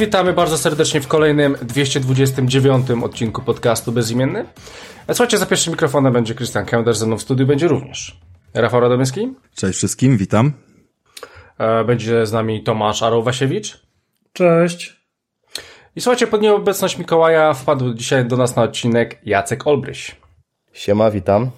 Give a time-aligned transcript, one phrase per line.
[0.00, 4.44] Witamy bardzo serdecznie w kolejnym 229 odcinku podcastu Bezimienny.
[5.08, 8.20] Słuchajcie, za pierwszym mikrofonem będzie Krystian Kender, ze mną w studiu będzie również
[8.54, 9.34] Rafał Radomyski.
[9.54, 10.52] Cześć wszystkim, witam.
[11.58, 13.80] E, będzie z nami Tomasz Arowasiewicz.
[14.32, 14.96] Cześć.
[15.96, 20.16] I słuchajcie, pod nieobecność Mikołaja wpadł dzisiaj do nas na odcinek Jacek Olbryś.
[20.72, 21.50] Siema, witam.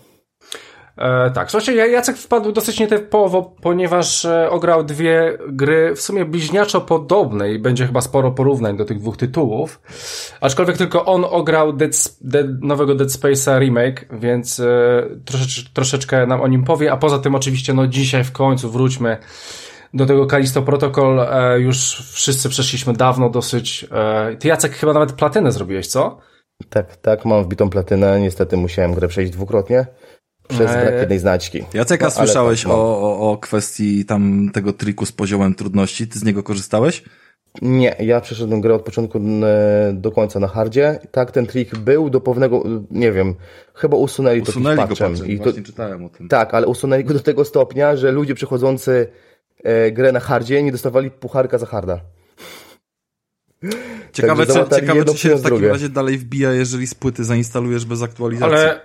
[0.99, 6.81] E, tak, słuchajcie, Jacek wpadł dosyć nietypowo, ponieważ e, ograł dwie gry w sumie bliźniaczo
[6.81, 9.81] podobne i będzie chyba sporo porównań do tych dwóch tytułów.
[10.41, 14.65] Aczkolwiek tylko on ograł Dead, Dead, nowego Dead Space'a remake, więc e,
[15.25, 19.17] troszecz, troszeczkę nam o nim powie, a poza tym oczywiście no dzisiaj w końcu wróćmy
[19.95, 21.21] do tego Kalisto Protocol.
[21.21, 23.87] E, już wszyscy przeszliśmy dawno dosyć.
[23.93, 26.19] E, ty Jacek chyba nawet platynę zrobiłeś, co?
[26.69, 28.21] Tak, tak, mam wbitą platynę.
[28.21, 29.87] Niestety musiałem grę przejść dwukrotnie
[30.53, 30.83] przez eee.
[30.83, 31.65] brak jednej znaczki.
[31.75, 32.79] Jacek, a no, słyszałeś tak, no.
[32.79, 36.09] o, o kwestii tam tego triku z poziomem trudności?
[36.09, 37.03] Ty z niego korzystałeś?
[37.63, 40.99] Nie, ja przeszedłem grę od początku e, do końca na hardzie.
[41.11, 43.35] Tak, ten trik był do pewnego, nie wiem,
[43.75, 45.15] chyba usunęli, usunęli to patchem.
[45.15, 46.29] Go I to, Właśnie czytałem o tym.
[46.29, 49.07] Tak, ale usunęli go do tego stopnia, że ludzie przechodzący
[49.65, 52.01] e, grę na hardzie nie dostawali pucharka za harda.
[54.13, 58.03] Ciekawe, czy, ciekawe, czy się w takim razie dalej wbija, jeżeli z płyty zainstalujesz bez
[58.03, 58.57] aktualizacji.
[58.57, 58.81] Ale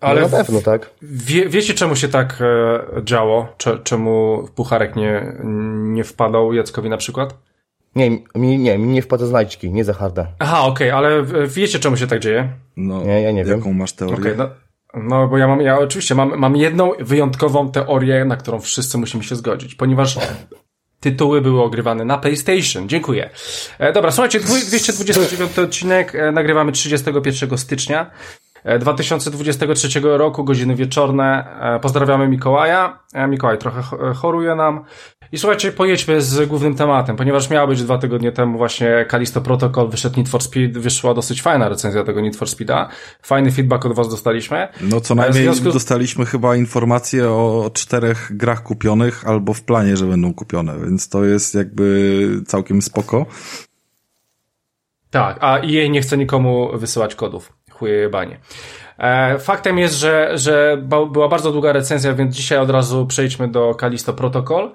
[0.00, 0.90] ale no na pewno, tak.
[1.02, 3.48] Wie, wiecie, czemu się tak e, działo?
[3.84, 5.36] czemu Pucharek nie,
[5.74, 7.34] nie wpadał Jackowi na przykład?
[7.94, 10.26] Nie, mi nie, mi nie wpada znajdźki, nie za harda.
[10.38, 12.48] Aha, okej, okay, ale wiecie, czemu się tak dzieje?
[12.76, 13.76] No, nie, ja nie jaką wiem.
[13.76, 14.16] masz teorię?
[14.16, 14.50] Okay, no,
[14.94, 19.24] no, bo ja mam, ja oczywiście mam, mam jedną wyjątkową teorię, na którą wszyscy musimy
[19.24, 20.18] się zgodzić, ponieważ
[21.00, 22.88] tytuły były ogrywane na PlayStation.
[22.88, 23.30] Dziękuję.
[23.78, 28.10] E, dobra, słuchajcie, 229 odcinek, e, nagrywamy 31 stycznia.
[28.80, 31.44] 2023 e, roku, godziny wieczorne.
[31.76, 32.98] E, pozdrawiamy Mikołaja.
[33.14, 33.82] E, Mikołaj trochę
[34.14, 34.84] choruje nam.
[35.32, 39.88] I słuchajcie, pojedźmy z głównym tematem, ponieważ miało być dwa tygodnie temu właśnie Kalisto Protocol,
[39.88, 42.88] wyszedł Need for Speed, wyszła dosyć fajna recenzja tego Need for Speeda.
[43.22, 44.68] Fajny feedback od was dostaliśmy.
[44.80, 45.72] No co najmniej związku...
[45.72, 51.24] dostaliśmy chyba informacje o czterech grach kupionych albo w planie, że będą kupione, więc to
[51.24, 53.26] jest jakby całkiem spoko.
[55.10, 58.40] Tak, a EA nie chce nikomu wysyłać kodów chujebanie.
[58.98, 60.82] E, faktem jest, że, że
[61.12, 64.72] była bardzo długa recenzja, więc dzisiaj od razu przejdźmy do Kalisto Protocol.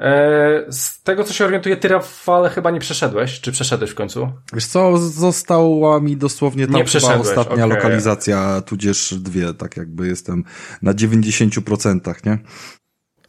[0.00, 4.28] E, z tego, co się orientuję, ty Rafale chyba nie przeszedłeś, czy przeszedłeś w końcu?
[4.52, 7.76] Wiesz co, została mi dosłownie tam chyba ostatnia okay.
[7.76, 10.44] lokalizacja, tudzież dwie, tak jakby jestem
[10.82, 12.38] na 90%, nie?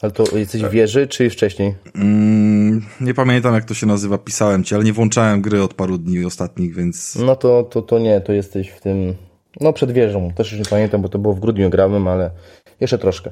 [0.01, 1.75] Ale to jesteś w wieży, czy wcześniej?
[1.95, 5.97] Mm, nie pamiętam, jak to się nazywa, pisałem ci, ale nie włączałem gry od paru
[5.97, 7.15] dni ostatnich, więc...
[7.15, 9.15] No to, to, to nie, to jesteś w tym...
[9.61, 12.31] No przed wieżą, też już nie pamiętam, bo to było w grudniu grałem, ale
[12.79, 13.31] jeszcze troszkę.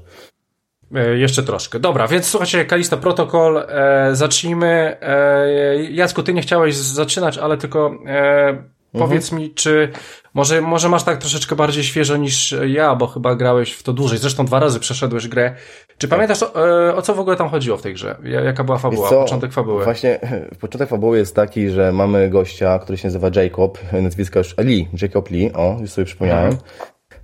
[0.96, 1.80] E, jeszcze troszkę.
[1.80, 4.98] Dobra, więc słuchajcie, Kalista Protocol, e, zacznijmy.
[5.02, 8.64] E, Jacku, ty nie chciałeś zaczynać, ale tylko e,
[8.96, 9.10] Mhm.
[9.10, 9.92] Powiedz mi, czy
[10.34, 14.18] może, może masz tak troszeczkę bardziej świeżo niż ja, bo chyba grałeś w to dłużej.
[14.18, 15.56] Zresztą dwa razy przeszedłeś grę.
[15.98, 18.16] Czy pamiętasz, o, e, o co w ogóle tam chodziło w tej grze?
[18.24, 19.84] Jaka była fabuła, początek fabuły?
[19.84, 20.20] Właśnie,
[20.62, 25.30] początek fabuły jest taki, że mamy gościa, który się nazywa Jacob, nazwiska już Lee, Jacob
[25.30, 26.52] Lee, o, już sobie przypomniałem.
[26.52, 26.62] Mhm.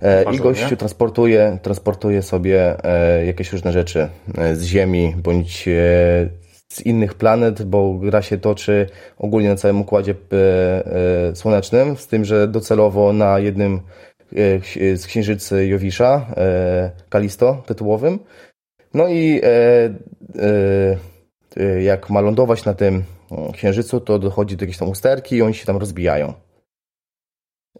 [0.02, 4.08] E, I gościu transportuje, transportuje sobie e, jakieś różne rzeczy
[4.52, 5.68] z Ziemi, bądź
[6.72, 8.86] z innych planet, bo gra się toczy
[9.18, 10.36] ogólnie na całym układzie e,
[11.28, 13.80] e, słonecznym, z tym, że docelowo na jednym
[14.36, 16.26] e, z księżycy Jowisza,
[17.08, 18.18] Kalisto tytułowym.
[18.94, 19.40] No i
[21.80, 23.04] jak ma lądować na tym
[23.52, 26.32] księżycu, to dochodzi do jakiejś tam usterki i oni się tam rozbijają.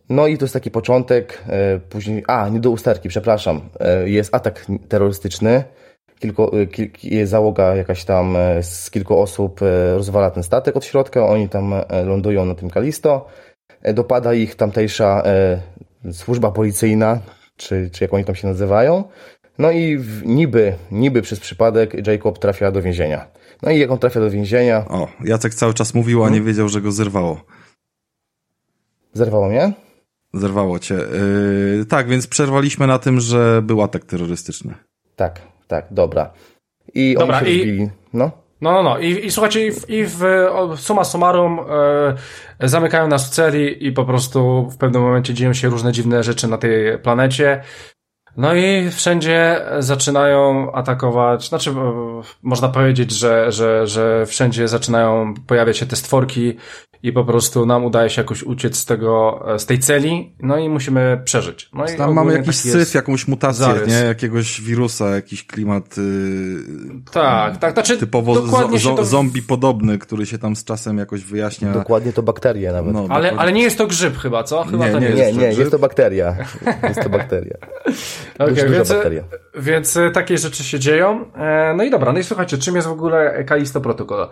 [0.09, 1.45] No i to jest taki początek,
[1.91, 3.61] później, a nie do usterki, przepraszam,
[4.05, 5.65] jest atak terrorystyczny,
[6.23, 6.93] kilku, y, kilk,
[7.25, 11.73] załoga jakaś tam e, z kilku osób e, rozwala ten statek od środka, oni tam
[11.73, 13.27] e, lądują na tym Kalisto,
[13.95, 15.23] dopada ich tamtejsza
[16.13, 17.21] służba policyjna,
[17.57, 19.05] czy, czy jak oni tam się nazywają,
[19.59, 23.27] no i w, niby, niby przez przypadek Jacob trafia do więzienia.
[23.63, 24.85] No i jak on trafia do więzienia...
[24.89, 26.47] O, Jacek cały czas mówił, a nie hmm?
[26.47, 27.41] wiedział, że go zerwało.
[29.13, 29.73] Zerwało mnie?
[30.35, 30.95] Zerwało cię.
[30.95, 34.75] Yy, tak, więc przerwaliśmy na tym, że był atak terrorystyczny.
[35.17, 35.41] Tak,
[35.73, 36.33] tak, dobra.
[36.95, 37.91] I dobra, oni się i...
[38.13, 38.31] No.
[38.61, 38.99] No, no, no.
[38.99, 40.21] I, i słuchajcie, i w, i w
[40.77, 41.61] summa summarum
[42.61, 46.23] e, zamykają nas w celi i po prostu w pewnym momencie dzieją się różne dziwne
[46.23, 47.63] rzeczy na tej planecie.
[48.37, 55.79] No i wszędzie zaczynają atakować, znaczy e, można powiedzieć, że, że, że wszędzie zaczynają pojawiać
[55.79, 56.57] się te stworki
[57.03, 60.69] i po prostu nam udaje się jakoś uciec z tego, z tej celi, no i
[60.69, 61.71] musimy przeżyć.
[61.75, 63.89] No i Tam mamy jakiś syf, jakąś mutację, zarys.
[63.89, 63.95] nie?
[63.95, 66.03] Jakiegoś wirusa, jakiś klimat yy,
[67.13, 69.05] tak, tak, znaczy typowo dokładnie zo, to...
[69.05, 71.73] zombie podobny, który się tam z czasem jakoś wyjaśnia.
[71.73, 72.95] Dokładnie to bakterie nawet.
[72.95, 74.65] No, ale, ale nie jest to grzyb chyba, co?
[74.65, 76.37] Chyba nie, to nie, nie, jest, nie, jest to bakteria.
[76.89, 77.57] Jest to bakteria.
[78.39, 79.23] okay, więc, bakteria.
[79.55, 81.33] więc e, takie rzeczy się dzieją.
[81.35, 84.29] E, no i dobra, no i słuchajcie, czym jest w ogóle Kalisto Protocol?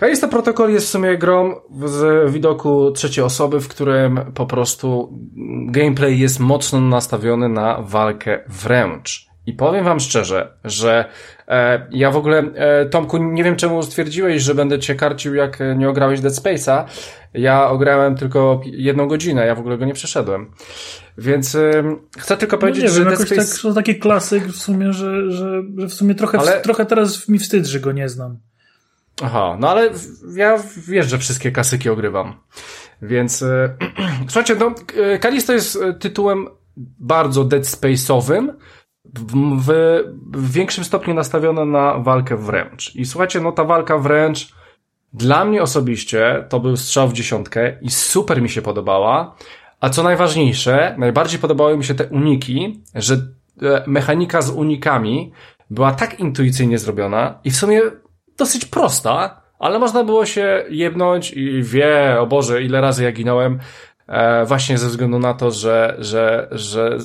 [0.00, 5.18] Kalisto Protocol jest w sumie grą z widoku trzeciej osoby, w którym po prostu
[5.66, 9.26] gameplay jest mocno nastawiony na walkę wręcz.
[9.46, 11.04] I powiem wam szczerze, że
[11.48, 15.58] e, ja w ogóle, e, Tomku, nie wiem czemu stwierdziłeś, że będę cię karcił, jak
[15.76, 16.84] nie ograłeś Dead Space'a.
[17.34, 20.50] Ja ograłem tylko jedną godzinę, ja w ogóle go nie przeszedłem.
[21.18, 21.82] Więc e,
[22.18, 23.52] chcę tylko no powiedzieć, no nie że wiem, Dead Space...
[23.52, 26.60] tak, to taki klasyk w sumie, że, że, że w sumie trochę, ale...
[26.60, 28.38] trochę teraz mi wstyd, że go nie znam.
[29.24, 29.90] Aha, no ale
[30.36, 30.58] ja
[30.88, 32.34] wiesz, że wszystkie klasyki ogrywam.
[33.02, 33.76] Więc e,
[34.28, 36.48] słuchajcie, no, e, Kalisto jest tytułem
[36.98, 38.48] bardzo Dead Space'owym,
[39.04, 39.72] w,
[40.32, 42.96] w większym stopniu nastawione na walkę wręcz.
[42.96, 44.54] I słuchajcie, no ta walka wręcz
[45.12, 49.36] dla mnie osobiście to był strzał w dziesiątkę i super mi się podobała.
[49.80, 53.14] A co najważniejsze, najbardziej podobały mi się te uniki, że
[53.62, 55.32] e, mechanika z unikami
[55.70, 57.82] była tak intuicyjnie zrobiona i w sumie
[58.40, 63.58] dosyć prosta, ale można było się jebnąć i wie, o Boże, ile razy ja ginąłem,
[64.08, 66.98] e, właśnie ze względu na to, że, że, że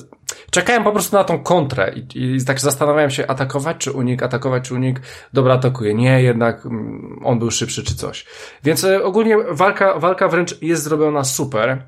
[0.50, 4.68] czekałem po prostu na tą kontrę i, i tak zastanawiałem się, atakować czy unik, atakować
[4.68, 5.00] czy unik,
[5.32, 5.94] dobra, atakuje.
[5.94, 8.26] Nie, jednak mm, on był szybszy czy coś.
[8.64, 11.82] Więc e, ogólnie walka, walka wręcz jest zrobiona super.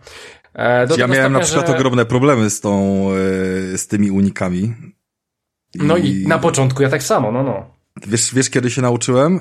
[0.55, 1.75] E, do ja miałem na przykład że...
[1.75, 3.05] ogromne problemy z tą,
[3.73, 4.75] e, z tymi unikami.
[5.75, 5.79] I...
[5.83, 7.78] No i na początku ja tak samo, no no.
[8.07, 9.41] Wiesz, wiesz kiedy się nauczyłem?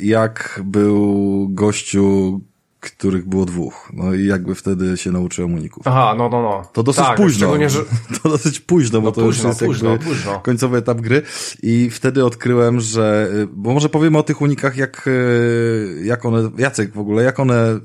[0.00, 2.40] Jak był gościu,
[2.80, 3.90] których było dwóch.
[3.92, 5.82] No i jakby wtedy się nauczyłem uników.
[5.86, 6.62] Aha, no, no, no.
[6.72, 7.68] To dosyć tak, późno.
[7.68, 7.78] Że...
[8.22, 10.40] To dosyć późno, bo no to późno, już jest późno, jakby późno.
[10.40, 11.22] końcowy etap gry.
[11.62, 15.08] I wtedy odkryłem, że, bo może powiemy o tych unikach, jak,
[16.02, 17.80] jak one, Jacek w ogóle, jak one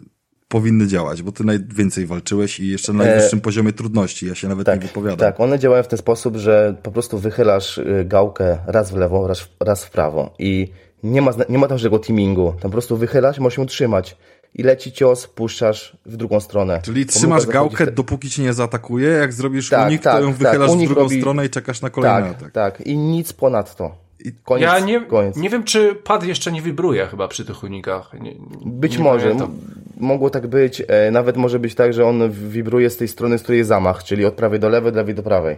[0.54, 3.42] powinny działać, bo ty najwięcej walczyłeś i jeszcze na najwyższym e...
[3.42, 5.18] poziomie trudności, ja się nawet tak, nie wypowiadam.
[5.18, 9.28] Tak, one działają w ten sposób, że po prostu wychylasz y, gałkę raz w lewo,
[9.28, 10.72] raz, raz w prawo i
[11.04, 14.18] nie ma, nie ma tam żadnego teamingu, tam po prostu wychylasz, możesz ją trzymać
[14.56, 16.82] i leci cios, puszczasz w drugą stronę.
[16.84, 17.92] Czyli trzymasz gałkę, te...
[17.92, 21.02] dopóki cię nie zaatakuje, jak zrobisz tak, unik, tak, to ją tak, wychylasz w drugą
[21.02, 21.20] robi...
[21.20, 22.52] stronę i czekasz na kolejny tak, atak.
[22.52, 23.96] Tak, i nic ponadto.
[24.44, 25.36] Koniec, ja nie, koniec.
[25.36, 28.14] nie wiem, czy pad jeszcze nie wibruje chyba przy tych unikach.
[28.22, 29.36] Nie, być nie może.
[29.98, 30.84] Mogło tak być.
[30.88, 34.04] E, nawet może być tak, że on wibruje z tej strony, z której jest zamach,
[34.04, 35.58] czyli od prawej do lewej, od lewej do prawej.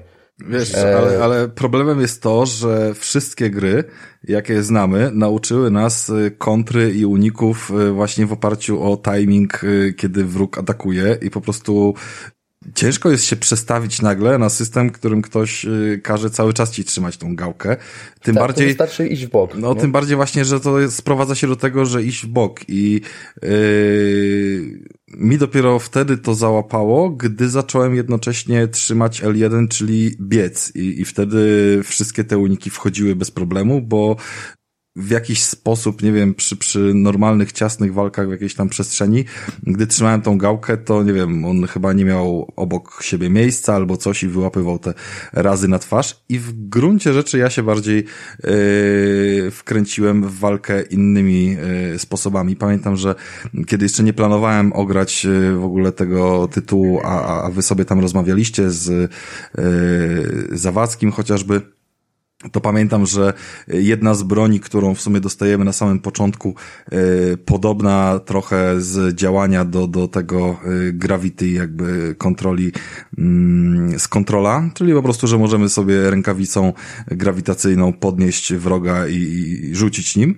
[0.50, 3.84] Wiesz, e, ale, ale, problemem jest to, że wszystkie gry,
[4.24, 9.62] jakie znamy, nauczyły nas y, kontry i uników właśnie w oparciu o timing,
[9.98, 11.94] kiedy wróg atakuje i po prostu
[12.76, 15.66] ciężko jest się przestawić nagle na system, którym ktoś
[16.04, 17.78] każe cały czas ci trzymać tą gałkę.
[18.22, 18.68] Tym tak, bardziej.
[18.68, 19.56] wystarczy iść w bok.
[19.56, 19.82] No, nie?
[19.82, 23.02] tym bardziej właśnie, że to sprowadza się do tego, że iść w bok i
[23.42, 23.50] yy,
[25.08, 31.80] mi dopiero wtedy to załapało, gdy zacząłem jednocześnie trzymać L1, czyli biec i, i wtedy
[31.84, 34.16] wszystkie te uniki wchodziły bez problemu, bo
[34.96, 39.26] w jakiś sposób, nie wiem, przy, przy normalnych, ciasnych walkach w jakiejś tam przestrzeni,
[39.64, 43.98] gdy trzymałem tą gałkę, to nie wiem, on chyba nie miał obok siebie miejsca albo
[43.98, 44.94] coś i wyłapywał te
[45.34, 48.06] razy na twarz i w gruncie rzeczy ja się bardziej
[48.44, 51.58] yy, wkręciłem w walkę innymi
[51.92, 52.56] yy, sposobami.
[52.56, 53.16] Pamiętam, że
[53.68, 58.00] kiedy jeszcze nie planowałem ograć yy, w ogóle tego tytułu, a, a wy sobie tam
[58.00, 59.12] rozmawialiście z
[59.58, 61.75] yy, Zawadzkim chociażby,
[62.52, 63.34] to pamiętam, że
[63.68, 66.56] jedna z broni, którą w sumie dostajemy na samym początku,
[66.92, 72.66] yy, podobna trochę z działania do, do tego yy, gravity, jakby kontroli
[73.18, 76.74] yy, z kontrola, czyli po prostu, że możemy sobie rękawicą
[77.08, 80.36] grawitacyjną podnieść wroga i, i rzucić nim,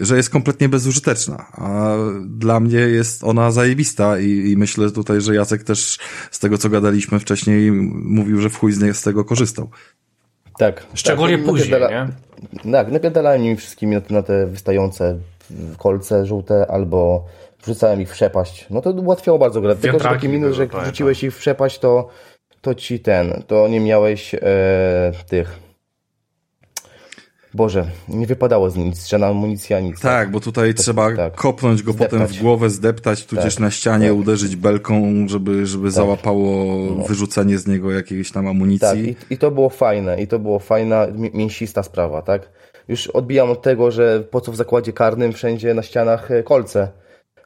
[0.00, 1.96] że jest kompletnie bezużyteczna, a
[2.26, 5.98] dla mnie jest ona zajebista i, i myślę tutaj, że Jacek też
[6.30, 9.70] z tego, co gadaliśmy wcześniej, mówił, że w chuj z tego korzystał.
[10.58, 10.86] Tak.
[10.94, 12.08] Szczególnie tak, później, nie?
[12.72, 15.18] Tak, napierdalałem nimi wszystkimi na te, na te wystające
[15.78, 17.24] kolce żółte albo
[17.62, 18.66] wrzucałem ich w przepaść.
[18.70, 19.76] No to ułatwiało bardzo grę.
[19.76, 22.08] Tylko, że taki minus, że jak wrzuciłeś ich w przepaść, to,
[22.60, 24.40] to ci ten, to nie miałeś e,
[25.28, 25.67] tych
[27.58, 30.00] Boże, nie wypadało z nic, żadna amunicja, nic.
[30.00, 31.34] Tak, bo tutaj tak, trzeba tak.
[31.34, 32.20] kopnąć go zdeptać.
[32.20, 34.16] potem w głowę, zdeptać, tudzież tak, na ścianie tak.
[34.16, 35.92] uderzyć belką, żeby, żeby tak.
[35.92, 37.04] załapało no.
[37.04, 39.14] wyrzucenie z niego jakiejś tam amunicji.
[39.14, 42.50] Tak, i, i to było fajne, i to było fajna, mięsista sprawa, tak?
[42.88, 46.88] Już odbijam od tego, że po co w zakładzie karnym wszędzie na ścianach e, kolce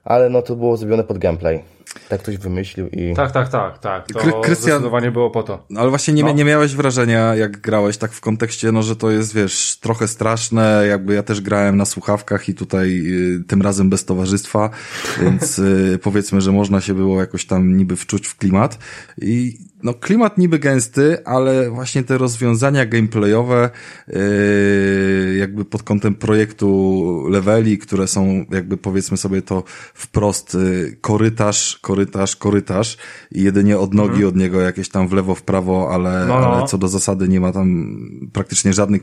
[0.04, 1.62] ale no to było zrobione pod gameplay.
[2.08, 3.14] Tak ktoś wymyślił i...
[3.14, 4.06] Tak, tak, tak, tak.
[4.06, 4.70] To Krystian...
[4.70, 5.66] zdecydowanie było po to.
[5.76, 6.32] Ale właśnie nie, no.
[6.32, 10.84] nie miałeś wrażenia, jak grałeś tak w kontekście, no, że to jest, wiesz, trochę straszne,
[10.88, 14.70] jakby ja też grałem na słuchawkach i tutaj y, tym razem bez towarzystwa,
[15.22, 18.78] więc y, powiedzmy, że można się było jakoś tam niby wczuć w klimat
[19.18, 23.70] i no klimat niby gęsty, ale właśnie te rozwiązania gameplayowe
[24.08, 31.78] yy, jakby pod kątem projektu leveli, które są jakby powiedzmy sobie to wprost yy, korytarz,
[31.82, 32.96] korytarz, korytarz
[33.30, 34.28] i jedynie od nogi mhm.
[34.28, 36.54] od niego jakieś tam w lewo, w prawo, ale, no, no.
[36.54, 37.96] ale co do zasady nie ma tam
[38.32, 39.02] praktycznie żadnych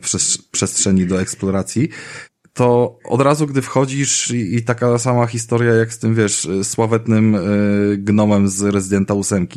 [0.52, 1.90] przestrzeni do eksploracji
[2.60, 7.36] to od razu, gdy wchodzisz i, i, taka sama historia jak z tym, wiesz, sławetnym
[7.36, 9.48] y, gnomem z Residenta 8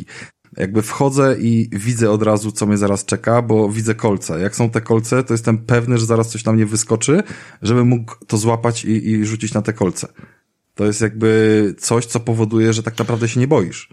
[0.57, 4.39] jakby wchodzę i widzę od razu, co mnie zaraz czeka, bo widzę kolce.
[4.39, 7.23] Jak są te kolce, to jestem pewny, że zaraz coś na mnie wyskoczy,
[7.61, 10.07] żebym mógł to złapać i, i rzucić na te kolce.
[10.75, 13.89] To jest jakby coś, co powoduje, że tak naprawdę się nie boisz.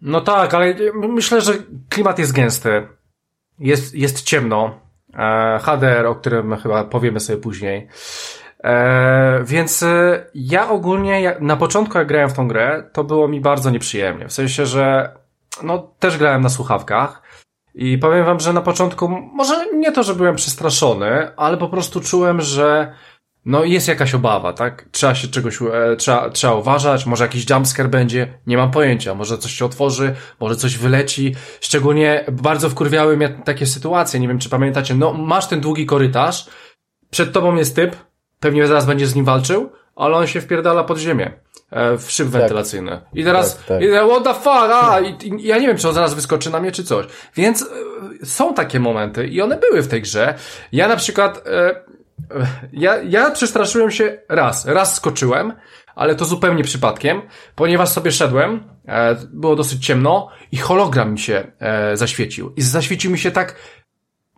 [0.00, 1.54] No tak, ale myślę, że
[1.88, 2.86] klimat jest gęsty.
[3.58, 4.80] Jest, jest ciemno.
[5.14, 7.88] E, HDR, o którym chyba powiemy sobie później.
[8.64, 13.40] E, więc e, ja ogólnie, na początku jak grałem w tą grę, to było mi
[13.40, 14.28] bardzo nieprzyjemnie.
[14.28, 15.16] W sensie, że
[15.62, 17.22] no też grałem na słuchawkach
[17.74, 22.00] i powiem wam, że na początku, może nie to, że byłem przestraszony, ale po prostu
[22.00, 22.94] czułem, że
[23.44, 24.88] no jest jakaś obawa, tak?
[24.92, 29.38] Trzeba się czegoś, e, trzeba, trzeba uważać, może jakiś jumpscare będzie, nie mam pojęcia, może
[29.38, 34.48] coś się otworzy, może coś wyleci, szczególnie bardzo wkurwiały mnie takie sytuacje, nie wiem czy
[34.48, 36.46] pamiętacie, no masz ten długi korytarz,
[37.10, 37.96] przed tobą jest typ,
[38.40, 41.43] pewnie zaraz będziesz z nim walczył, ale on się wpierdala pod ziemię.
[41.74, 42.40] E, w szyb tak.
[42.40, 43.00] wentylacyjny.
[43.14, 43.82] I teraz, tak, tak.
[43.82, 46.50] I teraz what the fuck, a, i, i, ja nie wiem, czy on zaraz wyskoczy
[46.50, 47.06] na mnie, czy coś.
[47.36, 47.62] Więc
[48.22, 50.34] e, są takie momenty i one były w tej grze.
[50.72, 51.84] Ja na przykład, e,
[52.72, 55.52] ja, ja przestraszyłem się raz, raz skoczyłem,
[55.94, 57.22] ale to zupełnie przypadkiem,
[57.54, 62.52] ponieważ sobie szedłem, e, było dosyć ciemno i hologram mi się e, zaświecił.
[62.56, 63.54] I zaświecił mi się tak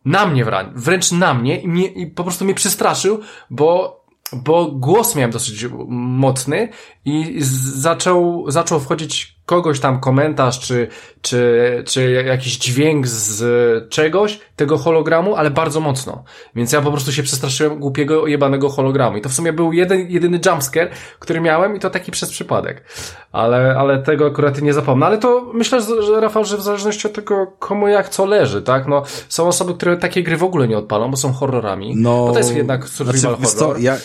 [0.05, 3.96] na mnie wręcz na mnie i, mnie, i po prostu mnie przestraszył, bo
[4.33, 6.69] bo głos miałem dosyć mocny
[7.05, 10.89] i zaczął, zaczął wchodzić kogoś tam komentarz, czy,
[11.23, 16.25] czy, czy jakiś dźwięk z czegoś, tego hologramu, ale bardzo mocno.
[16.55, 19.17] Więc ja po prostu się przestraszyłem głupiego, jebanego hologramu.
[19.17, 22.85] I to w sumie był jeden, jedyny jumpscare, który miałem i to taki przez przypadek.
[23.33, 25.07] Ale, ale tego akurat nie zapomnę.
[25.07, 28.87] Ale to myślę, że Rafał, że w zależności od tego, komu jak co leży, tak?
[28.87, 31.97] No, są osoby, które takie gry w ogóle nie odpalą, bo są horrorami.
[31.97, 33.77] No, bo to jest jednak survival znaczy, horror.
[33.77, 33.97] Co, ja,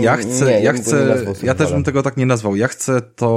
[0.00, 2.56] ja chcę, nie, ja chcę, ja też bym tego tak nie nazwał.
[2.56, 3.32] Ja chcę to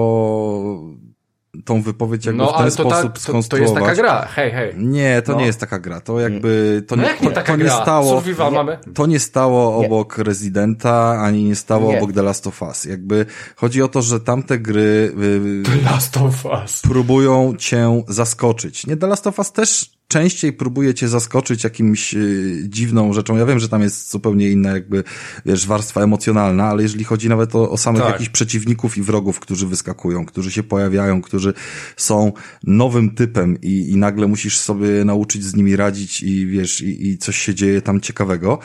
[1.66, 3.74] tą wypowiedź jakby no, w ten sposób ta, to, skonstruować.
[3.74, 4.74] To jest taka gra, hej, hej.
[4.78, 5.40] Nie, to no.
[5.40, 6.02] nie jest taka gra.
[6.02, 8.52] To jakby, to no nie, jak nie, to, taka to nie stało, nie.
[8.52, 8.78] mamy?
[8.94, 9.88] to nie stało nie.
[9.88, 11.98] obok Residenta, ani nie stało nie.
[11.98, 12.86] obok The Last of Us.
[12.86, 16.82] Jakby chodzi o to, że tamte gry y, The Last of Us.
[16.82, 18.88] próbują cię zaskoczyć.
[18.88, 23.38] Nie, The Last of Us też częściej próbuje cię zaskoczyć jakimś y, dziwną rzeczą.
[23.38, 25.04] Ja wiem, że tam jest zupełnie inna jakby,
[25.46, 28.12] wiesz, warstwa emocjonalna, ale jeżeli chodzi nawet o, o samych tak.
[28.12, 31.54] jakichś przeciwników i wrogów, którzy wyskakują, którzy się pojawiają, którzy
[31.98, 32.32] są
[32.64, 37.18] nowym typem i, i nagle musisz sobie nauczyć z nimi radzić i wiesz, i, i
[37.18, 38.60] coś się dzieje tam ciekawego.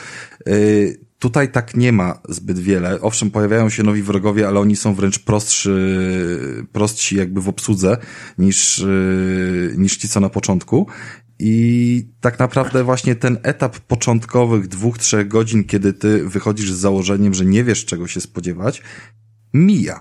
[0.46, 3.00] Yy, Tutaj tak nie ma zbyt wiele.
[3.00, 7.96] Owszem, pojawiają się nowi wrogowie, ale oni są wręcz prostszy, prostsi jakby w obsłudze
[8.38, 10.86] niż, yy, niż ci, co na początku.
[11.42, 17.34] I tak naprawdę właśnie ten etap początkowych dwóch, trzech godzin, kiedy ty wychodzisz z założeniem,
[17.34, 18.82] że nie wiesz czego się spodziewać,
[19.54, 20.00] mija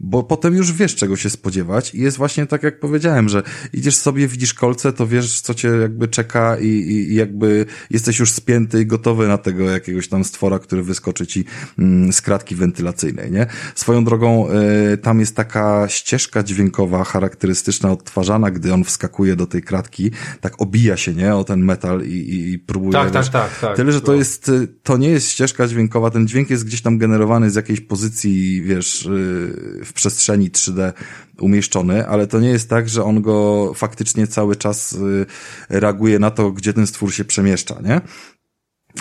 [0.00, 3.96] bo potem już wiesz, czego się spodziewać i jest właśnie tak, jak powiedziałem, że idziesz
[3.96, 8.32] sobie, widzisz kolce, to wiesz, co cię jakby czeka i, i, i jakby jesteś już
[8.32, 11.44] spięty i gotowy na tego jakiegoś tam stwora, który wyskoczy ci
[11.78, 13.46] mm, z kratki wentylacyjnej, nie?
[13.74, 14.48] Swoją drogą,
[14.92, 20.10] y, tam jest taka ścieżka dźwiękowa charakterystyczna, odtwarzana, gdy on wskakuje do tej kratki,
[20.40, 21.34] tak obija się, nie?
[21.34, 23.76] O ten metal i, i próbuje, tak, tak tak, tak, tak.
[23.76, 24.50] Tyle, że to jest,
[24.82, 29.06] to nie jest ścieżka dźwiękowa, ten dźwięk jest gdzieś tam generowany z jakiejś pozycji, wiesz,
[29.06, 30.92] y, w przestrzeni 3D
[31.40, 35.26] umieszczony, ale to nie jest tak, że on go faktycznie cały czas y,
[35.68, 38.00] reaguje na to, gdzie ten stwór się przemieszcza, nie?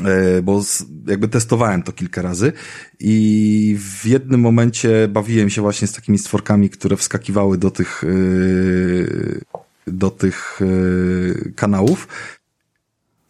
[0.04, 0.62] E, bo
[1.08, 2.54] jakby testowałem to kilka razy
[3.00, 9.42] i w jednym momencie bawiłem się właśnie z takimi stworkami, które wskakiwały do tych y,
[9.88, 12.08] do tych y, kanałów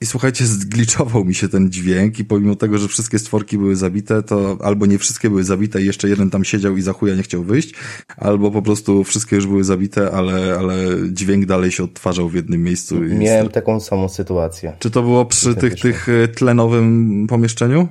[0.06, 4.24] i słuchajcie, zgliczował mi się ten dźwięk i pomimo tego, że wszystkie stworki były zabite,
[4.24, 7.24] to albo nie wszystkie były zabite i jeszcze jeden tam siedział i za chuja nie
[7.24, 7.74] chciał wyjść,
[8.18, 10.76] albo po prostu wszystkie już były zabite, ale, ale
[11.12, 12.96] dźwięk dalej się odtwarzał w jednym miejscu.
[13.00, 14.74] Miałem taką samą sytuację.
[14.80, 17.88] Czy to było przy tych, tych e, tlenowym pomieszczeniu?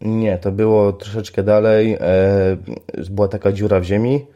[0.00, 1.96] Nie, to było troszeczkę dalej.
[2.00, 2.56] E,
[3.10, 4.26] była taka dziura w ziemi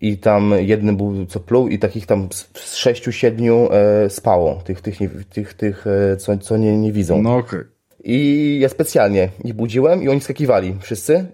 [0.00, 4.80] i tam jeden był co pluł i takich tam z sześciu, siedmiu e, spało, tych,
[4.80, 4.98] tych,
[5.30, 7.22] tych, tych e, co, co nie, nie widzą.
[7.22, 7.60] No okej.
[7.60, 7.70] Okay.
[8.04, 11.26] I ja specjalnie ich budziłem i oni skakiwali wszyscy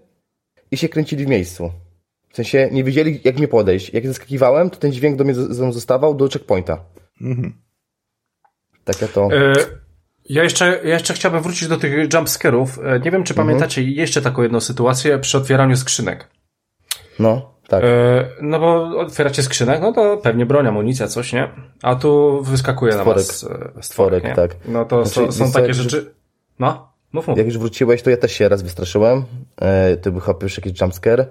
[0.71, 1.71] i się kręcili w miejscu.
[2.28, 3.92] W sensie nie wiedzieli, jak mnie podejść.
[3.92, 5.35] Jak zaskakiwałem, to ten dźwięk do mnie
[5.71, 6.85] zostawał do checkpointa.
[7.21, 7.52] Mhm.
[8.85, 9.28] Takie to...
[9.33, 9.54] E,
[10.28, 12.78] ja jeszcze, ja jeszcze chciałbym wrócić do tych jumpscarów.
[12.78, 13.47] E, nie wiem, czy mhm.
[13.47, 16.28] pamiętacie jeszcze taką jedną sytuację przy otwieraniu skrzynek.
[17.18, 17.85] No, tak.
[17.85, 21.49] E, no bo otwieracie skrzynek, no to pewnie broń, amunicja, coś, nie?
[21.83, 23.16] A tu wyskakuje stworek.
[23.16, 24.35] na was stworek, stworek nie?
[24.35, 24.56] tak.
[24.68, 26.14] No to znaczy, są, są takie rzeczy...
[26.59, 27.38] No, mów, mów.
[27.38, 29.25] Jak już wróciłeś, to ja też się raz wystraszyłem.
[29.61, 31.26] E, to był chyba pierwszy jakiś jumpscare.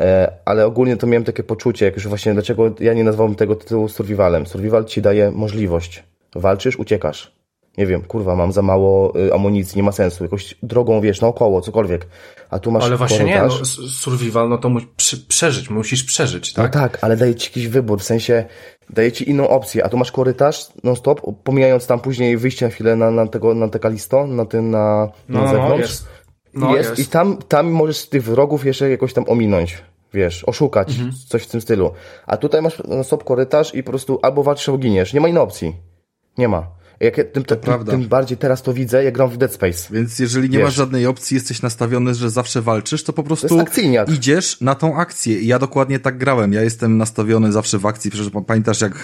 [0.00, 3.56] E, ale ogólnie to miałem takie poczucie, jak już właśnie, dlaczego ja nie nazwałbym tego
[3.56, 4.46] tytułu survivalem.
[4.46, 6.04] Survival ci daje możliwość.
[6.34, 7.37] Walczysz, uciekasz
[7.78, 11.60] nie wiem, kurwa, mam za mało y, amunicji, nie ma sensu, jakąś drogą, wiesz, naokoło,
[11.60, 12.06] cokolwiek.
[12.50, 13.52] A tu masz Ale właśnie korytarz.
[13.52, 14.80] nie, no, survival, no to mu
[15.28, 16.74] przeżyć, musisz przeżyć, tak?
[16.74, 18.44] No tak, ale daje ci jakiś wybór, w sensie
[18.90, 22.96] daje ci inną opcję, a tu masz korytarz non-stop, pomijając tam później wyjście na chwilę
[22.96, 25.90] na, na tego, na te kalisto, na tym, na, no, na no, zewnątrz.
[25.90, 26.08] Jest.
[26.54, 27.02] No, jest, jest.
[27.02, 29.78] I tam, tam możesz tych wrogów jeszcze jakoś tam ominąć
[30.14, 31.12] wiesz, oszukać, mhm.
[31.28, 31.90] coś w tym stylu.
[32.26, 35.12] A tutaj masz non-stop korytarz i po prostu albo walczysz, albo giniesz.
[35.12, 35.76] Nie ma innej opcji.
[36.38, 36.66] Nie ma.
[37.00, 39.94] Jak ja, tym, tym, tym, bardziej teraz to widzę, jak gram w Dead Space.
[39.94, 40.64] Więc jeżeli nie Wiesz.
[40.64, 43.64] masz żadnej opcji, jesteś nastawiony, że zawsze walczysz, to po prostu to
[44.12, 45.38] idziesz na tą akcję.
[45.38, 46.52] I ja dokładnie tak grałem.
[46.52, 48.10] Ja jestem nastawiony zawsze w akcji.
[48.10, 49.00] Przecież pamiętasz, jak e,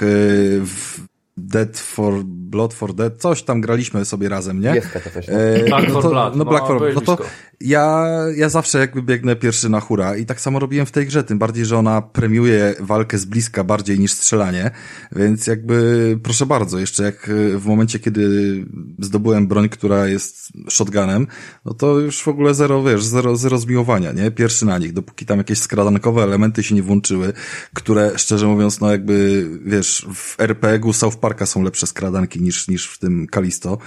[0.60, 1.00] w
[1.36, 4.74] Dead for Blood for Dead, coś tam graliśmy sobie razem, nie?
[4.74, 5.28] Jest taka coś.
[5.28, 6.36] E, Black for Blood.
[6.36, 6.94] No, Black no, for Blood.
[6.94, 7.24] No to
[7.60, 11.24] ja, ja zawsze jakby biegnę pierwszy na hura i tak samo robiłem w tej grze,
[11.24, 14.70] tym bardziej, że ona premiuje walkę z bliska bardziej niż strzelanie,
[15.12, 18.54] więc jakby proszę bardzo, jeszcze jak e, w momencie, kiedy
[18.98, 21.26] zdobyłem broń, która jest shotgunem,
[21.64, 24.30] no to już w ogóle zero, wiesz, zero, zero zmiłowania, nie?
[24.30, 27.32] Pierwszy na nich, dopóki tam jakieś skradankowe elementy się nie włączyły,
[27.74, 32.88] które szczerze mówiąc, no jakby, wiesz, w RPG-u South Parka są lepsze skradanki niż, niż
[32.88, 33.78] w tym Kalisto.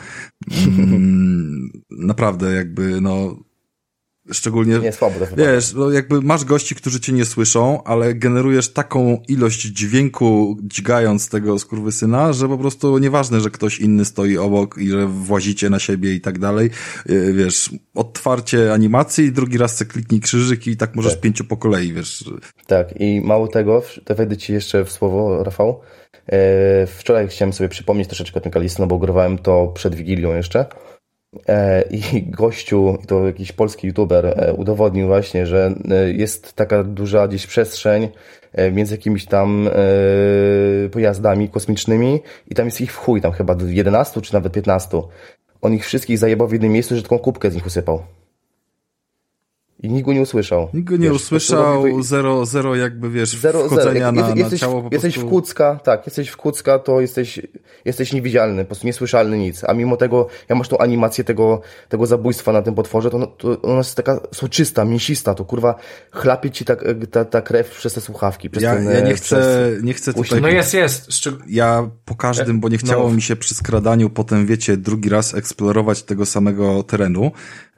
[0.67, 1.69] Mm,
[2.11, 3.37] naprawdę jakby, no,
[4.31, 9.21] Szczególnie, nie, słabo wiesz, no jakby masz gości, którzy cię nie słyszą, ale generujesz taką
[9.27, 14.89] ilość dźwięku dźgając tego skurwysyna, że po prostu nieważne, że ktoś inny stoi obok i
[14.89, 16.69] że włazicie na siebie i tak dalej.
[17.09, 21.21] Y, wiesz, otwarcie animacji i drugi raz se kliknij krzyżyk i tak możesz tak.
[21.21, 22.23] pięciu po kolei, wiesz.
[22.67, 25.81] Tak, i mało tego, to wejdę ci jeszcze w słowo, Rafał.
[26.31, 30.65] E, wczoraj chciałem sobie przypomnieć troszeczkę tym Kalisto, no bo grywałem to przed Wigilią jeszcze.
[31.47, 35.75] E, I gościu, to jakiś polski youtuber, e, udowodnił właśnie, że
[36.13, 38.09] jest taka duża gdzieś przestrzeń
[38.71, 39.69] między jakimiś tam
[40.91, 45.01] pojazdami kosmicznymi i tam jest ich w chuj, tam chyba 11 czy nawet 15.
[45.61, 48.03] On ich wszystkich zajebał w jednym miejscu, że taką kubkę z nich usypał.
[49.79, 50.69] I nikt go nie usłyszał.
[50.73, 52.03] Nikt go nie wiesz, usłyszał, robi...
[52.03, 54.11] zero, zero jakby, wiesz, zero, wchodzenia zero.
[54.11, 55.29] Na, jesteś, na ciało po Jesteś prostu...
[55.29, 57.41] w Kucka, tak, jesteś w Kucka, to jesteś,
[57.85, 59.63] jesteś niewidzialny, po prostu niesłyszalny nic.
[59.63, 63.61] A mimo tego, ja masz tą animację tego, tego zabójstwa na tym potworze, to, to
[63.61, 65.75] ona jest taka soczysta, mięsista, to kurwa
[66.11, 66.75] chlapie ci ta,
[67.11, 68.49] ta, ta krew przez te słuchawki.
[68.49, 70.41] Przez ja, ten, ja nie chcę, nie chcę tutaj...
[70.41, 71.09] No jest, jest.
[71.47, 73.15] Ja po każdym, bo nie chciało no.
[73.15, 77.31] mi się przy skradaniu potem, wiecie, drugi raz eksplorować tego samego terenu,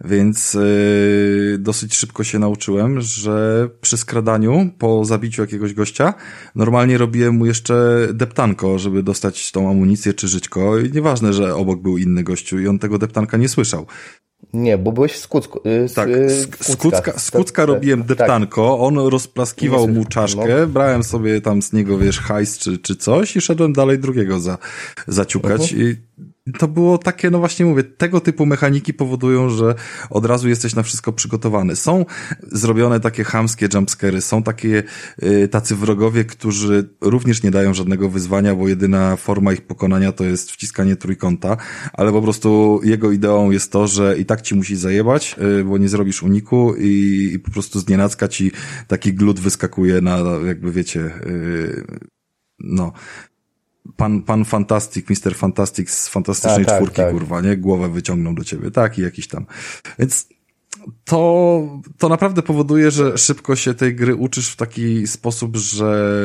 [0.05, 6.13] więc yy, dosyć szybko się nauczyłem, że przy skradaniu po zabiciu jakiegoś gościa
[6.55, 11.81] normalnie robiłem mu jeszcze deptanko, żeby dostać tą amunicję czy żyćko i nieważne, że obok
[11.81, 13.85] był inny gościu i on tego deptanka nie słyszał.
[14.53, 15.61] Nie, bo byłeś w Skucku.
[15.65, 16.09] Yy, tak,
[16.59, 18.81] z Kucka, z Kucka robiłem deptanko, tak.
[18.81, 20.67] on rozplaskiwał mu czaszkę, no.
[20.67, 24.57] brałem sobie tam z niego, wiesz, hajs czy, czy coś i szedłem dalej drugiego za,
[25.07, 25.83] zaciukać uh -huh.
[25.83, 25.95] i
[26.57, 29.75] to było takie, no właśnie mówię, tego typu mechaniki powodują, że
[30.09, 31.75] od razu jesteś na wszystko przygotowany.
[31.75, 32.05] Są
[32.51, 34.83] zrobione takie chamskie jumpscary, są takie
[35.23, 40.23] y, tacy wrogowie, którzy również nie dają żadnego wyzwania, bo jedyna forma ich pokonania to
[40.23, 41.57] jest wciskanie trójkąta,
[41.93, 45.77] ale po prostu jego ideą jest to, że i tak ci musi zajebać, y, bo
[45.77, 48.51] nie zrobisz uniku i, i po prostu znienacka ci
[48.87, 51.83] taki glut wyskakuje na, jakby wiecie, y,
[52.59, 52.93] no,
[53.97, 57.11] pan, pan Fantastic, Mister Fantastic z fantastycznej tak, czwórki, tak.
[57.11, 57.57] kurwa, nie?
[57.57, 59.45] Głowę wyciągnął do ciebie, tak, i jakiś tam.
[59.99, 60.27] Więc
[61.05, 61.61] to,
[61.97, 66.15] to naprawdę powoduje, że szybko się tej gry uczysz w taki sposób, że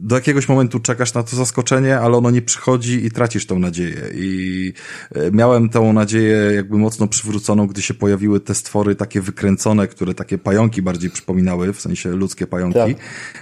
[0.00, 4.02] do jakiegoś momentu czekasz na to zaskoczenie, ale ono nie przychodzi i tracisz tą nadzieję.
[4.14, 4.72] I
[5.14, 10.14] e, miałem tą nadzieję jakby mocno przywróconą, gdy się pojawiły te stwory takie wykręcone, które
[10.14, 12.78] takie pająki bardziej przypominały, w sensie ludzkie pająki.
[12.78, 12.90] Tak,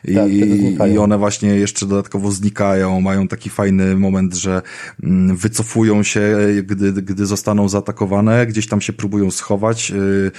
[0.05, 4.63] I, tak, I one właśnie jeszcze dodatkowo znikają, mają taki fajny moment, że
[5.03, 10.33] mm, wycofują się, gdy, gdy zostaną zaatakowane, gdzieś tam się próbują schować, yy,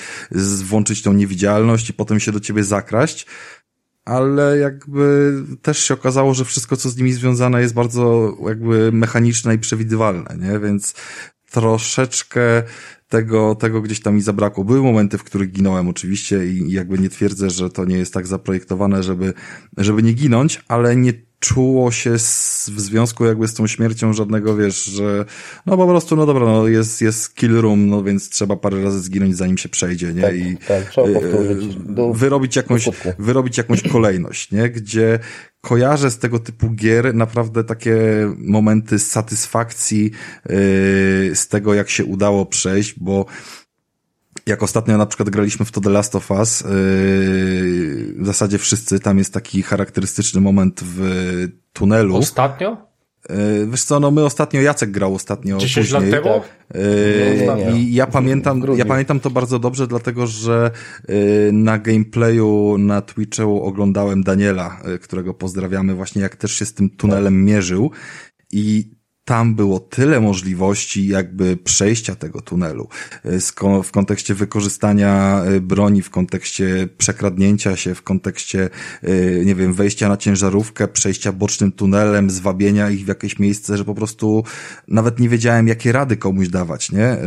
[0.63, 3.25] włączyć tą niewidzialność i potem się do ciebie zakraść
[4.07, 9.55] ale jakby też się okazało, że wszystko, co z nimi związane jest bardzo jakby mechaniczne
[9.55, 10.59] i przewidywalne, nie?
[10.59, 10.93] Więc
[11.51, 12.63] troszeczkę
[13.09, 14.63] tego, tego gdzieś tam mi zabrakło.
[14.63, 18.27] Były momenty, w których ginąłem oczywiście i jakby nie twierdzę, że to nie jest tak
[18.27, 19.33] zaprojektowane, żeby,
[19.77, 24.55] żeby nie ginąć, ale nie czuło się z, w związku jakby z tą śmiercią żadnego,
[24.55, 25.25] wiesz, że
[25.65, 29.01] no po prostu, no dobra, no jest, jest kill room, no więc trzeba parę razy
[29.01, 30.21] zginąć zanim się przejdzie, nie?
[30.21, 32.89] Tak, I tak, trzeba powtórzyć do, wyrobić jakąś,
[33.19, 34.69] wyrobić jakąś kolejność, nie?
[34.69, 35.19] Gdzie
[35.67, 37.97] kojarzę z tego typu gier naprawdę takie
[38.37, 40.55] momenty satysfakcji yy,
[41.35, 43.25] z tego, jak się udało przejść, bo
[44.45, 46.67] jak ostatnio na przykład graliśmy w to The Last of Us, yy,
[48.17, 51.01] w zasadzie wszyscy, tam jest taki charakterystyczny moment w
[51.73, 52.15] tunelu.
[52.15, 52.86] Ostatnio?
[53.29, 56.11] Yy, wiesz co, no my ostatnio, Jacek grał ostatnio 10 później.
[56.11, 56.41] lat temu?
[56.73, 60.71] Yy, I ja pamiętam, ja pamiętam to bardzo dobrze, dlatego że
[61.07, 61.15] yy,
[61.53, 67.45] na gameplayu na Twitchu oglądałem Daniela, którego pozdrawiamy właśnie, jak też się z tym tunelem
[67.45, 67.91] mierzył.
[68.51, 68.96] I
[69.27, 72.87] tam było tyle możliwości jakby przejścia tego tunelu
[73.25, 73.39] y,
[73.83, 78.69] w kontekście wykorzystania y, broni, w kontekście przekradnięcia się, w kontekście,
[79.03, 83.85] y, nie wiem, wejścia na ciężarówkę, przejścia bocznym tunelem, zwabienia ich w jakieś miejsce, że
[83.85, 84.43] po prostu
[84.87, 87.17] nawet nie wiedziałem, jakie rady komuś dawać, nie?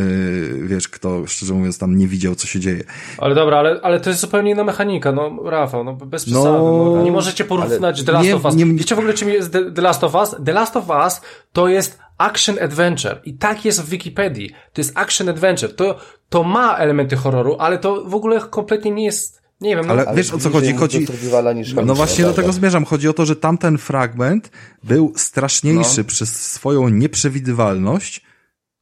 [0.62, 2.84] Wiesz, kto, szczerze mówiąc, tam nie widział, co się dzieje.
[3.18, 6.44] Ale dobra, ale, ale to jest zupełnie inna mechanika, no Rafał, no bez przesady.
[6.44, 8.54] No, no nie możecie porównać The Last nie, of Us.
[8.54, 10.36] Nie, Wiecie w ogóle, czym jest The Last of Us?
[10.44, 11.20] The Last of Us
[11.52, 14.50] to jest action adventure i tak jest w Wikipedii.
[14.72, 15.74] To jest action adventure.
[15.74, 19.92] To, to ma elementy horroru, ale to w ogóle kompletnie nie jest nie wiem, no,
[19.92, 20.72] ale, ale wiesz o co chodzi?
[20.72, 21.06] chodzi...
[21.86, 22.84] No właśnie do tego zmierzam.
[22.84, 24.50] Chodzi o to, że tamten fragment
[24.84, 26.04] był straszniejszy no.
[26.04, 28.24] przez swoją nieprzewidywalność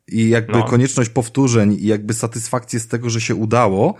[0.08, 0.64] i jakby no.
[0.64, 3.94] konieczność powtórzeń i jakby satysfakcję z tego, że się udało,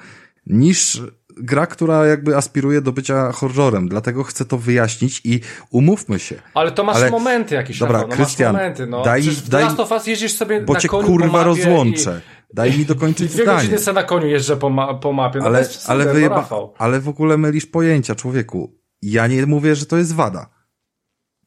[0.46, 1.02] niż
[1.40, 6.42] gra, która jakby aspiruje do bycia horrorem, dlatego chcę to wyjaśnić i umówmy się.
[6.55, 7.11] Ale to masz Ale...
[7.11, 7.79] momenty jakieś.
[7.79, 9.03] Dobra, no, Krystian, momenty, no.
[9.03, 12.20] daj, daj, Last of Us jeździsz sobie bo na cię kurwa rozłączę.
[12.35, 12.38] I...
[12.55, 13.59] Daj mi dokończyć Dwie zdanie.
[13.59, 15.38] godziny sobie na koniu jeżdżę po, ma po mapie.
[15.38, 16.48] No ale, ale, no, wyjeba...
[16.79, 18.79] ale w ogóle mylisz pojęcia, człowieku.
[19.03, 20.51] Ja nie mówię, że to jest wada.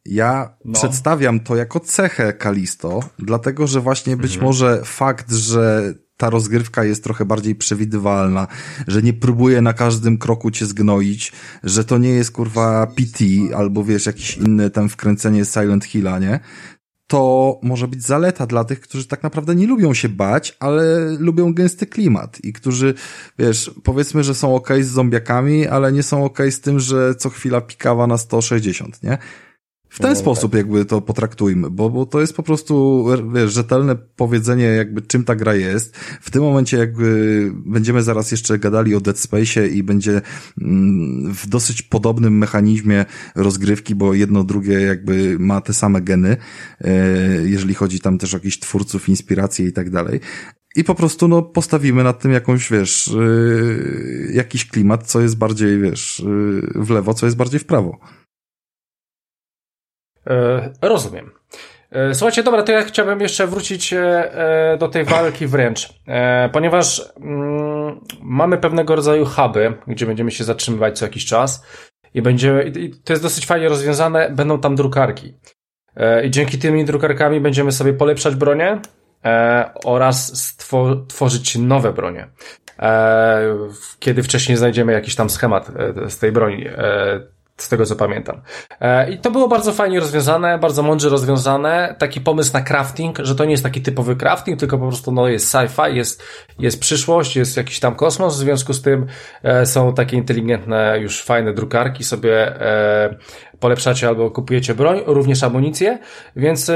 [0.06, 0.74] Ja no.
[0.74, 4.46] przedstawiam to jako cechę Kalisto, dlatego że właśnie być mhm.
[4.46, 8.48] może fakt, że ta rozgrywka jest trochę bardziej przewidywalna,
[8.88, 11.32] że nie próbuje na każdym kroku cię zgnoić,
[11.64, 16.40] że to nie jest kurwa PT albo wiesz, jakiś inny tam wkręcenie Silent Hilla, nie?
[17.08, 21.54] To może być zaleta dla tych, którzy tak naprawdę nie lubią się bać, ale lubią
[21.54, 22.94] gęsty klimat i którzy,
[23.40, 27.30] wiesz, powiedzmy, że są ok z zombiakami, ale nie są ok z tym, że co
[27.30, 29.18] chwila pikawa na 160, nie?
[29.92, 30.58] W ten no, sposób tak.
[30.58, 35.36] jakby to potraktujmy, bo, bo to jest po prostu wiesz, rzetelne powiedzenie jakby czym ta
[35.36, 35.98] gra jest.
[35.98, 40.22] W tym momencie jakby będziemy zaraz jeszcze gadali o Dead Space i będzie
[40.62, 46.38] mm, w dosyć podobnym mechanizmie rozgrywki, bo jedno drugie jakby ma te same geny,
[46.82, 46.94] e,
[47.44, 50.20] jeżeli chodzi tam też o jakichś twórców, inspiracje i tak dalej.
[50.76, 55.80] I po prostu, no, postawimy nad tym jakąś, wiesz, yy, jakiś klimat, co jest bardziej,
[55.80, 58.00] wiesz, yy, w lewo, co jest bardziej w prawo.
[60.28, 61.32] E, rozumiem.
[61.92, 65.94] E, słuchajcie, dobra, to ja chciałbym jeszcze wrócić e, do tej walki wręcz,
[66.52, 71.66] ponieważ mm, mamy pewnego rodzaju huby, gdzie będziemy się zatrzymywać co jakiś czas
[72.14, 75.34] i będzie, i to jest dosyć fajnie rozwiązane, będą tam drukarki.
[76.24, 78.80] I dzięki tymi drukarkami będziemy sobie polepszać bronię
[79.86, 82.28] oraz stwo, tworzyć nowe bronie.
[84.00, 85.72] Kiedy wcześniej znajdziemy jakiś tam schemat
[86.08, 86.66] z tej broni
[87.62, 88.42] z tego co pamiętam.
[88.82, 91.96] E, I to było bardzo fajnie rozwiązane, bardzo mądrze rozwiązane.
[92.00, 95.28] Taki pomysł na crafting, że to nie jest taki typowy crafting, tylko po prostu no,
[95.28, 96.24] jest sci-fi, jest,
[96.60, 98.36] jest przyszłość, jest jakiś tam kosmos.
[98.36, 99.06] W związku z tym
[99.44, 103.16] e, są takie inteligentne, już fajne drukarki sobie e,
[103.60, 106.00] polepszacie albo kupujecie broń, również amunicję,
[106.36, 106.72] więc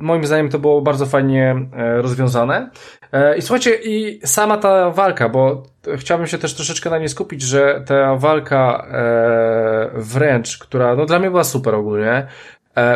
[0.00, 1.56] moim zdaniem to było bardzo fajnie
[1.96, 2.70] rozwiązane.
[3.12, 5.62] E, I słuchajcie, i sama ta walka, bo
[5.96, 8.86] chciałbym się też troszeczkę na nie skupić, że ta walka
[9.94, 12.26] wręcz, która no dla mnie była super ogólnie,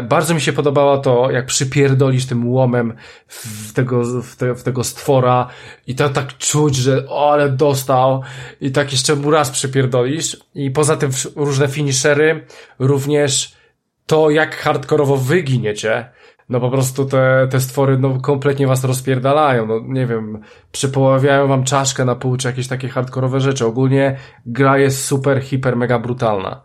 [0.03, 2.95] bardzo mi się podobało to, jak przypierdolisz tym łomem
[3.29, 5.49] w tego, w, te, w tego stwora
[5.87, 8.23] i to tak czuć, że o, ale dostał.
[8.61, 10.37] I tak jeszcze mu raz przypierdolisz.
[10.55, 12.47] I poza tym różne finishery
[12.79, 13.55] również
[14.07, 16.11] to jak hardkorowo wyginiecie,
[16.49, 20.41] no po prostu te, te stwory no kompletnie was rozpierdalają, no nie wiem,
[20.73, 23.67] przypoławiają wam czaszkę na pół, czy jakieś takie hardkorowe rzeczy.
[23.67, 26.63] Ogólnie gra jest super, hiper, mega brutalna.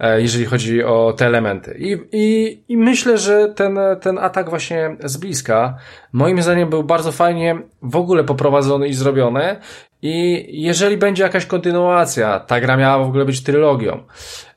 [0.00, 1.76] E, jeżeli chodzi o te elementy.
[1.78, 5.78] I, i, i myślę, że ten, ten atak właśnie z bliska,
[6.12, 9.56] moim zdaniem był bardzo fajnie w ogóle poprowadzony i zrobiony.
[10.02, 14.02] I jeżeli będzie jakaś kontynuacja, ta gra miała w ogóle być trylogią.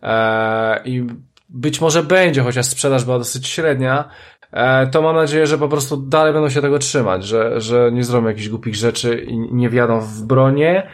[0.03, 1.07] E, I
[1.49, 4.09] być może będzie, chociaż sprzedaż była dosyć średnia,
[4.91, 8.27] to mam nadzieję, że po prostu dalej będą się tego trzymać, że, że nie zrobią
[8.27, 10.87] jakichś głupich rzeczy i nie wjadą w bronię.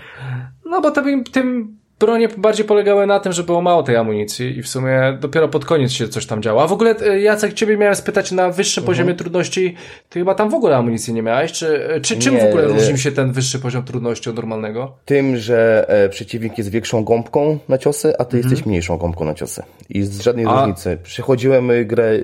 [0.65, 4.61] No bo tym, tym bronie bardziej polegały na tym, że było mało tej amunicji i
[4.61, 6.63] w sumie dopiero pod koniec się coś tam działo.
[6.63, 8.85] A w ogóle, e, Jacek, ciebie miałem spytać na wyższym mhm.
[8.85, 9.75] poziomie trudności,
[10.09, 11.51] ty chyba tam w ogóle amunicji nie miałeś?
[11.51, 14.95] Czy, e, czy czym nie, w ogóle różni się ten wyższy poziom trudności od normalnego?
[15.05, 18.43] Tym, że e, przeciwnik jest większą gąbką na ciosy, a ty mhm.
[18.43, 19.63] jesteś mniejszą gąbką na ciosy.
[19.89, 20.59] I z żadnej a...
[20.59, 20.97] różnicy.
[21.03, 22.19] Przechodziłem grę, e,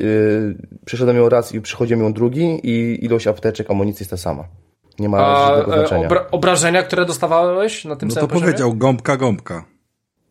[0.86, 4.44] przeszedłem ją raz i przychodziłem ją drugi i ilość apteczek amunicji jest ta sama.
[5.00, 6.06] Nie ma A, żadnego e, znaczenia.
[6.06, 9.71] Obra obrażenia, które dostawałeś na tym no samym to powiedział gąbka, gąbka.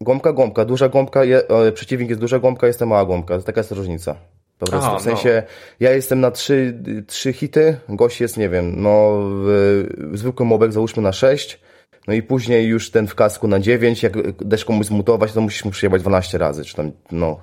[0.00, 0.64] Gąbka, gąbka.
[0.64, 3.38] Duża gąbka, je, o, przeciwnik jest duża gąbka, jestem mała gąbka.
[3.38, 4.16] Taka jest różnica.
[4.58, 5.52] Po prostu, Aha, w sensie, no.
[5.80, 11.02] ja jestem na trzy, trzy hity, gość jest, nie wiem, no, w, zwykły mobek załóżmy
[11.02, 11.60] na sześć,
[12.08, 15.64] no i później już ten w kasku na dziewięć, jak dasz komuś zmutować, to musisz
[15.64, 17.40] mu przyjebać 12 razy, czy tam, no,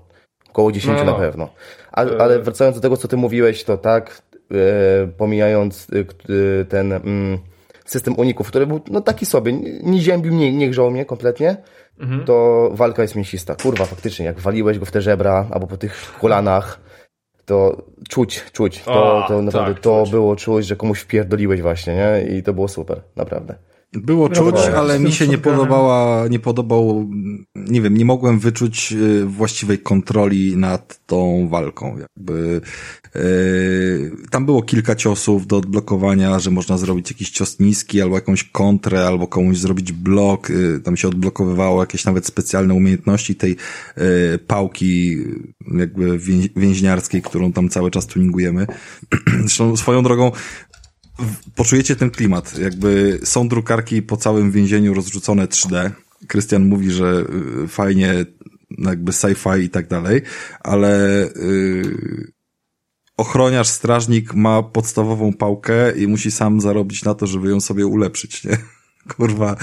[0.50, 1.12] około 10 no, no.
[1.12, 1.50] na pewno.
[1.92, 7.40] A, ale wracając do tego, co ty mówiłeś, to tak, E, pomijając e, ten mm,
[7.88, 11.58] system uników, który był no taki sobie, nie ziębił, nie, nie grzał mnie kompletnie,
[12.00, 12.26] mhm.
[12.26, 13.56] to walka jest mięsista.
[13.56, 16.80] Kurwa, faktycznie, jak waliłeś go w te żebra albo po tych kolanach,
[17.46, 18.84] to czuć, czuć.
[18.84, 20.12] To, to naprawdę tak, to czuć.
[20.12, 22.38] było czuć, że komuś wpierdoliłeś właśnie, nie?
[22.38, 23.56] I to było super, naprawdę.
[23.94, 27.10] Było czuć, no, ale mi się nie podobała, nie podobał,
[27.56, 31.98] nie wiem, nie mogłem wyczuć y, właściwej kontroli nad tą walką.
[31.98, 32.62] Jakby
[33.16, 38.44] yy, tam było kilka ciosów do odblokowania, że można zrobić jakiś cios niski, albo jakąś
[38.44, 40.50] kontrę, albo komuś zrobić blok.
[40.50, 43.56] Yy, tam się odblokowywało jakieś nawet specjalne umiejętności tej
[43.98, 44.04] yy,
[44.48, 45.18] pałki
[45.78, 46.20] jakby
[46.56, 48.68] więźniarskiej, którą tam cały czas tuningujemy.
[49.40, 50.32] Zresztą swoją drogą
[51.56, 52.58] poczujecie ten klimat.
[52.58, 55.92] Jakby są drukarki po całym więzieniu rozrzucone 3D.
[56.28, 57.26] Krystian mówi, że
[57.64, 58.26] y, fajnie,
[58.78, 60.22] jakby sci-fi i tak dalej,
[60.60, 62.32] ale yy,
[63.18, 68.44] ochroniarz, strażnik ma podstawową pałkę i musi sam zarobić na to, żeby ją sobie ulepszyć,
[68.44, 68.58] nie?
[69.08, 69.56] Kurwa,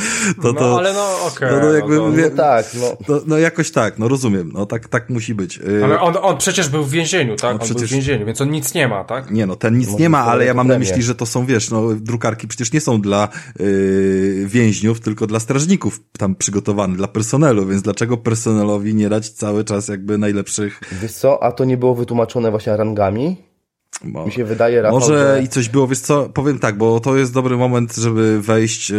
[0.42, 1.48] to, no, to, ale no okej.
[1.48, 2.96] Okay, no, no, jakby, no, no, tak, no.
[3.08, 3.20] no.
[3.26, 5.58] No jakoś tak, no rozumiem, no tak, tak musi być.
[5.58, 7.52] Y, ale on, on przecież był w więzieniu, tak?
[7.52, 7.76] On przecież...
[7.76, 9.30] był w więzieniu, więc on nic nie ma, tak?
[9.30, 11.70] Nie no, ten nic nie ma, ale ja mam na myśli, że to są, wiesz,
[11.70, 13.28] no drukarki przecież nie są dla
[13.58, 19.64] yy, więźniów, tylko dla strażników tam przygotowane, dla personelu, więc dlaczego personelowi nie dać cały
[19.64, 20.80] czas jakby najlepszych...
[21.02, 23.36] Wiesz co, a to nie było wytłumaczone właśnie rangami?
[24.06, 25.42] Bo Mi się wydaje, Rafał, Może że...
[25.42, 28.96] i coś było, wiesz co, powiem tak, bo to jest dobry moment, żeby wejść yy,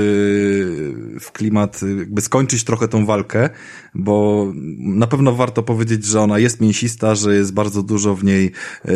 [1.20, 3.50] w klimat, jakby skończyć trochę tą walkę,
[3.96, 4.46] bo
[4.80, 8.52] na pewno warto powiedzieć, że ona jest mięsista, że jest bardzo dużo w niej
[8.86, 8.94] yy,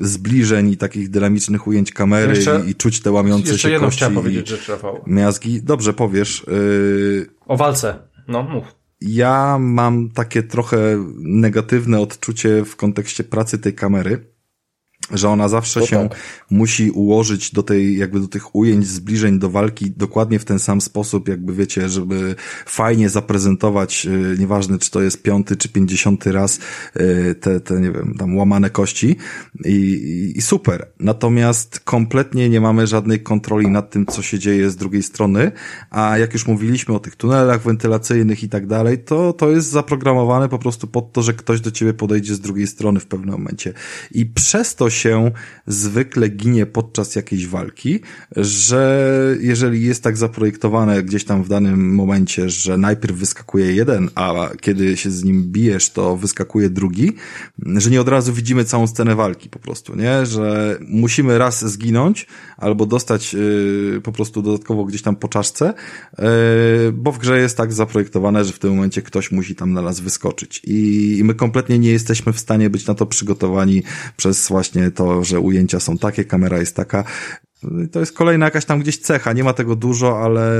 [0.00, 4.14] zbliżeń i takich dynamicznych ujęć kamery jeszcze, i, czuć te łamiące jeszcze się jedną chciałem
[4.14, 5.00] powiedzieć rzecz, Rafał.
[5.06, 5.62] Miazgi.
[5.62, 6.46] Dobrze, powiesz.
[7.46, 7.98] O walce.
[8.28, 8.64] No, mów
[9.00, 10.78] ja mam takie trochę
[11.18, 14.35] negatywne odczucie w kontekście pracy tej kamery
[15.10, 16.18] że ona zawsze to się tak.
[16.50, 20.80] musi ułożyć do tej, jakby do tych ujęć, zbliżeń do walki dokładnie w ten sam
[20.80, 22.34] sposób, jakby wiecie, żeby
[22.66, 26.58] fajnie zaprezentować, e, nieważne czy to jest piąty czy pięćdziesiąty raz,
[26.94, 29.16] e, te, te, nie wiem, tam łamane kości
[29.64, 30.86] i, i super.
[31.00, 35.52] Natomiast kompletnie nie mamy żadnej kontroli nad tym, co się dzieje z drugiej strony,
[35.90, 40.48] a jak już mówiliśmy o tych tunelach wentylacyjnych i tak dalej, to, to jest zaprogramowane
[40.48, 43.72] po prostu pod to, że ktoś do ciebie podejdzie z drugiej strony w pewnym momencie.
[44.10, 45.30] I przez to się
[45.66, 48.00] zwykle ginie podczas jakiejś walki,
[48.36, 54.48] że jeżeli jest tak zaprojektowane gdzieś tam w danym momencie, że najpierw wyskakuje jeden, a
[54.60, 57.12] kiedy się z nim bijesz, to wyskakuje drugi,
[57.76, 60.26] że nie od razu widzimy całą scenę walki po prostu, nie?
[60.26, 65.74] Że musimy raz zginąć albo dostać yy, po prostu dodatkowo gdzieś tam po czaszce,
[66.18, 66.26] yy,
[66.92, 70.00] bo w grze jest tak zaprojektowane, że w tym momencie ktoś musi tam na nas
[70.00, 70.62] wyskoczyć.
[70.64, 73.82] I, i my kompletnie nie jesteśmy w stanie być na to przygotowani
[74.16, 77.04] przez właśnie to, że ujęcia są takie, kamera jest taka.
[77.92, 80.52] To jest kolejna jakaś tam gdzieś cecha, nie ma tego dużo, ale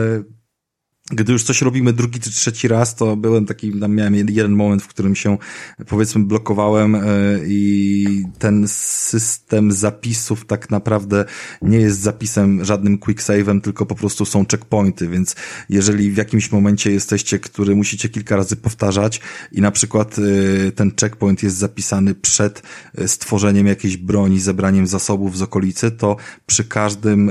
[1.10, 4.82] gdy już coś robimy drugi czy trzeci raz, to byłem taki, tam miałem jeden moment,
[4.82, 5.38] w którym się
[5.86, 7.00] powiedzmy blokowałem e,
[7.46, 11.24] i ten system zapisów tak naprawdę
[11.62, 15.36] nie jest zapisem żadnym quick save'em, tylko po prostu są checkpointy, więc
[15.68, 19.20] jeżeli w jakimś momencie jesteście, który musicie kilka razy powtarzać
[19.52, 22.62] i na przykład e, ten checkpoint jest zapisany przed
[22.98, 26.16] e, stworzeniem jakiejś broni, zebraniem zasobów z okolicy, to
[26.46, 27.30] przy każdym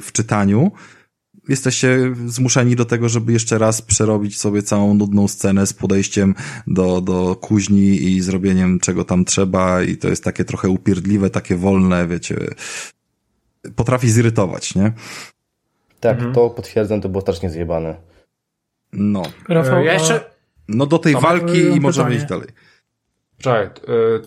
[0.00, 0.72] wczytaniu
[1.48, 6.34] jesteście zmuszeni do tego, żeby jeszcze raz przerobić sobie całą nudną scenę z podejściem
[6.66, 11.56] do, do kuźni i zrobieniem czego tam trzeba i to jest takie trochę upierdliwe, takie
[11.56, 12.36] wolne, wiecie,
[13.76, 14.92] potrafi zirytować, nie?
[16.00, 16.34] Tak, mhm.
[16.34, 17.96] to potwierdzam, to było strasznie zjebane.
[18.92, 19.22] No.
[19.48, 20.30] Rafał, ja jeszcze...
[20.68, 22.48] No do tej Tomek, walki i możemy iść dalej.
[23.38, 23.70] Czekaj, y,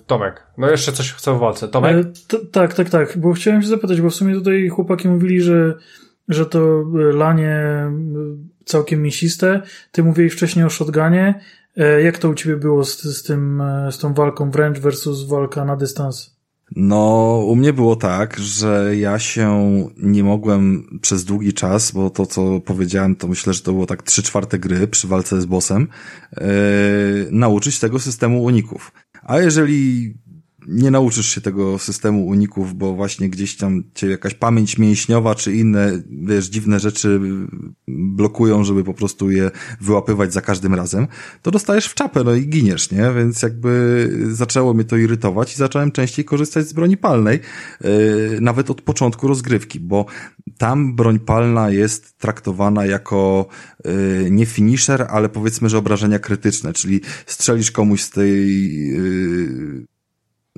[0.08, 0.48] Tomek.
[0.58, 1.68] No jeszcze coś chcę w walce.
[1.68, 1.96] Tomek?
[2.34, 5.78] E, tak, tak, tak, bo chciałem się zapytać, bo w sumie tutaj chłopaki mówili, że
[6.28, 7.92] że to e, lanie e,
[8.66, 9.62] całkiem mięsiste.
[9.92, 11.42] Ty mówiłeś wcześniej o shotgunie.
[11.78, 15.66] E, jak to u ciebie było z, z tym, z tą walką wręcz versus walka
[15.66, 16.42] na dystans?
[16.76, 22.26] No, u mnie było tak, że ja się nie mogłem przez długi czas, bo to,
[22.26, 25.88] co powiedziałem, to myślę, że to było tak trzy czwarte gry przy walce z bossem,
[26.32, 26.48] yy,
[27.32, 28.92] nauczyć tego systemu uników.
[29.24, 30.14] A jeżeli
[30.68, 35.56] nie nauczysz się tego systemu uników, bo właśnie gdzieś tam cię jakaś pamięć mięśniowa czy
[35.56, 37.20] inne, wiesz, dziwne rzeczy
[37.88, 41.08] blokują, żeby po prostu je wyłapywać za każdym razem,
[41.42, 43.12] to dostajesz w czapę, no i giniesz, nie?
[43.18, 43.72] Więc jakby
[44.32, 47.40] zaczęło mnie to irytować i zacząłem częściej korzystać z broni palnej,
[47.82, 47.90] yy,
[48.42, 50.06] nawet od początku rozgrywki, bo
[50.58, 53.48] tam broń palna jest traktowana jako
[53.86, 59.91] yy, nie finisher, ale powiedzmy, że obrażenia krytyczne, czyli strzelisz komuś z tej yy,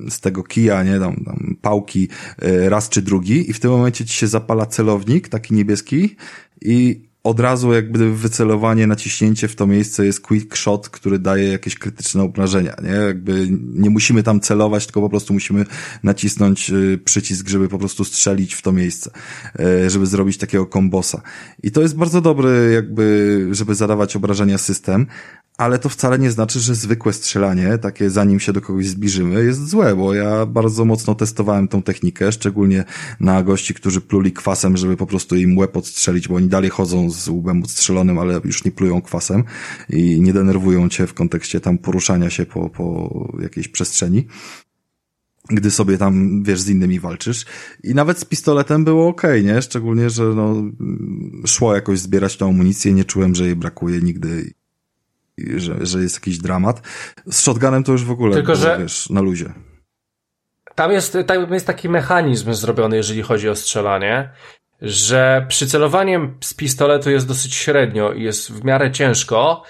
[0.10, 2.08] z tego kija, nie, tam, tam pałki
[2.42, 6.16] e, raz czy drugi i w tym momencie ci się zapala celownik, taki niebieski
[6.62, 11.76] i od razu jakby wycelowanie, naciśnięcie w to miejsce jest quick shot, który daje jakieś
[11.76, 12.90] krytyczne obrażenia, nie?
[12.90, 15.66] Jakby nie musimy tam celować, tylko po prostu musimy
[16.04, 19.12] nacisnąć e, przycisk, żeby po prostu strzelić w to miejsce,
[19.60, 21.22] e, żeby zrobić takiego kombosa.
[21.64, 25.08] I to jest bardzo dobry jakby, żeby zadawać obrażenia system,
[25.58, 29.70] ale to wcale nie znaczy, że zwykłe strzelanie, takie zanim się do kogoś zbliżymy, jest
[29.70, 32.84] złe, bo ja bardzo mocno testowałem tą technikę, szczególnie
[33.20, 37.10] na gości, którzy pluli kwasem, żeby po prostu im łeb odstrzelić, bo oni dalej chodzą
[37.10, 39.44] z łbem odstrzelonym, ale już nie plują kwasem
[39.90, 43.10] i nie denerwują cię w kontekście tam poruszania się po, po
[43.42, 44.28] jakiejś przestrzeni
[45.50, 47.46] gdy sobie tam, wiesz, z innymi walczysz.
[47.84, 49.62] I nawet z pistoletem było ok, nie?
[49.62, 50.56] Szczególnie, że no,
[51.46, 54.54] szło jakoś zbierać tą amunicję, nie czułem, że jej brakuje nigdy
[55.38, 56.82] że, że jest jakiś dramat.
[57.26, 59.54] Z shotgunem to już w ogóle Tylko, że wiesz, na luzie.
[60.76, 64.30] Tam jest, tam jest taki mechanizm zrobiony, jeżeli chodzi o strzelanie,
[64.82, 69.64] że przycelowaniem z pistoletu jest dosyć średnio i jest w miarę ciężko.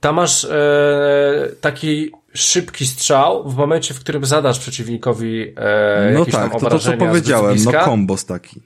[0.00, 6.34] Tam masz e, taki szybki strzał w momencie, w którym zadasz przeciwnikowi e, no jakieś
[6.34, 8.62] tak, tam to to, co powiedziałem, no kombos taki.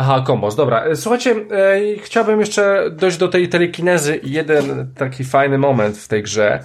[0.00, 0.84] Aha, kombos, dobra.
[0.84, 6.08] E, słuchajcie, e, chciałbym jeszcze dojść do tej telekinezy i jeden taki fajny moment w
[6.08, 6.64] tej grze.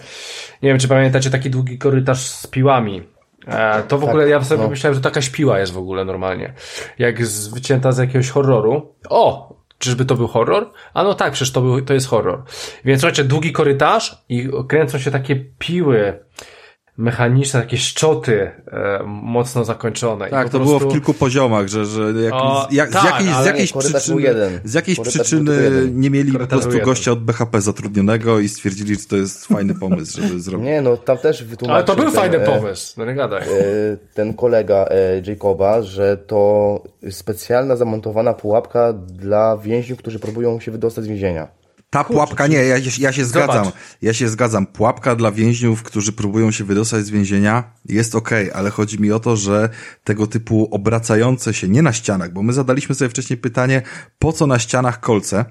[0.62, 3.04] Nie wiem, czy pamiętacie taki długi korytarz z piłami.
[3.48, 4.70] E, to w tak, ogóle, ja sobie no.
[4.70, 6.54] myślałem, że taka piła jest w ogóle normalnie.
[7.00, 7.16] Jak
[7.54, 8.94] wycięta z jakiegoś horroru.
[9.10, 9.56] O!
[9.78, 10.72] Czyżby to był horror?
[10.94, 12.44] A no tak, przecież to, był, to jest horror.
[12.86, 16.20] Więc słuchajcie, długi korytarz i kręcą się takie piły
[16.98, 20.30] mechaniczne, takie szczoty e, mocno zakończone.
[20.30, 20.78] Tak, to prostu...
[20.78, 24.62] było w kilku poziomach, że, że jak, o, jak, tak, z jakiejś, z jakiejś przyczyny,
[24.64, 29.16] z jakiejś przyczyny nie mieli po prostu gościa od BHP zatrudnionego i stwierdzili, że to
[29.16, 30.66] jest fajny pomysł, żeby zrobić.
[30.66, 31.76] Nie, no tam też wytłumaczył.
[31.76, 33.42] Ale to był ten, fajny e, pomysł, no nie gadaj.
[33.42, 40.72] E, ten kolega e, Jacoba, że to specjalna zamontowana pułapka dla więźniów, którzy próbują się
[40.72, 41.65] wydostać z więzienia.
[41.96, 43.66] Ta Kurczę, pułapka nie, ja, ja się zgadzam.
[43.66, 43.80] Zobacz.
[44.02, 44.66] Ja się zgadzam.
[44.66, 49.12] Pułapka dla więźniów, którzy próbują się wydostać z więzienia jest okej, okay, ale chodzi mi
[49.12, 49.70] o to, że
[50.04, 53.82] tego typu obracające się nie na ścianach, bo my zadaliśmy sobie wcześniej pytanie,
[54.20, 55.46] po co na ścianach kolce?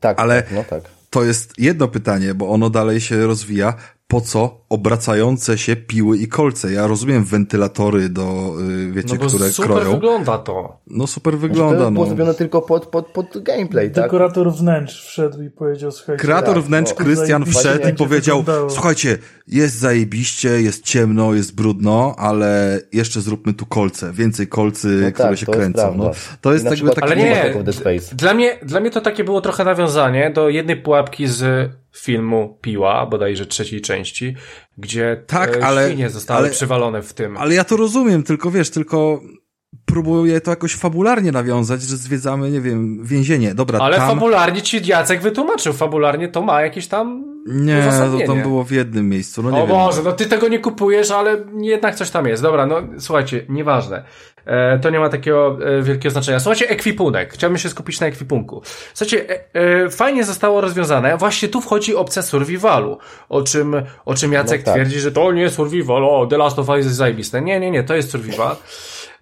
[0.00, 0.82] Tak, ale tak, no tak.
[1.10, 3.74] to jest jedno pytanie, bo ono dalej się rozwija
[4.10, 6.72] po co obracające się piły i kolce.
[6.72, 9.84] Ja rozumiem wentylatory do, y, wiecie, no które super kroją.
[9.84, 10.80] super wygląda to.
[10.86, 12.08] No super wygląda, to było no.
[12.08, 14.04] zrobione tylko pod, pod, pod gameplay, tak?
[14.04, 16.22] Dekorator wnętrz wszedł i powiedział, słuchajcie...
[16.22, 19.18] Kreator tak, wnętrz, Krystian wszedł i powiedział, słuchajcie,
[19.48, 25.28] jest zajebiście, jest ciemno, jest brudno, ale jeszcze zróbmy tu kolce, więcej kolcy, no które
[25.28, 25.94] tak, się kręcą.
[25.96, 27.02] No, to jest jakby taki...
[27.02, 27.54] Ale nie,
[28.12, 33.06] dla mnie, dla mnie to takie było trochę nawiązanie do jednej pułapki z filmu Piła,
[33.06, 34.34] bodajże trzeciej części,
[34.78, 37.36] gdzie tak, e, ale, świnie zostały ale, przywalone w tym.
[37.36, 39.20] Ale ja to rozumiem, tylko wiesz, tylko
[39.84, 43.54] próbuję to jakoś fabularnie nawiązać, że zwiedzamy, nie wiem, więzienie.
[43.54, 44.08] Dobra, Ale tam...
[44.08, 45.72] fabularnie ci Jacek wytłumaczył.
[45.72, 49.60] Fabularnie to ma jakieś tam Nie, to tam było w jednym miejscu, no nie o
[49.60, 49.68] wiem.
[49.68, 52.42] Boże, no ty tego nie kupujesz, ale jednak coś tam jest.
[52.42, 54.04] Dobra, no słuchajcie, nieważne.
[54.46, 56.40] E, to nie ma takiego e, wielkiego znaczenia.
[56.40, 57.32] Słuchajcie, ekwipunek.
[57.32, 58.62] Chciałbym się skupić na ekwipunku.
[58.94, 61.16] Słuchajcie, e, e, fajnie zostało rozwiązane.
[61.16, 62.98] Właśnie tu wchodzi opcja survivalu,
[63.28, 64.74] o czym, o czym Jacek No tak.
[64.74, 67.42] twierdzi, że to nie survival, o, The Last of Us jest zajebiste.
[67.42, 68.56] Nie, nie, nie, to jest survival.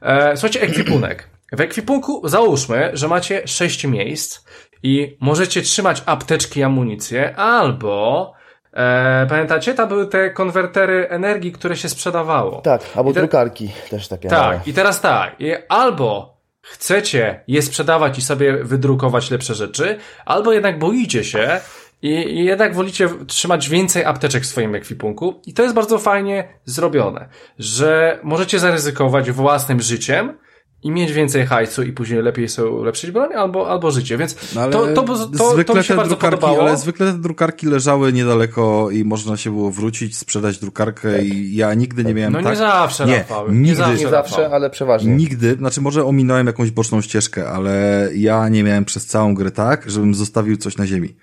[0.02, 1.28] E, słuchajcie, ekwipunek.
[1.52, 4.44] W ekwipunku załóżmy, że macie sześć miejsc
[4.82, 8.32] i możecie trzymać apteczki i amunicję, albo
[8.72, 12.60] e, pamiętacie, tam były te konwertery energii, które się sprzedawało.
[12.60, 14.28] Tak, albo te- drukarki też takie.
[14.28, 14.54] małe.
[14.58, 20.52] Tak, i teraz tak, i albo chcecie je sprzedawać i sobie wydrukować lepsze rzeczy, albo
[20.52, 21.60] jednak boicie się
[22.02, 26.48] i, i jednak wolicie trzymać więcej apteczek w swoim ekwipunku i to jest bardzo fajnie
[26.64, 27.28] zrobione,
[27.58, 30.38] że możecie zaryzykować własnym życiem
[30.82, 34.60] i mieć więcej hajsu i później lepiej sobie ulepszyć broń albo, albo życie, więc No
[34.60, 36.68] ale to, to, to, to, zwykle mi się te bardzo drukarki, podobało.
[36.68, 41.74] ale zwykle te drukarki leżały niedaleko i można się było wrócić, sprzedać drukarkę i ja
[41.74, 42.50] nigdy nie miałem No tak...
[42.50, 44.04] nie zawsze, nie, Rafał, nigdy, nie zawsze.
[44.04, 45.12] Nie zawsze, ale przeważnie.
[45.12, 49.90] Nigdy, znaczy może ominąłem jakąś boczną ścieżkę, ale ja nie miałem przez całą grę tak,
[49.90, 51.16] żebym zostawił coś na ziemi.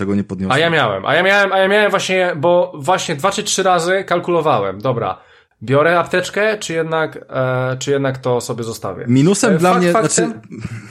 [0.00, 0.56] Czego nie podniosłem.
[0.56, 3.62] A ja miałem, a ja miałem, a ja miałem właśnie, bo właśnie dwa czy trzy
[3.62, 4.80] razy kalkulowałem.
[4.80, 5.18] Dobra,
[5.62, 9.04] biorę apteczkę, czy jednak, e, czy jednak to sobie zostawię.
[9.08, 10.40] Minusem E, dla fakt mnie, faktem- znaczy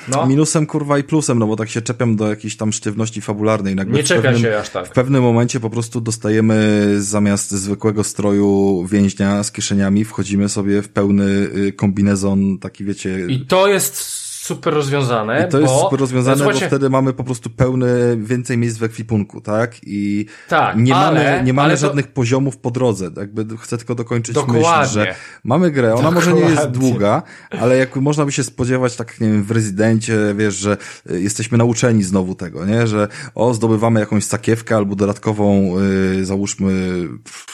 [0.07, 3.75] no, minusem kurwa i plusem, no bo tak się czepiam do jakiejś tam sztywności fabularnej.
[3.75, 4.87] Nagle nie czepia pewnym, się aż tak.
[4.87, 10.89] W pewnym momencie po prostu dostajemy zamiast zwykłego stroju więźnia z kieszeniami, wchodzimy sobie w
[10.89, 13.25] pełny y, kombinezon, taki wiecie...
[13.27, 17.13] I to jest super rozwiązane, I to jest bo, super rozwiązane, Słuchajcie, bo wtedy mamy
[17.13, 17.87] po prostu pełne,
[18.17, 19.75] więcej miejsc w ekwipunku, tak?
[19.83, 23.09] I Tak, nie ale- mamy, nie mamy to- żadnych poziomów po drodze.
[23.17, 24.59] Jakby chcę tylko dokończyć Dokładnie.
[24.79, 26.79] myśl, że mamy grę, ona może nie jest Dokładnie.
[26.79, 27.23] długa,
[27.59, 30.77] ale jak można by się spodziewać, tak nie wiem, w rezydencie, wiesz, że
[31.11, 32.87] y, jesteśmy nauczeni znowu tego, nie?
[32.87, 35.75] Że o, zdobywamy jakąś sakiewkę albo dodatkową,
[36.19, 37.07] y, załóżmy,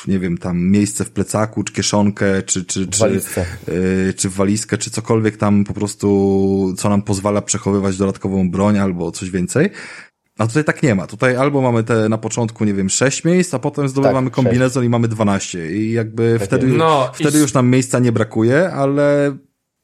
[0.07, 3.45] nie wiem, tam miejsce w plecaku, czy kieszonkę, czy, czy, czy, walizce.
[3.69, 8.77] y, czy w walizkę, czy cokolwiek tam po prostu, co nam pozwala przechowywać dodatkową broń
[8.77, 9.69] albo coś więcej.
[10.39, 11.07] A tutaj tak nie ma.
[11.07, 14.85] Tutaj albo mamy te na początku, nie wiem, sześć miejsc, a potem zdobywamy Tak, kombinezon
[14.85, 15.71] i mamy 12.
[15.71, 19.37] I jakby wtedy, No, wtedy i- już nam miejsca nie brakuje, ale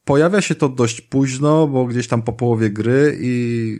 [0.06, 3.78] pojawia się to dość późno, bo gdzieś tam po połowie gry i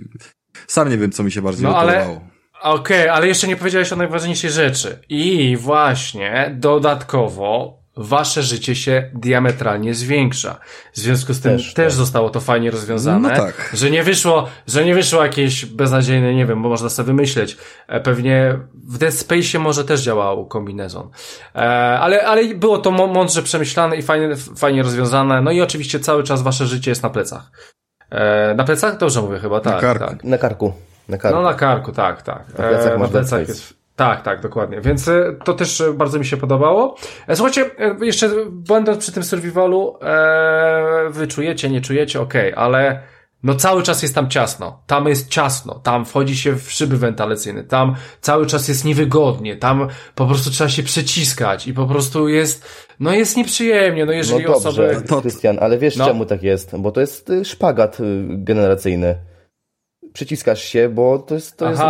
[0.68, 2.22] sam nie wiem, co mi się bardziej No, ale- podobało.
[2.64, 5.00] Okej, ale jeszcze nie powiedziałeś o najważniejszej rzeczy.
[5.10, 10.60] I właśnie dodatkowo wasze życie się diametralnie zwiększa.
[10.94, 11.98] W związku z tym też, Też, tak.
[11.98, 13.30] zostało to fajnie rozwiązane.
[13.30, 13.72] No tak.
[13.74, 17.58] Że nie wyszło, że nie wyszło jakieś beznadziejne, nie wiem, bo można sobie wymyśleć.
[17.88, 21.10] E, Pewnie w Dead Space może też działał kombinezon.
[21.56, 21.60] E,
[22.00, 25.42] ale, ale było to mą- mądrze przemyślane i fajnie, fajnie rozwiązane.
[25.42, 27.52] No i oczywiście cały czas wasze życie jest na plecach.
[28.10, 28.98] E, na plecach?
[28.98, 29.82] Dobrze mówię chyba, tak.
[29.82, 30.06] karku.
[30.06, 30.24] tak.
[30.24, 30.74] Na karku.
[31.10, 31.38] Na karku.
[31.38, 32.48] No na karku, tak, tak.
[32.58, 33.42] Na plecach E, Dead Space.
[33.42, 33.81] jest.
[34.02, 34.82] Tak, tak, dokładnie.
[34.82, 36.96] Więc e, to też e, bardzo mi się podobało.
[37.28, 37.70] E, Słuchajcie,
[38.02, 43.02] jeszcze będąc przy tym survivalu, e, wy czujecie, nie czujecie, okej, ale
[43.44, 44.84] no cały czas jest tam ciasno.
[44.88, 45.80] Tam jest ciasno.
[45.80, 47.64] Tam wchodzi się w szyby wentylacyjne.
[47.64, 49.58] Tam cały czas jest niewygodnie.
[49.58, 54.06] Tam po prostu trzeba się przeciskać i po prostu jest, no jest nieprzyjemnie.
[54.06, 55.02] No No jeżeli dobrze, osoby...
[55.08, 56.06] To- Krystian, ale wiesz No.
[56.06, 56.78] czemu tak jest?
[56.78, 59.16] Bo to jest y, szpagat y, generacyjny.
[60.14, 61.82] Przyciskasz się, bo to jest, to jest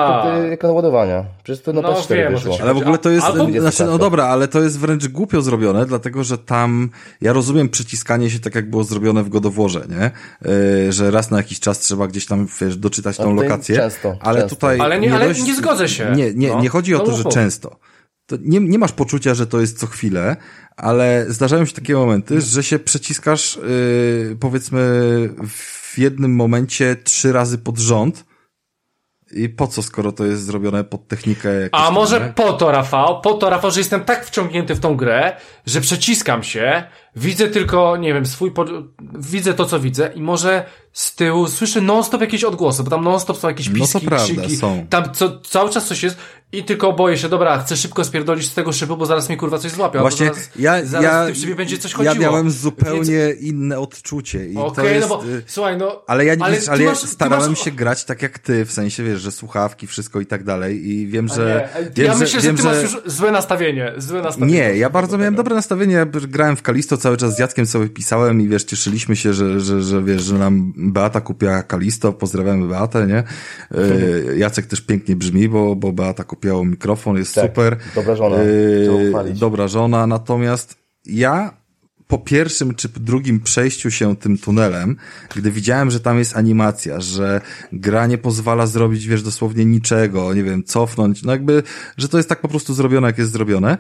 [0.52, 1.26] ekran ładowania.
[1.44, 2.58] Przecież to na No, PS4 wiem, wyszło.
[2.62, 5.86] Ale w ogóle to jest, Albo- znaczy, no dobra, ale to jest wręcz głupio zrobione,
[5.86, 6.90] dlatego, że tam,
[7.22, 10.12] ja rozumiem przyciskanie się tak, jak było zrobione w Godoworze, nie?
[10.86, 13.76] Yy, że raz na jakiś czas trzeba gdzieś tam, wiesz, doczytać tą lokację.
[13.76, 14.56] często, ale często.
[14.56, 14.80] tutaj...
[14.80, 16.12] Ale nie- ale nie zgodzę się.
[16.16, 16.62] Nie, nie, No.
[16.62, 17.76] nie chodzi o No to, mów, że często.
[18.32, 20.36] To nie, nie masz poczucia, że to jest co chwilę,
[20.78, 23.60] ale zdarzają się takie momenty, że się przeciskasz,
[24.30, 24.80] yy, powiedzmy,
[25.48, 28.26] w jednym momencie trzy razy pod rząd,
[29.34, 32.34] i po co, skoro to jest zrobione pod technikę A tam, może nie?
[32.34, 36.44] po to, Rafał, po to, Rafał, że jestem tak wciągnięty w tą grę, że przeciskam
[36.44, 36.84] się,
[37.16, 38.66] widzę tylko, nie wiem, swój, po...
[39.20, 43.38] widzę to, co widzę i może z tyłu słyszę non-stop jakieś odgłosy, bo tam non-stop
[43.38, 44.86] są jakieś No to piski, prawda, krzyki, są.
[44.90, 46.18] tam co, cały czas coś jest
[46.54, 49.58] i tylko boję się, dobra, chcę szybko spierdolić z tego szybu, bo zaraz mi kurwa
[49.58, 52.16] coś złapie, Właśnie zaraz, ja, zaraz ja, w tym szybie będzie coś ja chodziło.
[52.16, 55.10] miałem zupełnie Więc- inne odczucie i to Okej, jest...
[55.10, 57.72] no bo, y, słuchaj, no, ale ja, ale, ty ale ja masz- starałem masz- się
[57.72, 61.28] grać tak jak ty, w sensie, wiesz, że słuchawki, wszystko i tak dalej i wiem,
[61.32, 61.70] A że...
[61.80, 64.54] nie, wiem, ja myślę, że wiem, ty masz już złe nastawienie, złe nastawienie.
[64.54, 67.90] Nie, ja bardzo miałem dobre nastawienie, ja grałem w Kalisto cały czas z Jackiem sobie
[67.90, 72.68] pisałem i wiesz, cieszyliśmy się, że, że, że wiesz, że nam Beata kupiła Kalisto, pozdrawiamy
[72.68, 73.24] Beatę, nie?
[73.80, 77.78] Y, Jacek też pięknie brzmi, bo, bo Beata kupiła mikrofon, jest Tak, super.
[77.96, 79.40] dobra żona, Y, uchwalić.
[79.40, 80.76] dobra żona, natomiast
[81.06, 81.62] ja
[82.08, 84.96] po pierwszym czy drugim przejściu się tym tunelem,
[85.36, 87.42] gdy widziałem, że tam jest animacja, że
[87.74, 91.64] gra nie pozwala zrobić, wiesz, dosłownie niczego, nie wiem, cofnąć, no jakby,
[91.98, 93.78] że to jest tak po prostu zrobione, jak jest zrobione,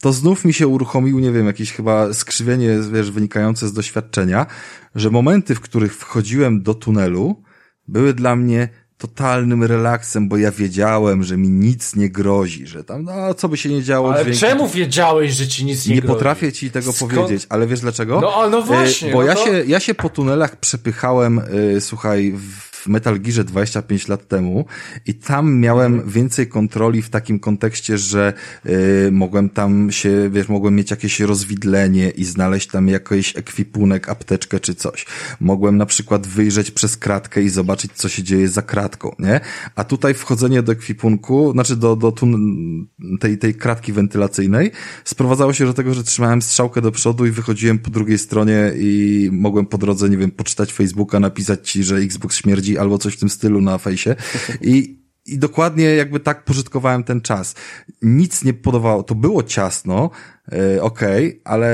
[0.00, 4.46] to znów mi się uruchomił, nie wiem, jakieś chyba skrzywienie, wiesz, wynikające z doświadczenia,
[4.94, 7.42] że momenty, w których wchodziłem do tunelu,
[7.88, 8.68] były dla mnie
[9.00, 13.56] totalnym relaksem, bo ja wiedziałem, że mi nic nie grozi, że tam, no, co by
[13.56, 14.12] się nie działo.
[14.12, 16.14] Ale dźwięki, czemu wiedziałeś, że ci nic nie, nie grozi?
[16.14, 17.12] potrafię ci tego Skąd?
[17.14, 18.20] powiedzieć, ale wiesz dlaczego?
[18.20, 21.38] No, no właśnie, E, Bo no ja, to- się, ja się po tunelach przepychałem,
[21.76, 24.64] e, słuchaj, w Metal Gearze 25 lat temu
[25.06, 26.10] i tam miałem Mhm.
[26.10, 28.32] więcej kontroli w takim kontekście, że
[28.64, 28.70] e,
[29.10, 34.74] mogłem tam się, wiesz, mogłem mieć jakieś rozwidlenie i znaleźć tam jakiś ekwipunek, apteczkę czy
[34.74, 35.06] coś.
[35.40, 39.40] Mogłem na przykład wyjrzeć przez kratkę i zobaczyć, co się dzieje za kratką, nie?
[39.74, 42.86] A tutaj wchodzenie do ekwipunku, znaczy do, do tun-
[43.20, 44.70] tej, tej kratki wentylacyjnej
[45.04, 49.28] sprowadzało się do tego, że trzymałem strzałkę do przodu i wychodziłem po drugiej stronie i
[49.32, 53.20] mogłem po drodze, nie wiem, poczytać Facebooka, napisać ci, że Xbox śmierdzi albo coś w
[53.20, 54.16] tym stylu na fejsie
[54.60, 57.54] i i dokładnie jakby tak pożytkowałem ten czas.
[58.02, 60.10] Nic nie podawało, to było ciasno,
[60.52, 61.70] e, okej, ale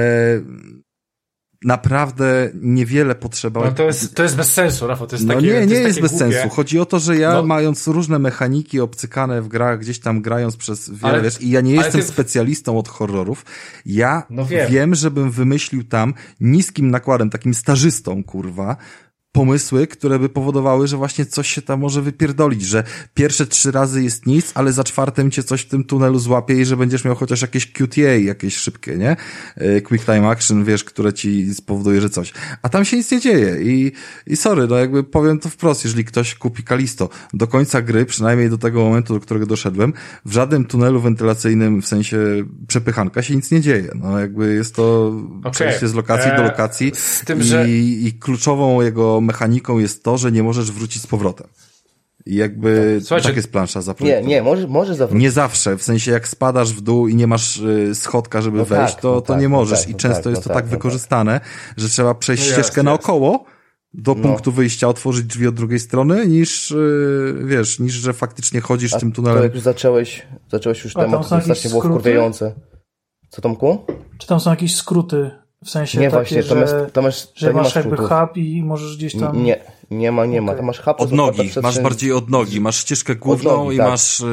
[1.65, 3.65] naprawdę niewiele potrzeba.
[3.65, 5.89] No to jest, to jest bez sensu, Rafał, to jest No takie nie, nie jest,
[5.89, 6.33] takie bez głupie.
[6.35, 6.55] sensu.
[6.55, 7.43] Chodzi o to, że ja No.
[7.43, 11.61] mając różne mechaniki obcykane w grach, gdzieś tam grając przez wiele, Ale- wiesz, i ja
[11.61, 13.45] nie jestem ty- specjalistą od horrorów,
[13.87, 14.71] ja No wiem.
[14.71, 18.77] wiem, żebym wymyślił tam niskim nakładem, takim stażystą, kurwa,
[19.41, 22.85] pomysły, które by powodowały, że właśnie coś się tam może wypierdolić, że
[23.15, 26.65] pierwsze trzy razy jest nic, ale za czwartym cię coś w tym tunelu złapie i
[26.65, 29.17] że będziesz miał chociaż jakieś QTA, jakieś szybkie, nie?
[29.57, 32.33] E, Quick time action, wiesz, które ci spowoduje, że coś.
[32.63, 33.93] A tam się nic nie dzieje i,
[34.27, 38.51] i sorry, no jakby powiem to wprost, jeżeli ktoś kupi Kalisto, do końca gry, przynajmniej
[38.51, 39.93] do tego momentu, do którego doszedłem,
[40.25, 42.19] w żadnym tunelu wentylacyjnym, w sensie
[42.69, 43.91] przepychanka się nic nie dzieje.
[43.95, 45.07] No jakby jest to
[45.39, 45.53] Okej.
[45.53, 50.05] przejście z lokacji do Eee, lokacji z tym, i, że- i kluczową jego mechaniką jest
[50.05, 51.47] to, że nie możesz wrócić z powrotem.
[52.27, 54.29] I jakby Słuchajcie- tak jest plansza Nie, zaprojektowana.
[54.29, 55.23] nie, możesz, możesz zawrócić.
[55.23, 58.65] Nie zawsze, w sensie jak spadasz w dół i nie masz y, schodka, żeby No
[58.65, 60.41] wejść, tak, to, no to tak, nie no możesz tak, i no często tak, jest
[60.41, 60.79] no to tak tak, no tak.
[60.79, 61.41] wykorzystane,
[61.77, 62.85] że trzeba przejść No jest, ścieżkę jest.
[62.85, 63.45] naokoło
[63.95, 64.23] do No.
[64.23, 68.99] punktu wyjścia, otworzyć drzwi od drugiej strony, niż y, wiesz, niż że faktycznie chodzisz A
[69.01, 69.43] tym to tunelem.
[69.43, 72.55] jak już zacząłeś, zacząłeś już temat, są to jakieś strasznie było wkurwiające.
[73.31, 73.79] Co Tomku?
[74.19, 75.31] Czy tam są jakieś skróty?
[75.67, 78.37] W sensie Nie takie, właśnie, że, to masz, to masz, że masz masz jakby hub
[78.37, 79.45] i możesz gdzieś tam...
[79.45, 79.61] Nie,
[79.91, 80.53] nie ma, nie ma.
[80.53, 80.61] Okej.
[80.61, 83.89] To masz hub Od nogi, masz bardziej od nogi, masz ścieżkę główną nogi, i tak.
[83.89, 84.25] masz, y,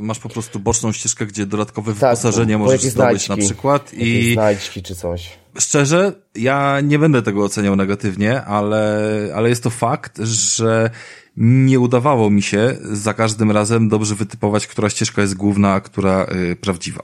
[0.00, 3.46] masz po prostu boczną ścieżkę, gdzie dodatkowe Tak, wyposażenie bo- bo możesz zdobyć na znajdźki.
[3.54, 5.30] przykład Jakieś i znajdźki czy coś.
[5.58, 10.90] szczerze, ja nie będę tego oceniał negatywnie, ale, ale jest to fakt, że
[11.36, 16.26] nie udawało mi się za każdym razem dobrze wytypować, która ścieżka jest główna, a która
[16.52, 17.02] y, prawdziwa.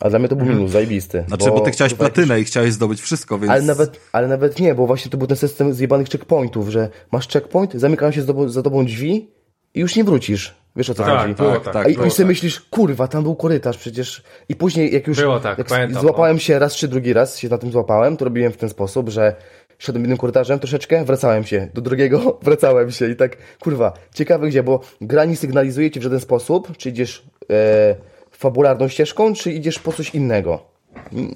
[0.00, 1.24] A dla mnie to był minus, zajebisty.
[1.28, 3.50] Znaczy, bo, ty chciałeś platynę i chciałeś zdobyć wszystko, więc...
[3.50, 7.28] Ale nawet, ale nawet nie, bo właśnie to był ten system zjebanych checkpointów, że masz
[7.28, 9.30] checkpoint, zamykają się za tobą, drzwi
[9.74, 10.54] i już nie wrócisz.
[10.76, 11.34] Wiesz o co Tak, chodzi?
[11.34, 11.74] było tak, tak.
[11.74, 12.28] tak, A i było już sobie tak.
[12.28, 14.22] myślisz, kurwa, tam był korytarz przecież.
[14.48, 17.48] I później jak już Było tak, jak pamiętam, złapałem się raz czy drugi raz, się
[17.48, 19.36] na tym złapałem, to robiłem w ten sposób, że
[19.78, 21.68] szedłem jednym korytarzem troszeczkę, wracałem się.
[21.74, 26.02] Do drugiego wracałem się i tak, kurwa, ciekawe gdzie, bo gra nie sygnalizuje ci w
[26.02, 27.96] żaden sposób, czy idziesz e,
[28.38, 30.60] fabularną ścieżką, czy idziesz po coś innego.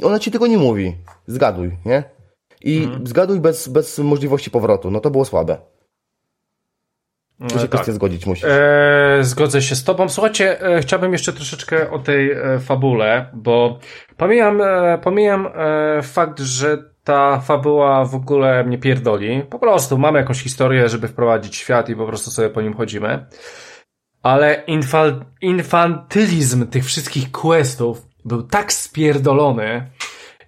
[0.02, 0.96] Ona ci tego nie mówi.
[1.26, 2.02] Zgaduj, nie?
[2.60, 3.06] I Mhm.
[3.06, 4.90] zgaduj bez, bez możliwości powrotu.
[4.90, 5.56] No to było słabe.
[7.48, 7.70] Tu się tak.
[7.70, 8.44] kwestię zgodzić musisz.
[8.44, 10.08] E, zgodzę się z tobą.
[10.08, 13.78] Słuchajcie, e, chciałbym jeszcze troszeczkę o tej e, fabule, bo
[14.16, 19.42] pomijam, e, pomijam e, fakt, że ta fabuła w ogóle mnie pierdoli.
[19.50, 23.26] Po prostu mamy jakąś historię, żeby wprowadzić świat i po prostu sobie po nim chodzimy.
[24.22, 29.90] Ale infal, infantylizm tych wszystkich questów był tak spierdolony.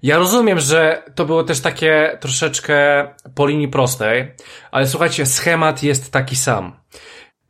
[0.02, 4.32] Ja rozumiem, że to było też takie troszeczkę po linii prostej,
[4.70, 6.72] ale słuchajcie, schemat jest taki sam.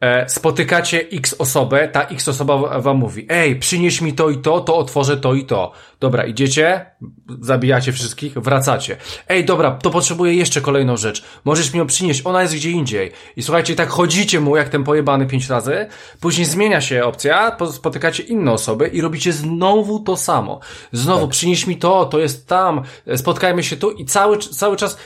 [0.03, 4.61] E, spotykacie X osobę, ta X osoba wam mówi, ej, przynieś mi to i to,
[4.61, 5.72] to otworzę to i to.
[6.00, 6.86] Dobra, idziecie,
[7.40, 8.96] zabijacie wszystkich, wracacie.
[9.28, 11.24] Ej, dobra, to potrzebuję jeszcze kolejną rzecz.
[11.44, 13.12] Możesz mi ją przynieść, ona jest gdzie indziej.
[13.36, 15.86] I słuchajcie, tak chodzicie mu jak ten pojebany pięć razy,
[16.20, 20.61] później zmienia się opcja, po- spotykacie inne osoby i robicie znowu to samo.
[20.92, 22.82] Znowu, przynieś mi to, to jest tam,
[23.16, 24.98] spotkajmy się tu i cały, cały czas,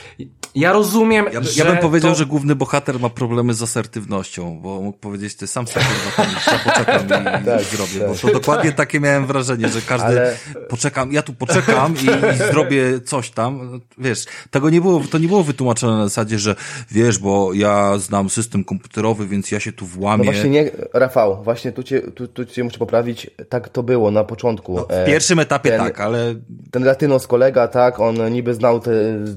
[0.56, 2.18] ja rozumiem, Ja, by, że ja bym powiedział, to...
[2.18, 5.86] że główny bohater ma problemy z asertywnością, bo mógł powiedzieć, ty sam sobie
[6.64, 7.06] poczekam
[7.42, 8.00] i, Tak, i zrobię.
[8.00, 8.08] tak.
[8.08, 10.36] Bo to dokładnie takie miałem wrażenie, że każdy Ale-
[10.68, 13.80] poczekam, ja tu poczekam i, i zrobię coś tam.
[13.98, 16.54] Wiesz, tego nie było, to nie było wytłumaczone na zasadzie, że
[16.90, 20.24] wiesz, bo ja znam system komputerowy, więc ja się tu No włamię.
[20.24, 24.24] właśnie nie, Rafał, właśnie tu cię, tu, tu cię muszę poprawić, tak to było na
[24.24, 24.76] początku.
[24.76, 26.34] w E, pierwszym etapie ten- tak, ale
[26.70, 28.90] ten Latynos kolega, tak, on niby znał te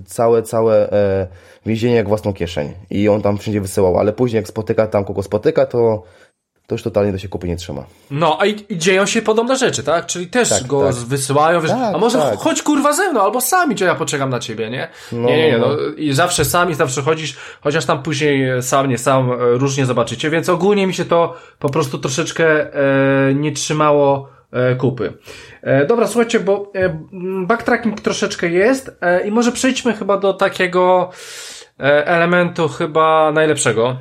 [0.05, 1.08] całe, całe e,
[1.65, 5.23] więzienie jak własną kieszeń i on tam wszędzie wysyłał, ale później jak spotyka tam kogo
[5.23, 6.03] spotyka, to,
[6.67, 7.83] to już totalnie do się kupy nie trzyma.
[8.11, 10.05] No, a i, i dzieją się podobne rzeczy, tak?
[10.05, 10.95] Czyli też Tak, go tak.
[10.95, 12.39] wysyłają, wiesz, Tak, a może tak.
[12.39, 14.87] chodź kurwa ze mną, albo sami, gdzie ja poczekam na ciebie, nie?
[15.11, 15.75] No, nie, nie, nie, no, no.
[15.97, 20.49] I zawsze sami, zawsze chodzisz, chociaż tam później sam, nie sam, e, różnie zobaczycie, więc
[20.49, 24.29] ogólnie mi się to po prostu troszeczkę e, nie trzymało
[24.77, 25.13] kupy.
[25.61, 26.99] E, dobra, słuchajcie, bo e,
[27.45, 31.11] backtracking troszeczkę jest e, i może przejdźmy chyba do takiego
[31.79, 33.97] e, elementu chyba najlepszego.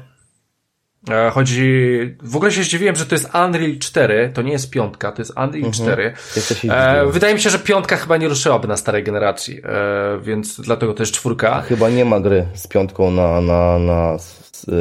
[1.11, 2.16] E, Chodzi.
[2.22, 5.32] W ogóle się zdziwiłem, że to jest Unreal 4, to nie jest piątka, to jest
[5.36, 6.14] Unreal 4.
[6.36, 6.72] E, dziwię.
[7.12, 11.03] wydaje mi się, że piątka chyba nie ruszyłaby na starej generacji, e, więc dlatego to
[11.03, 11.61] jest czwórka.
[11.61, 14.16] Chyba nie ma gry z piątką na, na, na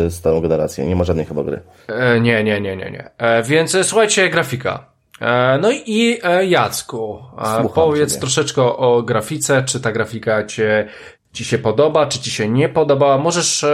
[0.10, 1.62] starą generację, nie ma żadnej chyba gry.
[1.88, 3.12] E, nie, nie, nie, nie, nie.
[3.18, 4.97] E, więc e, słuchajcie, grafika.
[5.22, 8.22] E, no i e, Jacku, e, Słucham powiedz ciebie.
[8.22, 10.88] troszeczkę o grafice, czy ta grafika cię,
[11.34, 13.18] ci się podoba, czy ci się nie podoba.
[13.18, 13.66] Możesz,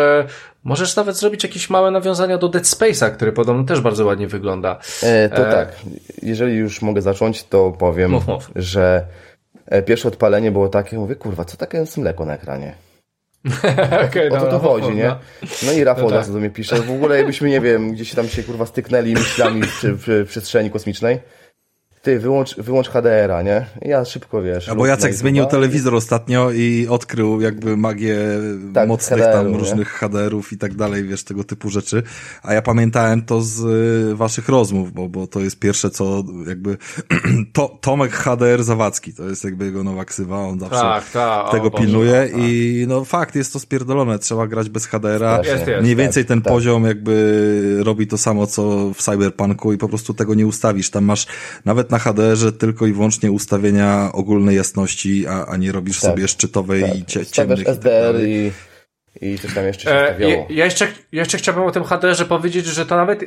[0.64, 4.80] możesz nawet zrobić jakieś małe nawiązania do Dead Space'a, który podobno też bardzo ładnie wygląda.
[5.04, 5.52] E, to E.
[5.52, 5.76] tak,
[6.22, 8.52] jeżeli już mogę zacząć, to powiem, Mów, mów.
[8.56, 9.06] że
[9.86, 12.76] pierwsze odpalenie było takie, mówię, kurwa, co takie jest mleko na ekranie?
[14.10, 15.04] Okej, O to dobra, to chodzi, mów, nie?
[15.08, 15.18] no.
[15.66, 16.32] No i Rafał No tak.
[16.32, 19.98] do mnie pisze, w ogóle jakbyśmy, nie wiem, gdzieś tam się kurwa styknęli myślami przy,
[19.98, 21.20] przy przestrzeni kosmicznej.
[22.04, 23.66] Ty, wyłącz, wyłącz HDR-a, nie?
[23.82, 24.68] Ja szybko, wiesz.
[24.68, 28.18] Bo lub Jacek zmienił telewizor ostatnio i odkrył jakby magię
[28.74, 29.58] Tak, mocnych HDR-u, tam nie?
[29.58, 32.04] różnych HDR-ów i tak dalej, wiesz, tego typu rzeczy.
[32.44, 33.60] A ja pamiętałem to z
[34.12, 36.78] y, waszych rozmów, bo, bo to jest pierwsze, co jakby
[37.54, 41.48] to, Tomek HDR Zawadzki, to jest jakby jego nowa ksywa, on zawsze Tak, tak.
[41.48, 42.42] o tego Boże, pilnuje tak.
[42.42, 45.34] i no fakt, jest to spierdolone, trzeba grać bez HDR-a.
[45.34, 45.52] Strasznie.
[45.54, 45.82] Jest, jest.
[45.84, 46.54] Mniej więcej Tak, ten tak.
[46.54, 50.90] poziom jakby robi to samo, co w Cyberpunku i po prostu tego nie ustawisz.
[50.90, 51.28] Tam masz
[51.66, 56.28] nawet na HDR-ze tylko i wyłącznie ustawienia ogólnej jasności, a, a nie robisz Tak, sobie
[56.28, 56.96] szczytowej Tak.
[56.96, 58.52] i cie, ciemnych i SDR i,
[59.22, 60.32] i coś tam jeszcze się E, stawiało.
[60.34, 63.26] ja, ja, jeszcze, ja jeszcze chciałbym o tym HDR-ze powiedzieć, że to nawet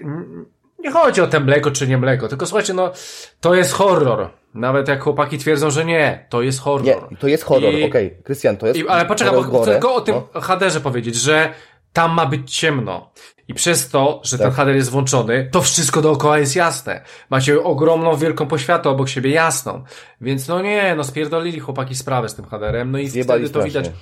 [0.78, 2.92] nie chodzi o te mleko czy nie mleko, tylko słuchajcie, no
[3.40, 4.28] to jest horror.
[4.54, 6.86] Nawet jak chłopaki twierdzą, że nie, to jest horror.
[6.86, 8.16] Nie, to jest horror, okej.
[8.24, 10.40] Krystian, to jest I, ale poczekaj, bo chcę tylko o tym No.
[10.40, 11.52] HDR-ze powiedzieć, że
[11.96, 13.10] tam ma być ciemno.
[13.48, 14.56] I przez to, że ten Tak.
[14.56, 17.00] HDR jest włączony, to wszystko dookoła jest jasne.
[17.30, 19.84] Macie ogromną, wielką poświatę obok siebie, jasną.
[20.20, 23.60] Więc no nie, no spierdolili chłopaki sprawę z tym HDR-em, no i Zjebali wtedy to
[23.70, 23.80] strasznie.
[23.90, 24.00] widać.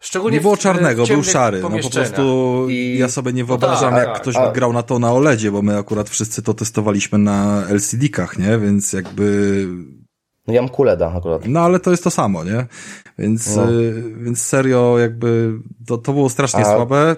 [0.00, 1.60] Szczególnie Nie było w- czarnego, był szary.
[1.62, 4.22] No po prostu I- ja sobie nie wyobrażam, tak, jak tak.
[4.22, 7.64] ktoś A- by grał na to na OLEDzie, bo my akurat wszyscy to testowaliśmy na
[7.68, 8.58] LCD-kach, nie?
[8.58, 9.66] Więc jakby
[10.48, 11.42] No ja mam kuleda akurat.
[11.46, 12.66] No ale to jest to samo, nie?
[13.18, 13.70] Więc, No.
[13.72, 15.52] y, więc serio jakby
[15.86, 17.16] to, to było strasznie A- słabe.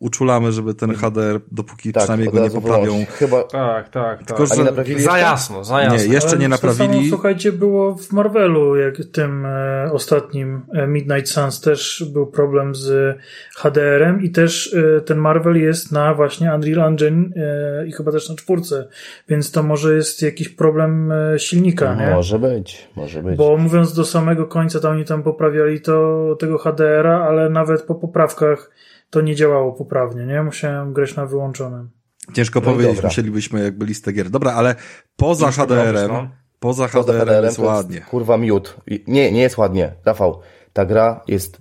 [0.00, 3.04] Uczulamy, żeby ten HDR, dopóki Tak, przynajmniej go nie poprawią.
[3.08, 4.26] Chyba, Tak, tak, tak.
[4.26, 5.18] Tylko, nie że naprawili Za jeszcze?
[5.30, 5.98] jasno, za jasno.
[5.98, 7.10] nie, jeszcze nie Ale To samo, naprawili.
[7.10, 13.16] słuchajcie, było w Marvelu, jak tym e, ostatnim e, Midnight Suns też był problem z
[13.56, 18.28] HDR-em i też e, ten Marvel jest na właśnie Unreal Engine e, i chyba też
[18.28, 18.88] na czwórce,
[19.28, 22.10] więc to może jest jakiś problem e, silnika, nie?
[22.14, 23.36] Może być, może być.
[23.36, 27.94] Bo mówiąc do samego końca, to oni tam poprawiali to, tego HDR-a, ale nawet po
[27.94, 28.70] poprawkach
[29.10, 30.42] to nie działało poprawnie, nie?
[30.42, 31.90] Musiałem grać na wyłączonym.
[32.32, 33.08] Ciężko No powiedzieć, dobra.
[33.08, 34.30] musielibyśmy jakby listę gier.
[34.30, 34.74] Dobra, ale
[35.16, 36.28] poza HDR-em, no.
[36.60, 38.00] poza HDR-em jest to jest, ładnie.
[38.00, 38.76] Kurwa miód.
[39.06, 39.92] Nie, nie jest ładnie.
[40.04, 40.40] Rafał,
[40.72, 41.58] ta gra jest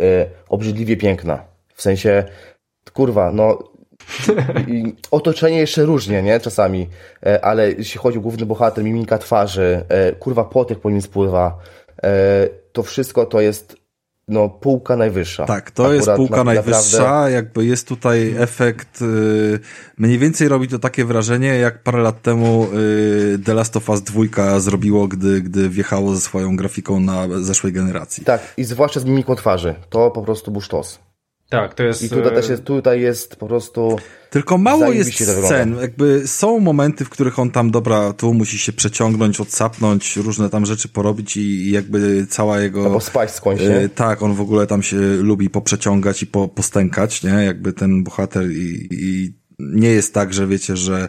[0.00, 1.44] e, obrzydliwie piękna.
[1.74, 2.24] W sensie,
[2.92, 3.58] kurwa, no
[4.66, 6.40] i otoczenie jeszcze różnie, nie?
[6.40, 6.88] Czasami.
[7.26, 11.58] E, ale jeśli chodzi o główny bohater, mimika twarzy, e, kurwa potek po nim spływa,
[12.02, 13.76] e, to wszystko to jest
[14.28, 15.44] no półka najwyższa.
[15.46, 19.58] Tak, to jest półka na- najwyższa, naprawdę- jakby jest tutaj efekt, y,
[19.98, 22.66] mniej więcej robi to takie wrażenie, jak parę lat temu
[23.34, 27.72] y, The Last of Us 2 zrobiło, gdy, gdy wjechało ze swoją grafiką na zeszłej
[27.72, 28.24] generacji.
[28.24, 29.74] Tak, i zwłaszcza z mimiką twarzy.
[29.90, 30.98] To po prostu był sztos.
[31.48, 32.02] Tak, to jest...
[32.02, 33.98] I tutaj e, też jest, tutaj jest po prostu...
[34.30, 38.72] Tylko mało jest scen, jakby są momenty, w których on tam, dobra, tu musi się
[38.72, 42.84] przeciągnąć, odsapnąć, różne tam rzeczy porobić i, i jakby cała jego...
[42.84, 43.76] Albo spaść skądś, nie?
[43.76, 47.30] E, tak, on w ogóle tam się lubi poprzeciągać i po, postękać, nie?
[47.30, 51.08] Jakby ten bohater i, i nie jest tak, że wiecie, że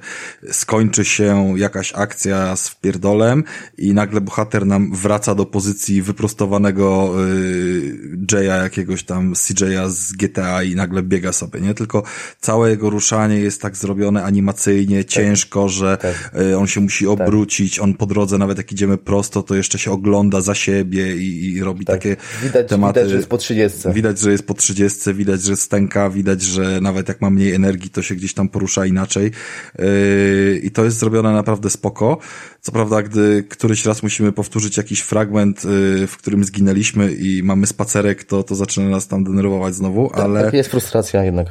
[0.52, 3.44] skończy się jakaś akcja z wpierdolem
[3.78, 10.64] i nagle bohater nam wraca do pozycji wyprostowanego y, Jaya jakiegoś tam CJ'a z GTA
[10.64, 11.74] i nagle biega sobie, nie?
[11.74, 12.04] Tylko
[12.40, 15.14] całe jego ruszanie jest tak zrobione animacyjnie, tak.
[15.14, 16.32] ciężko, że tak.
[16.42, 17.14] Y, on się musi tak.
[17.14, 21.54] obrócić, on po drodze nawet jak idziemy prosto, to jeszcze się ogląda za siebie i,
[21.54, 21.96] i robi tak.
[21.96, 23.00] takie widać, tematy.
[23.00, 23.80] Widać, że jest po 30.
[23.94, 27.90] Widać, że jest po 30, widać, że stęka, widać, że nawet jak ma mniej energii,
[27.90, 29.32] to się gdzieś tam porusza inaczej.
[29.80, 32.18] Yy, I to jest zrobione naprawdę spoko.
[32.62, 37.68] Co prawda, gdy któryś raz musimy powtórzyć jakiś fragment, yy, w którym zginęliśmy i mamy
[37.68, 40.44] spacerek, to, to zaczyna nas tam denerwować znowu, tak, ale...
[40.44, 41.48] Tak, jest frustracja jednak.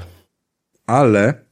[0.87, 1.46] Ale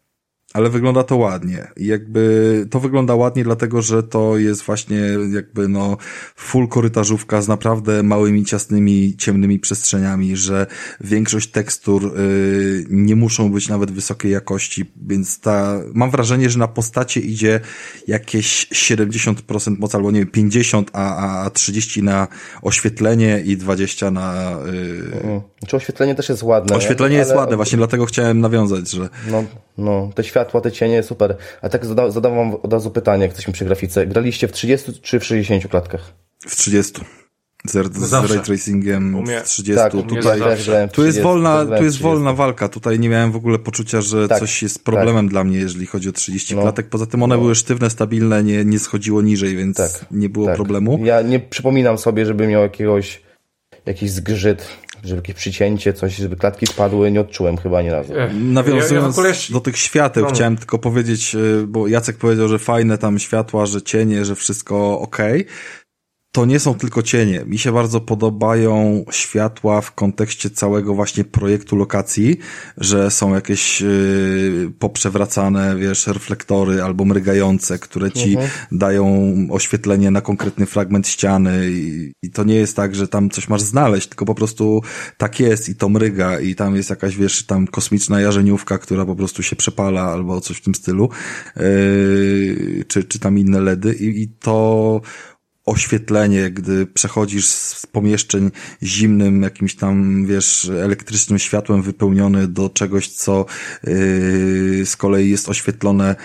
[0.55, 1.67] ale wygląda to ładnie.
[1.77, 5.01] I jakby to wygląda ładnie, dlatego że to jest właśnie
[5.33, 5.97] jakby no
[6.37, 10.67] full korytarzówka z naprawdę małymi, ciasnymi, ciemnymi przestrzeniami, że
[11.01, 16.69] większość tekstur y, nie muszą być nawet wysokiej jakości, więc ta, mam wrażenie, że na
[16.69, 17.61] postacie idzie
[18.09, 22.29] jakieś 70% mocy, albo nie wiem, 50, a, a 30 na
[22.63, 24.57] oświetlenie i 20 na...
[24.67, 25.25] Y...
[25.25, 25.41] Mm.
[25.67, 26.77] Czy oświetlenie też jest ładne?
[26.77, 27.19] Oświetlenie nie?
[27.19, 27.41] jest Ale...
[27.41, 29.09] ładne, właśnie dlatego chciałem nawiązać, że...
[29.31, 29.45] No,
[29.79, 31.37] no, te światło światła, te cienie, super.
[31.63, 34.07] A tak zada, zadam wam od razu pytanie, jak jesteśmy przy grafice.
[34.07, 36.13] Graliście w 30 czy w 60 klatkach?
[36.47, 36.93] W 30.
[37.67, 39.75] Z, z ray tracingiem umie, w 30.
[39.75, 42.69] Tak, tutaj, tak, tu jest wolna, tu jest wolna walka.
[42.69, 45.31] Tutaj nie miałem w ogóle poczucia, że tak, coś jest problemem tak.
[45.31, 46.63] dla mnie, jeżeli chodzi o 30 no.
[46.63, 46.89] klatek.
[46.89, 47.41] Poza tym one no.
[47.41, 50.57] były sztywne, stabilne, nie, nie schodziło niżej, więc tak, nie było tak.
[50.57, 51.01] problemu.
[51.05, 53.23] Ja nie przypominam sobie, żeby miał jakiegoś
[53.87, 54.67] jakiś zgrzyt
[55.05, 58.13] żeby jakieś przycięcie, coś, żeby klatki spadły, nie odczułem chyba nie razu.
[58.35, 60.31] Nawiązując ja, ja do tych świateł, no.
[60.31, 65.01] chciałem tylko powiedzieć, y, bo Jacek powiedział, że fajne tam światła, że cienie, że wszystko
[65.01, 65.19] ok
[66.35, 67.45] to nie są tylko cienie.
[67.47, 72.39] Mi się bardzo podobają światła w kontekście całego właśnie projektu lokacji,
[72.79, 78.51] że są jakieś yy, poprzewracane, wiesz, reflektory albo mrygające, które ci mhm.
[78.73, 83.49] dają oświetlenie na konkretny fragment ściany I, i to nie jest tak, że tam coś
[83.49, 84.81] masz znaleźć, tylko po prostu
[85.19, 89.17] tak jest i to mryga i tam jest jakaś, wiesz, tam kosmiczna jarzeniówka, która po
[89.17, 91.09] prostu się przepala albo coś w tym stylu,
[91.57, 95.01] yy, czy, czy tam inne LEDy i, i to
[95.65, 98.51] oświetlenie, gdy przechodzisz z pomieszczeń
[98.83, 103.47] zimnym, jakimś tam, wiesz, elektrycznym światłem wypełniony do czegoś, co
[103.85, 103.93] yy,
[104.87, 106.17] z kolei jest oświetlone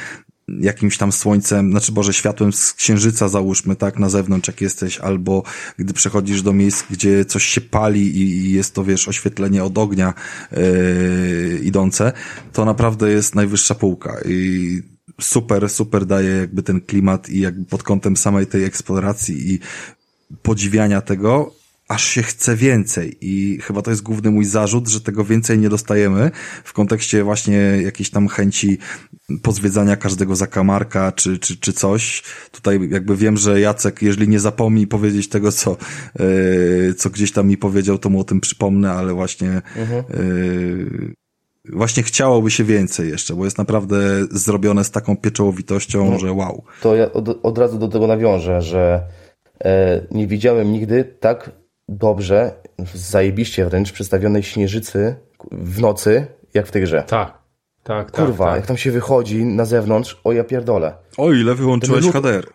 [0.59, 5.43] jakimś tam słońcem, znaczy Boże, światłem z księżyca załóżmy, tak, na zewnątrz jak jesteś, albo
[5.77, 10.13] gdy przechodzisz do miejsc, gdzie coś się pali i, jest to, wiesz, oświetlenie od ognia
[10.51, 12.11] yy, idące,
[12.53, 14.81] to naprawdę jest najwyższa półka i
[15.21, 19.59] super, super daje jakby ten klimat i jakby pod kątem samej tej eksploracji i
[20.41, 25.25] podziwiania tego, aż się chce więcej i chyba to jest główny mój zarzut, że tego
[25.25, 26.31] więcej nie dostajemy
[26.63, 28.77] w kontekście właśnie jakiejś tam chęci
[29.41, 32.23] pozwiedzania każdego zakamarka czy, czy, czy coś.
[32.51, 35.77] Tutaj jakby wiem, że Jacek, jeżeli nie zapomni powiedzieć tego, co,
[36.19, 40.03] yy, co gdzieś tam mi powiedział, to mu o tym przypomnę, ale właśnie mhm.
[40.09, 41.13] yy,
[41.73, 43.97] właśnie chciałoby się więcej jeszcze, bo jest naprawdę
[44.31, 46.63] zrobione z taką pieczołowitością, no, że wow.
[46.81, 49.03] To ja od, od razu do tego nawiążę, że
[49.63, 51.51] e, nie widziałem nigdy tak
[51.89, 52.51] dobrze,
[52.93, 55.15] zajebiście wręcz przedstawionej śnieżycy
[55.51, 57.03] w nocy, jak w tej grze.
[57.07, 57.39] Tak.
[57.83, 58.55] Tak, tak, Kurwa, tak.
[58.55, 60.93] jak tam się wychodzi na zewnątrz, o ja pierdolę.
[61.17, 62.45] O ile wyłączyłeś HDR.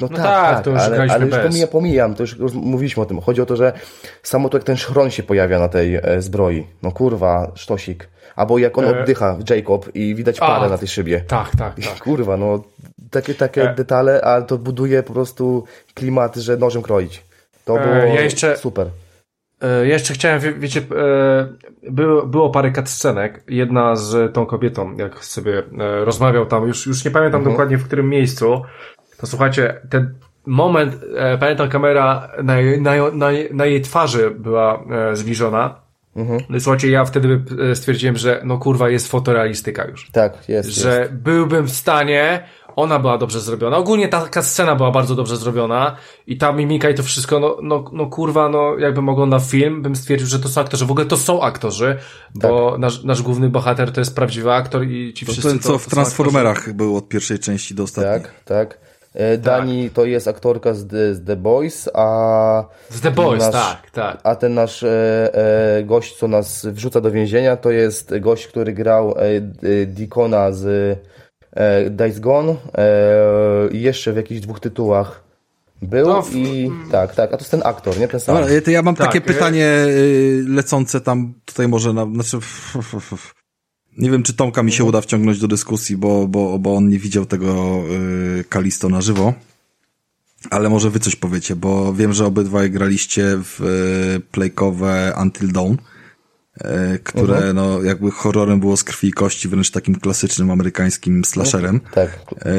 [0.00, 3.02] No, no tak, tak, tak, to już ale, ale już pomijam, pomijam, to już mówiliśmy
[3.02, 3.20] o tym.
[3.20, 3.72] Chodzi o to, że
[4.22, 6.66] samo to jak ten szron się pojawia na tej e, zbroi.
[6.82, 8.08] No kurwa, sztosik.
[8.36, 9.00] Albo jak on e...
[9.00, 11.20] oddycha, Jacob, i widać parę A, na tej szybie.
[11.20, 12.00] Tak, tak, tak.
[12.00, 12.64] Kurwa, no
[13.10, 13.74] takie, takie e...
[13.74, 15.64] detale, ale to buduje po prostu
[15.94, 17.24] klimat, że nożem kroić.
[17.64, 18.56] To e, było ja jeszcze...
[18.56, 18.86] super.
[19.62, 23.44] E, jeszcze chciałem, wie, wiecie, e, było, było parę cutscenek.
[23.48, 25.62] Jedna z tą kobietą, jak sobie
[26.04, 27.52] rozmawiał tam, już, już nie pamiętam mhm.
[27.54, 28.62] dokładnie w którym miejscu,
[29.22, 30.14] to słuchajcie, ten
[30.46, 35.82] moment, e, pamiętam kamera na, na, na, na jej twarzy była e, zbliżona.
[36.16, 36.40] Mhm.
[36.48, 40.10] No i słuchajcie, ja wtedy e, stwierdziłem, że no kurwa jest fotorealistyka już.
[40.10, 40.68] Tak, jest.
[40.68, 41.12] Że jest.
[41.12, 42.44] byłbym w stanie,
[42.76, 43.76] ona była dobrze zrobiona.
[43.76, 45.96] Ogólnie taka scena była bardzo dobrze zrobiona
[46.26, 49.96] i ta mimika i to wszystko, no, no, no kurwa, no jakbym oglądał film, bym
[49.96, 50.86] stwierdził, że to są aktorzy.
[50.86, 51.96] W ogóle to są aktorzy,
[52.34, 52.80] bo tak.
[52.80, 55.42] nasz, nasz główny bohater to jest prawdziwy aktor i ci wszyscy.
[55.42, 58.22] To ten, co to, w Transformerach był od pierwszej części do ostatniej.
[58.22, 58.91] Tak, tak.
[59.14, 59.92] E, Dani tak.
[59.92, 62.64] to jest aktorka z The, z The Boys, a.
[62.90, 64.20] Z The Boys, nasz, tak, tak.
[64.22, 65.34] A ten nasz e,
[65.78, 70.66] e, gość, co nas wrzuca do więzienia, to jest gość, który grał e, Dikona z
[71.52, 72.54] e, Dice Gone
[73.70, 75.22] i jeszcze w jakichś dwóch tytułach.
[75.82, 76.34] Był no, w...
[76.34, 78.36] i tak, tak, a to jest ten aktor, nie ten sam.
[78.36, 82.38] Dobra, to ja mam tak, takie pytanie y, lecące tam tutaj może na, znaczy
[83.98, 86.98] Nie wiem, czy Tomka mi się uda wciągnąć do dyskusji, bo, bo, bo on nie
[86.98, 87.82] widział tego
[88.40, 89.34] y, Kalisto na żywo.
[90.50, 95.76] Ale może wy coś powiecie, bo wiem, że obydwaj graliście w y, playkowe Until Dawn,
[97.04, 97.56] które Mhm.
[97.56, 101.80] no jakby horrorem było z krwi i kości, wręcz takim klasycznym amerykańskim slasherem.
[101.94, 102.20] Tak.
[102.44, 102.52] E,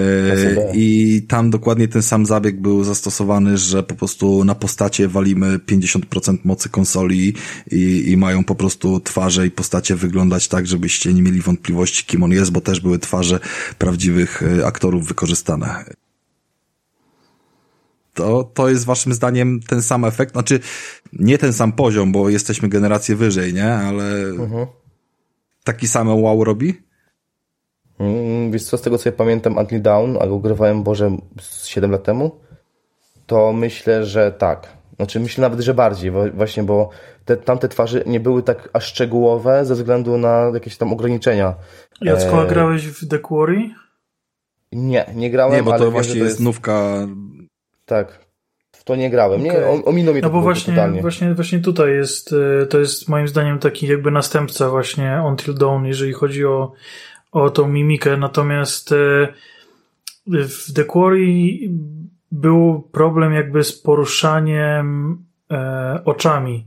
[0.73, 6.37] I tam dokładnie ten sam zabieg był zastosowany, że po prostu na postacie walimy 50%
[6.43, 7.33] mocy konsoli
[7.71, 12.23] i, i mają po prostu twarze i postacie wyglądać tak, żebyście nie mieli wątpliwości, kim
[12.23, 13.39] on jest, bo też były twarze
[13.77, 15.85] prawdziwych e, aktorów wykorzystane.
[18.13, 20.31] To, to jest waszym zdaniem ten sam efekt?
[20.31, 20.59] Znaczy,
[21.13, 23.73] nie ten sam poziom, bo jesteśmy generację wyżej, nie?
[23.73, 24.05] Ale
[25.63, 26.81] taki sam wow robi?
[27.99, 31.65] Mm, Wiesz co, z tego co ja pamiętam Until Dawn, a go grywałem, Boże, z
[31.65, 32.39] 7 lat temu,
[33.25, 34.67] to myślę, że tak.
[34.95, 36.89] Znaczy myślę nawet, że bardziej, właśnie, bo
[37.25, 41.55] te, tamte twarze nie były tak aż szczegółowe ze względu na jakieś tam ograniczenia.
[42.01, 43.69] Jacko, a Eee, grałeś w The Quarry?
[44.71, 47.07] Nie, nie grałem, Nie, bo ale to właśnie to jest nówka
[47.85, 48.19] Tak.
[48.71, 49.43] W to nie grałem.
[49.43, 49.63] Nie, Okej.
[49.63, 51.01] o- ominął mnie No to bo właśnie, totalnie.
[51.01, 55.85] właśnie, właśnie tutaj jest, e, to jest moim zdaniem taki jakby następca właśnie Until Dawn,
[55.85, 56.71] jeżeli chodzi o,
[57.31, 58.17] o tą mimikę.
[58.17, 58.95] Natomiast e,
[60.27, 61.25] w The Quarry
[62.31, 65.17] był problem jakby z poruszaniem
[65.51, 66.65] e, oczami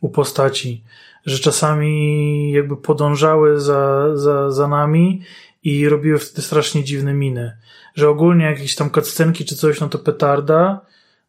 [0.00, 0.84] u postaci,
[1.26, 5.22] że czasami jakby podążały za, za, za nami
[5.66, 7.56] i robiły wtedy strasznie dziwne miny.
[7.94, 10.80] Że ogólnie jakieś tam cutscenki czy coś, no to petarda,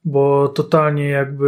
[0.06, 1.48] bo totalnie jakby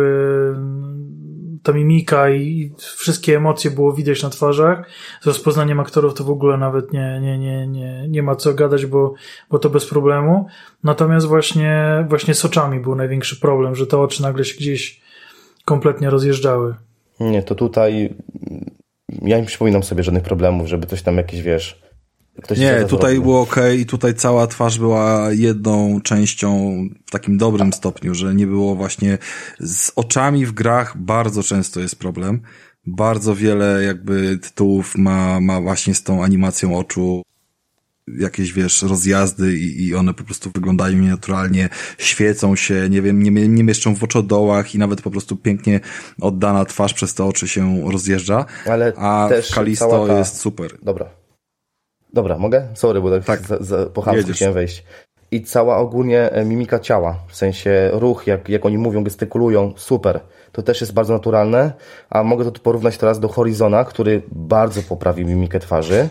[0.56, 4.90] mm, ta mimika i wszystkie emocje było widać na twarzach.
[5.22, 8.86] Z rozpoznaniem aktorów to w ogóle nawet nie, nie, nie, nie, nie ma co gadać,
[8.86, 9.14] bo,
[9.50, 10.46] bo to bez problemu.
[10.84, 15.02] Natomiast właśnie, właśnie z oczami był największy problem, że te oczy nagle się gdzieś
[15.66, 16.76] kompletnie rozjeżdżały.
[17.20, 18.16] Nie, to tutaj
[18.50, 18.66] mm,
[19.22, 21.89] ja nie przypominam sobie żadnych problemów, żeby coś tam jakieś, wiesz...
[22.44, 23.22] Ktoś Nie, tutaj zrobił.
[23.22, 28.48] było ok i tutaj cała twarz była jedną częścią w takim dobrym stopniu, że nie
[28.48, 29.18] było właśnie
[29.60, 32.42] z oczami w grach bardzo często jest problem.
[32.86, 37.22] Bardzo wiele jakby tytułów ma, ma właśnie z tą animacją oczu
[38.20, 43.32] jakieś, wiesz, rozjazdy i, i one po prostu wyglądają nienaturalnie, świecą się, nie wiem, nie,
[43.48, 45.80] nie mieszczą w oczodołach i nawet po prostu pięknie
[46.22, 50.78] oddana twarz przez te oczy się rozjeżdża, Ale a Kalisto ta- jest super.
[50.84, 51.10] Dobra.
[52.14, 52.68] Dobra, mogę?
[52.74, 53.40] Sorry, bo tak, Tak.
[53.42, 54.84] Za, za, po chamsku chciałem wejść.
[55.32, 60.20] I cała ogólnie e, mimika ciała, w sensie ruch, jak, jak oni mówią, gestykulują, super.
[60.52, 61.72] To też jest bardzo naturalne,
[62.10, 66.10] a mogę to tu porównać teraz do Horizona, który bardzo poprawił mimikę twarzy,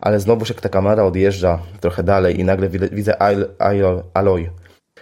[0.00, 4.50] ale znowuż jak ta kamera odjeżdża trochę dalej i nagle widzę, Al- Al- Aloy,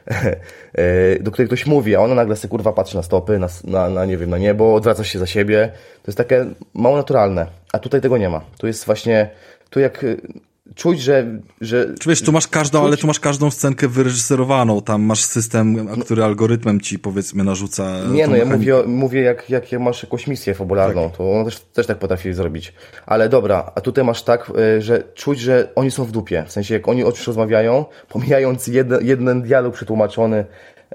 [0.75, 3.89] e, do której ktoś mówi, a ona nagle sobie kurwa patrzy na stopy, na, na,
[3.89, 5.73] na nie wiem, na niebo, odwraca się za siebie.
[6.03, 8.41] To jest takie mało naturalne, a tutaj tego nie ma.
[8.59, 9.31] Tu jest właśnie,
[9.73, 10.21] tu jak y,
[10.75, 11.27] czuć, że,
[11.61, 16.25] że wiesz, tu masz każdą, ale tu masz każdą scenkę wyreżyserowaną, tam masz system, który
[16.25, 18.01] algorytmem ci powiedzmy narzuca.
[18.13, 21.87] Nie, no ja mówię, mówię jak, jak masz jakąś misję fabularną, to on też, też
[21.87, 22.73] tak potrafi zrobić.
[23.07, 26.45] Ale dobra, a tutaj masz tak, y, że czuć, że oni są w dupie.
[26.47, 30.45] W sensie jak oni o czymś rozmawiają, pomijając jeden, jeden dialog przetłumaczony,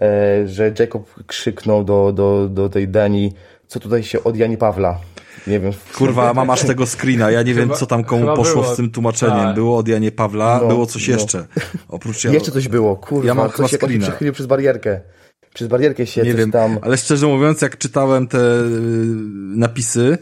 [0.01, 3.33] e, że Jacob krzyknął do, do, do tej Dani,
[3.67, 4.99] co tutaj się od Jani Pawla.
[5.47, 5.73] Nie wiem.
[5.95, 8.73] Kurwa, mam aż tego screena, ja nie wiem, Chyba- co tam komu poszło było.
[8.73, 9.37] z tym tłumaczeniem.
[9.37, 9.55] Tak.
[9.55, 11.13] Było od Janie Pawla, No, było coś no.
[11.13, 11.47] jeszcze.
[11.87, 14.03] Oprócz ja, Jeszcze coś było, kurwa, Ja mam chyba coś się screena.
[14.07, 15.01] przechylił przez barierkę.
[15.53, 16.77] Przez barierkę się nie wiem, tam...
[16.81, 18.69] ale szczerze mówiąc, jak czytałem te y,
[19.55, 20.17] napisy,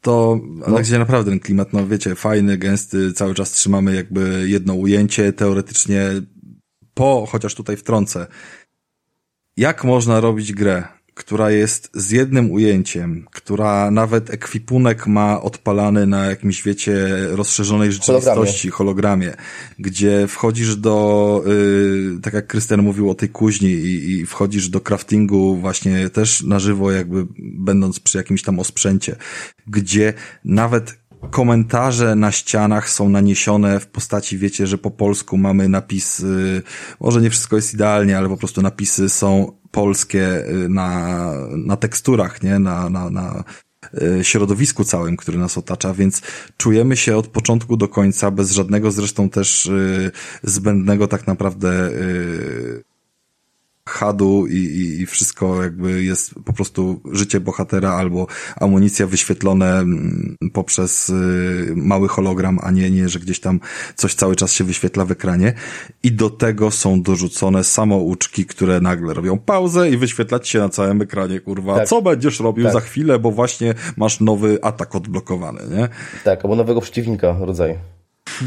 [0.00, 0.76] to no.
[0.78, 6.08] gdzie naprawdę ten klimat, no wiecie, fajny, gęsty, cały czas trzymamy jakby jedno ujęcie, teoretycznie
[6.94, 8.26] po, chociaż tutaj wtrącę,
[9.56, 10.82] jak można robić grę,
[11.18, 18.70] która jest z jednym ujęciem, która nawet ekwipunek ma odpalany na jakimś, wiecie, rozszerzonej rzeczywistości,
[18.70, 19.34] hologramie,
[19.78, 21.42] gdzie wchodzisz do,
[22.16, 26.42] y, tak jak Krystian mówił o tej kuźni i, i wchodzisz do craftingu właśnie też
[26.42, 29.16] na żywo, jakby będąc przy jakimś tam osprzęcie,
[29.66, 30.14] gdzie
[30.44, 30.98] nawet
[31.30, 36.62] komentarze na ścianach są naniesione w postaci, wiecie, że po polsku mamy napis, y,
[37.00, 42.42] może nie wszystko jest idealnie, ale po prostu napisy są polskie y, na, na teksturach,
[42.42, 43.44] nie, na, na, na
[44.02, 46.22] y, środowisku całym, który nas otacza, więc
[46.56, 50.10] czujemy się od początku do końca, bez żadnego zresztą też y,
[50.42, 51.90] zbędnego tak naprawdę
[53.88, 58.26] hadu i, i, i wszystko jakby jest po prostu życie bohatera albo
[58.56, 63.60] amunicja wyświetlone mm, poprzez y, mały hologram, a nie, nie, że gdzieś tam
[63.96, 65.52] coś cały czas się wyświetla w ekranie.
[66.02, 71.02] I do tego są dorzucone samouczki, które nagle robią pauzę i wyświetlać się na całym
[71.02, 71.74] ekranie, kurwa.
[71.74, 71.88] Tak.
[71.88, 72.72] Co będziesz robił Tak.
[72.72, 75.88] za chwilę, bo właśnie masz nowy atak odblokowany, nie?
[76.24, 77.74] Tak, albo nowego przeciwnika rodzaju.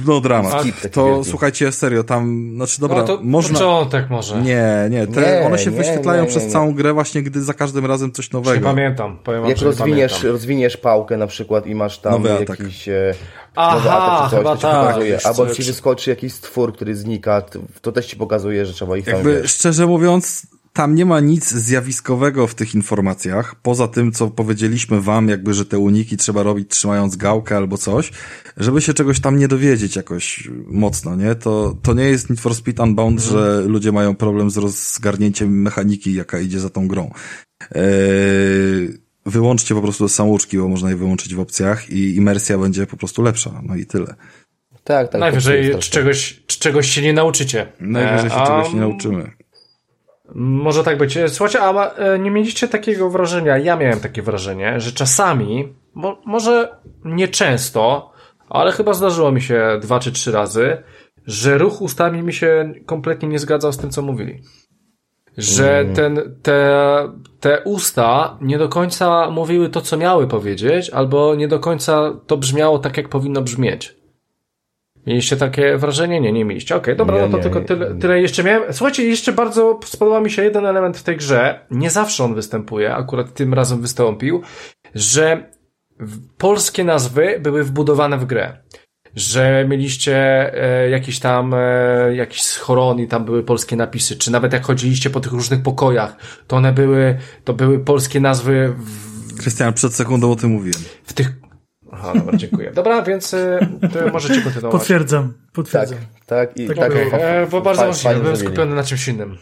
[0.05, 0.61] No dramat.
[0.61, 1.29] Skip taki To wielki.
[1.29, 3.53] słuchajcie, serio, tam, znaczy dobra, no to można...
[3.59, 4.41] początek może.
[4.41, 6.49] Nie, nie, te, Nie, one się nie, wyświetlają nie, nie, przez nie.
[6.51, 8.67] całą grę właśnie, gdy za każdym razem coś Nie nowego.
[8.67, 9.17] pamiętam.
[9.23, 10.31] Powiem Jak nie rozwiniesz, pamiętam.
[10.31, 13.13] rozwiniesz pałkę na przykład i masz tam Nowy jakiś e,
[13.55, 15.19] Aha, nowy atak czy coś, chyba to tak, pokazuje.
[15.23, 17.41] Albo ci czy- wyskoczy jakiś stwór, który znika,
[17.81, 21.51] to, też ci pokazuje, że trzeba ich tam Jakby szczerze mówiąc, tam nie ma nic
[21.51, 26.69] zjawiskowego w tych informacjach, poza tym, co powiedzieliśmy wam, jakby, że te uniki trzeba robić
[26.69, 28.11] trzymając gałkę albo coś,
[28.57, 31.35] żeby się czegoś tam nie dowiedzieć jakoś mocno, nie?
[31.35, 36.13] To, to nie jest Need for Speed Unbound, że ludzie mają problem z rozgarnięciem mechaniki,
[36.13, 37.11] jaka idzie za tą grą.
[37.71, 37.81] Eee,
[39.25, 43.21] wyłączcie po prostu samouczki, bo można je wyłączyć w opcjach i imersja będzie po prostu
[43.21, 44.15] lepsza, no i tyle.
[44.83, 45.21] Tak, tak.
[45.21, 47.71] Najwyżej tak, czegoś, czegoś się nie nauczycie.
[47.79, 49.40] Najwyżej się a czegoś nie nauczymy.
[50.35, 51.19] Może tak być.
[51.27, 56.75] Słuchajcie, a e, nie mieliście takiego wrażenia, ja miałem takie wrażenie, że czasami, mo, może
[57.05, 58.11] nie często,
[58.49, 60.77] ale chyba zdarzyło mi się dwa czy trzy razy,
[61.25, 64.41] że ruch ustami mi się kompletnie nie zgadzał z tym, co mówili.
[65.37, 67.09] Że ten, te,
[67.39, 72.37] te usta nie do końca mówiły to, co miały powiedzieć, albo nie do końca to
[72.37, 74.00] brzmiało tak, jak powinno brzmieć.
[75.07, 76.21] Mieliście takie wrażenie?
[76.21, 76.75] Nie, nie mieliście.
[76.75, 77.65] Okej, dobra, Nie, no to nie, tylko nie.
[77.65, 78.73] tyle, tyle jeszcze miałem.
[78.73, 81.59] Słuchajcie, jeszcze bardzo spodobał mi się jeden element w tej grze.
[81.71, 84.41] Nie zawsze on występuje, akurat tym razem wystąpił,
[84.95, 85.51] że
[86.37, 88.57] polskie nazwy były wbudowane w grę.
[89.15, 90.15] Że mieliście
[90.63, 95.09] e, jakiś tam, e, jakiś schoron i tam były polskie napisy, czy nawet jak chodziliście
[95.09, 96.15] po tych różnych pokojach,
[96.47, 100.81] to one były, to były polskie nazwy w, Krystian, przed sekundą o tym mówiłem.
[101.03, 101.31] w tych...
[101.91, 102.71] Aha, dobra, dziękuję.
[102.75, 103.31] Dobra, więc
[103.93, 104.79] to możecie kontynuować.
[104.81, 105.97] Potwierdzam, Tak, potwierdzam.
[106.25, 106.57] tak.
[106.57, 107.11] I Tak tak, było.
[107.13, 108.45] E, bo bardzo możliwe, byłem zrobili.
[108.47, 109.37] skupiony na czymś innym.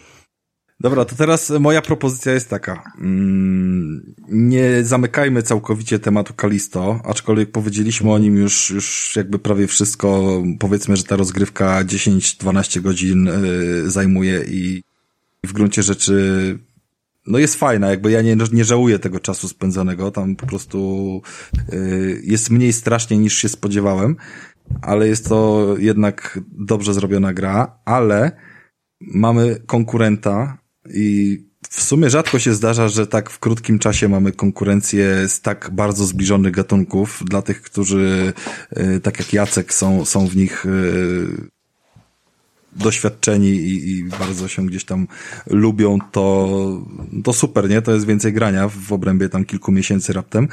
[0.82, 2.84] Dobra, to teraz moja propozycja jest taka.
[3.02, 10.42] Mm, nie zamykajmy całkowicie tematu Kalisto, aczkolwiek powiedzieliśmy o nim już, już jakby prawie wszystko.
[10.60, 14.84] Powiedzmy, że ta rozgrywka 10-12 godzin y, zajmuje i
[15.46, 16.14] w gruncie rzeczy
[17.30, 21.22] no jest fajna, jakby ja nie, nie żałuję tego czasu spędzonego, tam po prostu
[21.74, 24.16] y, jest mniej strasznie niż się spodziewałem,
[24.82, 28.32] ale jest to jednak dobrze zrobiona gra, ale
[29.02, 30.58] mamy konkurenta
[30.94, 31.38] i
[31.70, 36.06] w sumie rzadko się zdarza, że tak w krótkim czasie mamy konkurencję z tak bardzo
[36.06, 37.24] zbliżonych gatunków.
[37.26, 38.34] Dla tych, którzy,
[38.78, 41.50] y, tak jak Jacek, są, są w nich y,
[42.76, 45.08] doświadczeni i, i bardzo się gdzieś tam
[45.48, 46.48] lubią, to,
[47.24, 47.82] to super, nie?
[47.82, 50.48] To jest więcej grania w obrębie tam kilku miesięcy raptem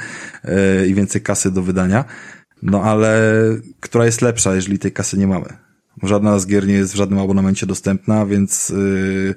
[0.45, 2.05] y, i więcej kasy do wydania.
[2.61, 3.33] No ale
[3.79, 5.45] która jest lepsza, jeżeli tej kasy nie mamy?
[6.03, 9.35] Żadna z gier nie jest w żadnym abonamencie dostępna, więc yy,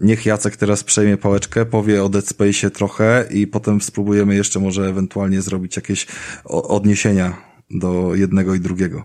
[0.00, 4.88] niech Jacek teraz przejmie pałeczkę, powie o Dead Space'ie trochę i potem spróbujemy jeszcze może
[4.88, 6.06] ewentualnie zrobić jakieś
[6.44, 7.36] odniesienia
[7.70, 9.04] do jednego i drugiego.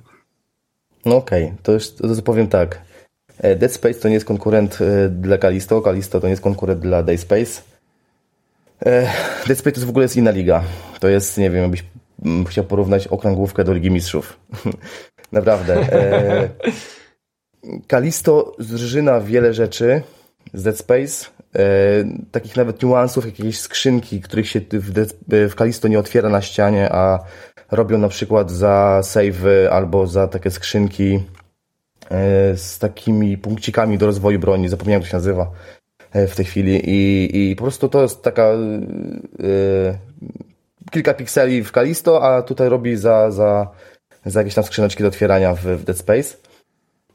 [1.05, 2.82] No okej, to już to powiem tak.
[3.40, 6.80] E, Dead Space to nie jest konkurent e, dla Kalisto, Kalisto to nie jest konkurent
[6.80, 7.62] dla Day Space.
[8.86, 9.02] E,
[9.48, 10.64] Dead Space to w ogóle jest inna liga.
[11.00, 11.86] To jest, nie wiem, jakbyś
[12.26, 14.40] mm, chciał porównać okrągłówkę do Ligi Mistrzów.
[15.32, 15.86] Naprawdę.
[17.88, 20.02] Kalisto zżyna wiele rzeczy
[20.54, 21.30] z Dead Space,
[22.32, 26.94] takich nawet niuansów, jakieś skrzynki, których się w, Dead, w Kalisto nie otwiera na ścianie,
[26.94, 27.20] a
[27.72, 31.20] robią na przykład za save albo za takie skrzynki
[32.55, 35.51] z takimi punkcikami do rozwoju broni, zapomniałem jak to się nazywa
[36.12, 39.97] e, w tej chwili i, i po prostu to jest taka e,
[40.91, 43.68] kilka pikseli w Kalisto, a tutaj robi za, za,
[44.26, 46.38] za jakieś tam skrzyneczki do otwierania w, w Dead Space.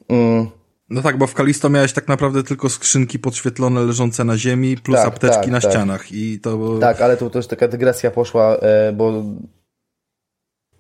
[0.09, 0.47] Mm,
[0.91, 4.97] No tak, bo w Kalisto miałeś tak naprawdę tylko skrzynki podświetlone leżące na ziemi, plus
[4.97, 5.71] Tak, apteczki tak, na tak.
[5.71, 6.79] ścianach i to...
[6.81, 9.23] Tak, ale tu też taka dygresja poszła, e, bo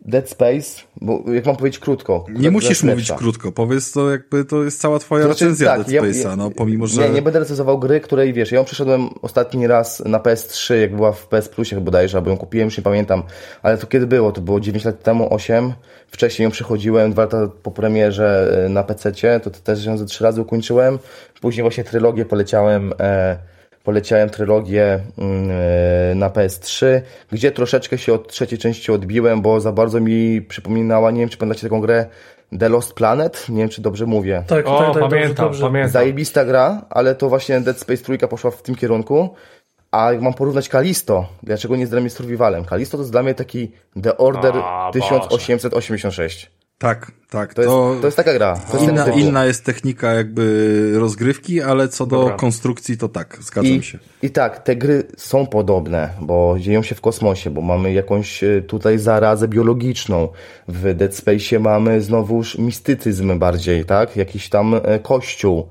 [0.04, 2.26] Dead Space, bo jak mam powiedzieć krótko.
[2.28, 5.86] Nie musisz mówić krótko, powiedz to jakby to jest cała twoja To znaczy, recenzja tak,
[5.86, 7.02] Dead Space'a, ja- no pomimo, że...
[7.02, 10.96] Nie, nie będę recenzował gry, której wiesz, ja ją przeszedłem ostatni raz na PS3, jak
[10.96, 13.22] była w PS Plusie bodajże, bo ją kupiłem, już nie pamiętam,
[13.62, 14.32] ale to kiedy było?
[14.32, 15.72] To było 9 lat temu, 8.
[16.08, 20.24] Wcześniej ją przechodziłem dwa lata po premierze e, na PC-cie, to też ją ze trzy
[20.24, 20.98] razy ukończyłem.
[21.40, 23.53] Później właśnie trylogię poleciałem e,
[23.84, 26.86] poleciałem trylogię mm, e, na PS3,
[27.32, 31.36] gdzie troszeczkę się od trzeciej części odbiłem, bo za bardzo mi przypominała, nie wiem czy
[31.36, 32.06] pamiętacie taką grę
[32.58, 34.44] The Lost Planet, nie wiem czy dobrze mówię.
[34.46, 35.62] Tak, O, tak, tak, pamiętam, dobrze, dobrze.
[35.66, 35.90] pamiętam.
[35.92, 39.34] Zajebista gra, ale to właśnie Dead Space trójka poszła w tym kierunku.
[39.90, 42.64] A jak mam porównać Kalisto, dlaczego nie dla mnie survivalem?
[42.64, 43.72] Kalisto to jest dla mnie taki
[44.02, 44.90] The Order A,
[45.26, 45.38] Boże.
[46.78, 46.78] 1886.
[46.78, 47.54] Tak, tak.
[47.54, 48.60] To jest, to jest taka gra.
[48.72, 52.36] Jest inna, inna jest technika jakby rozgrywki, ale co do Dobra.
[52.36, 53.98] konstrukcji to tak, zgadzam I, się.
[54.22, 58.62] I tak, te gry są podobne, bo dzieją się w kosmosie, bo mamy jakąś e,
[58.62, 60.28] tutaj zarazę biologiczną.
[60.68, 64.16] W Dead Space mamy znowuż mistycyzm bardziej, tak?
[64.16, 65.68] Jakiś tam e, kościół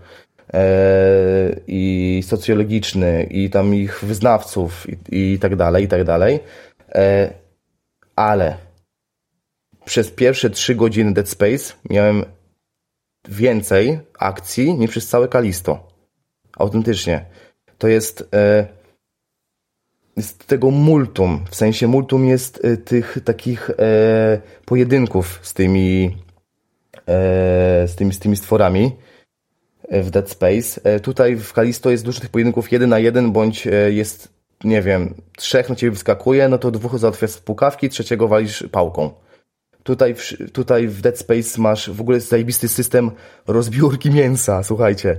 [0.53, 6.39] e, i socjologiczny i tam ich wyznawców i, i tak dalej, i tak dalej.
[6.95, 7.33] E,
[8.15, 8.57] ale
[9.85, 12.25] przez pierwsze trzy godziny Dead Space miałem
[13.29, 15.87] więcej akcji niż przez całe Kalisto.
[16.57, 17.25] Autentycznie.
[17.77, 18.67] To jest, e,
[20.17, 21.45] jest tego multum.
[21.49, 26.17] W sensie multum jest e, tych takich e, pojedynków z tymi,
[27.07, 28.91] e, z tymi, z tymi stworami
[29.89, 30.81] e, w Dead Space.
[30.83, 35.13] E, tutaj w Kalisto jest dużo tych pojedynków jeden na jeden, bądź jest, nie wiem,
[35.37, 39.23] trzech na ciebie wyskakuje, no to dwóch załatwia z pukawki, trzeciego walisz pałką.
[39.83, 43.11] Tutaj w, tutaj w Dead Space masz w ogóle zajebisty system
[43.47, 45.17] rozbiórki mięsa, słuchajcie.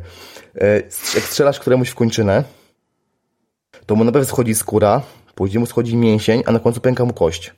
[0.55, 0.75] E,
[1.15, 2.45] Jak strzelasz któremuś w kończynę,
[3.87, 5.03] to mu najpierw schodzi skóra,
[5.35, 7.55] później mu schodzi mięsień, a na końcu pęka mu kość.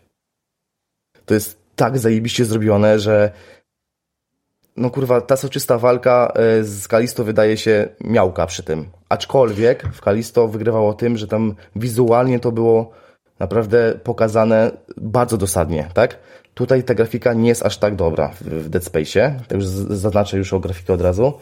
[1.26, 3.30] To jest tak zajebiście zrobione, że
[4.76, 8.88] no kurwa, ta soczysta walka e, z Kalisto wydaje się miałka przy tym.
[9.08, 12.90] Aczkolwiek w Kalisto wygrywało tym, że tam wizualnie to było
[13.38, 16.18] naprawdę pokazane bardzo dosadnie, tak?
[16.56, 20.52] Tutaj ta grafika nie jest aż tak dobra w, Dead Space'ie, tak już zaznaczę już
[20.52, 21.32] o grafikę od razu,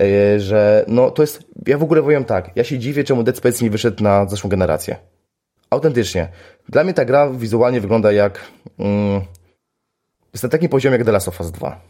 [0.00, 3.36] e, że no to jest, ja w ogóle powiem tak, ja się dziwię, czemu Dead
[3.36, 4.96] Space nie wyszedł na zeszłą generację.
[5.70, 6.28] Autentycznie.
[6.68, 8.40] Dla mnie ta gra wizualnie wygląda jak,
[8.78, 9.20] mm,
[10.32, 11.80] jest na takim poziomie jak The Last of Us 2.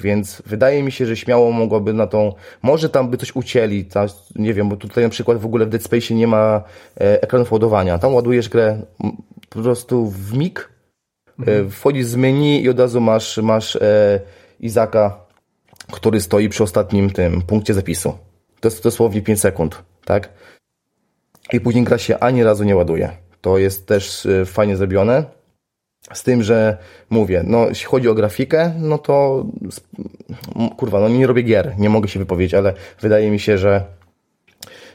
[0.00, 2.32] Więc wydaje mi się, że śmiało mogłoby na tą.
[2.62, 4.06] Może tam by coś ucięli, ta,
[4.36, 6.62] nie wiem, bo tutaj na przykład w ogóle w Dead Space nie ma
[7.00, 7.98] e, ekranów ładowania.
[7.98, 8.82] Tam ładujesz grę
[9.48, 10.77] po prostu w mig,
[11.46, 14.20] e, wchodzisz z menu i od razu masz, masz e,
[14.60, 15.20] Izaka,
[15.92, 18.18] który stoi przy ostatnim tym punkcie zapisu.
[18.60, 20.28] To jest dosłownie 5 sekund, tak?
[21.52, 23.10] I później gra się ani razu nie ładuje.
[23.40, 25.24] To jest też e, fajnie zrobione.
[26.12, 26.76] Z tym, że
[27.10, 29.46] mówię, no jeśli chodzi o grafikę, no to
[30.76, 33.84] kurwa, no nie robię gier, nie mogę się wypowiedzieć, ale wydaje mi się, że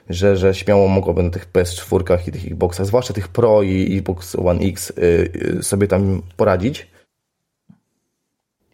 [0.09, 4.35] że, że śmiało mogłoby na tych PS4 i tych Xboxach, zwłaszcza tych Pro i Xbox
[4.35, 6.87] One X y, y, sobie tam poradzić.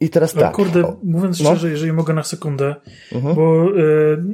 [0.01, 0.53] I teraz Ale tak.
[0.55, 1.49] kurde, o, mówiąc no.
[1.49, 2.75] szczerze, jeżeli mogę na sekundę,
[3.11, 3.35] Mhm.
[3.35, 3.71] bo e,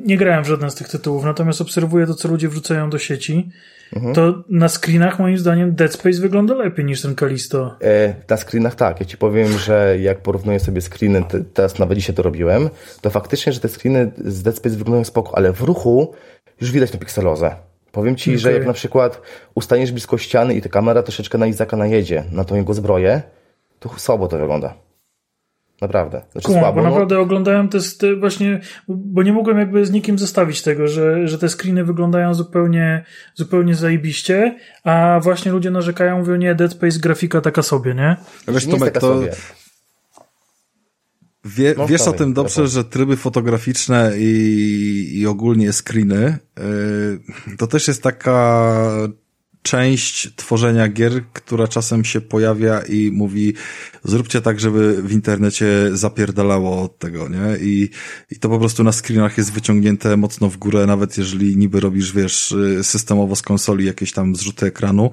[0.05, 3.49] nie grałem w żaden z tych tytułów, natomiast obserwuję to, co ludzie wrzucają do sieci,
[3.95, 4.15] Mhm.
[4.15, 7.75] to na screenach moim zdaniem Dead Space wygląda lepiej niż ten Kalisto.
[7.81, 11.97] E, na screenach tak, ja ci powiem, że jak porównuję sobie screeny, te, teraz nawet
[11.97, 12.69] dzisiaj to robiłem,
[13.01, 16.13] to faktycznie, że te screeny z Dead Space wyglądają spoko, ale w ruchu
[16.61, 17.55] już widać tę pikselozę.
[17.91, 18.59] Powiem ci, że Okej.
[18.59, 19.21] jak na przykład
[19.55, 23.21] ustaniesz blisko ściany i ta kamera troszeczkę na Izaka najedzie, na tą jego zbroję,
[23.79, 24.73] to słabo to wygląda.
[25.81, 26.21] Naprawdę.
[26.31, 29.91] Znaczy Kuma, słabo, bo no, naprawdę oglądałem te, te właśnie, bo nie mogłem jakby z
[29.91, 33.03] nikim zestawić tego, że, że te screeny wyglądają zupełnie,
[33.33, 38.15] zupełnie zajebiście, a właśnie ludzie narzekają, mówią, nie, Dead Space grafika taka sobie, nie?
[38.47, 39.31] Wiesz, nie jest Tomek, taka to sobie.
[41.45, 47.67] Wie, No, wiesz o tym dobrze, że tryby fotograficzne i, i ogólnie screeny yy, to
[47.67, 48.91] też jest taka
[49.65, 53.53] część tworzenia gier, która czasem się pojawia i mówi
[54.03, 57.57] zróbcie tak, żeby w internecie zapierdalało od tego, nie?
[57.61, 57.89] I,
[58.31, 62.13] i to po prostu na screenach jest wyciągnięte mocno w górę, nawet jeżeli niby robisz,
[62.13, 65.11] wiesz, y, systemowo z konsoli jakieś tam zrzuty ekranu,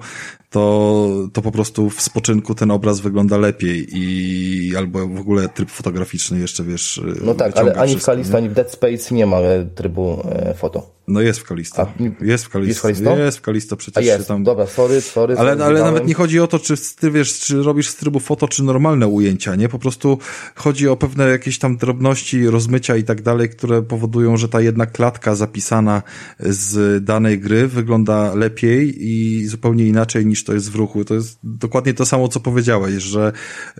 [0.49, 5.71] to, to po prostu w spoczynku ten obraz wygląda lepiej i albo w ogóle tryb
[5.71, 8.37] fotograficzny jeszcze, wiesz, y, No tak, ale ani w nie?
[8.37, 10.93] ani w Dead Space nie ma e, trybu e, foto.
[11.07, 11.81] No jest w Kalisto.
[11.81, 12.67] A, Jest w Kalisto.
[12.69, 13.17] jest w Kalisto?
[13.17, 14.43] Jest w Kalisto, A przecież się jest, tam...
[14.43, 15.37] dobra, sorry, sorry.
[15.37, 18.19] Ale, sorry, ale nawet nie chodzi o to, czy ty wiesz, czy robisz z trybu
[18.19, 19.69] foto, czy normalne ujęcia, nie?
[19.69, 20.17] Po prostu
[20.55, 24.85] chodzi o pewne jakieś tam drobności, rozmycia i tak dalej, które powodują, że ta jedna
[24.85, 26.03] klatka zapisana
[26.39, 31.05] z danej gry wygląda lepiej i zupełnie inaczej niż to jest w ruchu.
[31.05, 33.31] To jest dokładnie to samo, co powiedziałeś, że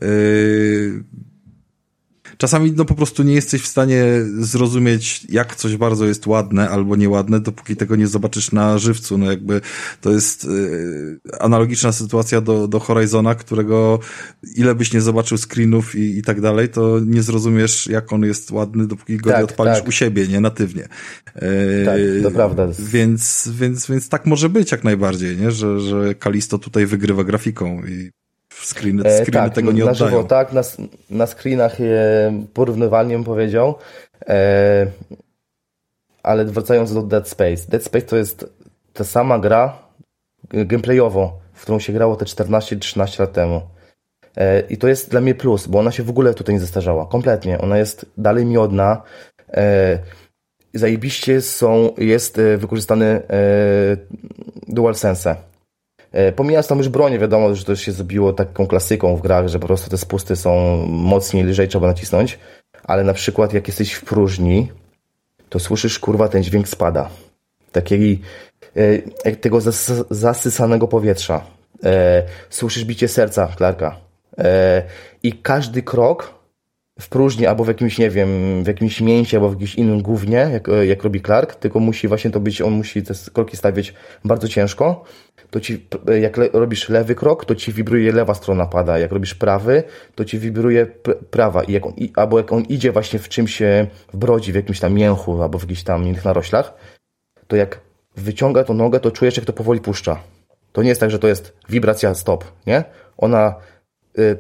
[0.01, 1.03] yy,
[2.43, 4.03] czasami no po prostu nie jesteś w stanie
[4.39, 9.17] zrozumieć, jak coś bardzo jest ładne albo nieładne, dopóki tego nie zobaczysz na żywcu.
[9.17, 9.61] No jakby
[10.01, 13.99] to jest yy, analogiczna sytuacja do, do Horizona, którego
[14.55, 18.51] ile byś nie zobaczył screenów i, i tak dalej, to nie zrozumiesz, jak on jest
[18.51, 19.87] ładny, dopóki go Tak, nie odpalisz tak.
[19.87, 20.87] u siebie, nie natywnie.
[21.35, 21.41] Yy,
[21.85, 22.67] Tak, to prawda.
[22.79, 25.51] Więc, więc, więc tak może być jak najbardziej, nie?
[25.51, 28.22] Że, że Kalisto tutaj wygrywa grafiką i
[28.62, 30.12] screeny, E, screeny tego nie na oddają.
[30.12, 30.62] żywo tak, na,
[31.10, 31.84] na screenach e,
[32.54, 33.76] porównywalnie bym powiedział.
[34.28, 34.86] E,
[36.24, 37.68] ale wracając do Dead Space.
[37.70, 38.45] Dead Space to jest
[38.93, 39.78] ta sama gra
[40.49, 43.62] gameplayowo, w którą się grało te 14-13 lat temu.
[44.38, 47.05] E, I to jest dla mnie plus, bo ona się w ogóle tutaj nie zestarzała.
[47.05, 47.62] Kompletnie.
[47.62, 49.01] Ona jest dalej miodna.
[49.54, 50.00] E,
[50.74, 53.21] zajebiście są, jest e, wykorzystany e,
[54.67, 55.36] DualSense.
[56.13, 59.59] E, Pomijając tam już bronię, wiadomo, że to się zrobiło taką klasyką w grach, że
[59.59, 62.39] po prostu te spusty są mocniej, lżej trzeba nacisnąć,
[62.83, 64.71] ale na przykład jak jesteś w próżni,
[65.49, 67.09] to słyszysz, kurwa, ten dźwięk spada.
[67.71, 68.21] Takiej,
[69.25, 71.45] e, tego zas zasysanego powietrza.
[71.83, 73.95] E, słyszysz bicie serca Clarka.
[74.37, 74.83] E,
[75.23, 76.33] I każdy krok
[76.99, 80.49] w próżni albo w jakimś, nie wiem, w jakimś mięsie albo w jakimś innym gównie,
[80.53, 83.93] jak, jak robi Clark, tylko musi właśnie to być, on musi te kroki stawiać
[84.25, 85.03] bardzo ciężko,
[85.49, 85.87] to ci,
[86.21, 89.83] jak le, robisz lewy krok, to ci wibruje lewa strona pada, jak robisz prawy,
[90.15, 93.29] to ci wibruje pr prawa, I jak on, i, albo jak on idzie właśnie w
[93.29, 96.74] czymś, e, w brodzi, w jakimś tam mięchu, albo w jakichś tam innych naroślach,
[97.47, 97.79] to jak
[98.15, 100.20] wyciąga tą nogę, to czujesz, jak to powoli puszcza.
[100.71, 102.83] To nie jest tak, że to jest wibracja stop, nie?
[103.17, 103.55] Ona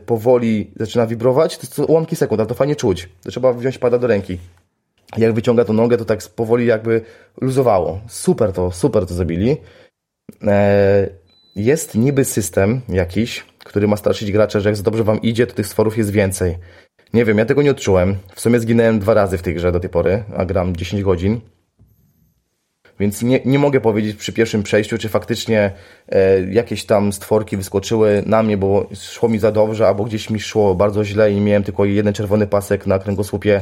[0.05, 3.09] powoli zaczyna wibrować, to jest ułamki sekund, ale to fajnie czuć.
[3.23, 4.37] To trzeba wziąć pada do ręki.
[5.17, 7.01] Jak wyciąga tą nogę, to tak powoli jakby
[7.41, 8.01] luzowało.
[8.07, 9.57] Super to, super to zrobili.
[10.43, 11.09] E,
[11.55, 15.53] jest niby system jakiś, który ma straszyć gracze, że jak za dobrze wam idzie, to
[15.53, 16.57] tych stworów jest więcej.
[17.13, 18.15] Nie wiem, ja tego nie odczułem.
[18.35, 21.41] W sumie zginąłem dwa razy w tej grze do tej pory, a gram 10 godzin.
[22.99, 25.71] Więc nie, nie mogę powiedzieć przy pierwszym przejściu, czy faktycznie
[26.09, 30.39] e, jakieś tam stworki wyskoczyły na mnie, bo szło mi za dobrze, albo gdzieś mi
[30.39, 33.61] szło bardzo źle i miałem tylko jeden czerwony pasek na kręgosłupie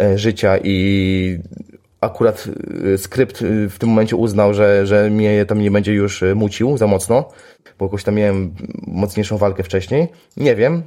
[0.00, 1.38] e, życia i
[2.04, 2.48] akurat
[2.94, 6.34] e, skrypt e, w tym momencie uznał, że, że mnie tam nie będzie już e,
[6.34, 7.28] mucił za mocno,
[7.78, 8.54] bo jakoś tam miałem
[8.86, 10.08] mocniejszą walkę wcześniej.
[10.36, 10.82] Nie wiem,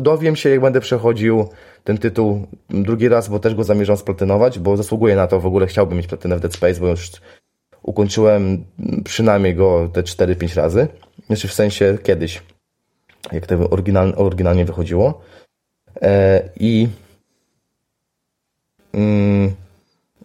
[0.00, 1.48] dowiem się jak będę przechodził
[1.84, 5.66] ten tytuł drugi raz, bo też go zamierzam splatynować, bo zasługuję na to, w ogóle
[5.66, 7.10] chciałbym mieć platynę w Dead Space, bo już
[7.82, 8.64] ukończyłem
[9.04, 10.88] przynajmniej go te 4-5 razy.
[11.26, 12.42] Znaczy w sensie kiedyś,
[13.32, 15.20] jak to oryginal, oryginalnie wychodziło.
[16.02, 16.88] E, I
[18.94, 19.52] mm,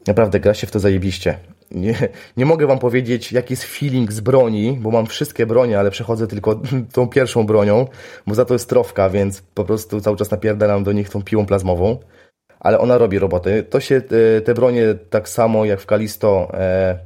[0.08, 1.38] naprawdę gra się w to zajebiście.
[1.72, 5.92] Nie, nie mogę wam powiedzieć, jaki jest feeling z broni, bo mam wszystkie bronie, ale
[5.92, 6.62] przechodzę tylko
[6.94, 7.88] tą pierwszą bronią,
[8.28, 11.46] bo za to jest trofka, więc po prostu cały czas napierdalam do nich tą piłą
[11.46, 11.98] plazmową.
[12.60, 13.64] Ale ona robi roboty.
[13.64, 14.02] To się,
[14.46, 17.00] te bronie tak samo jak w Kalisto e,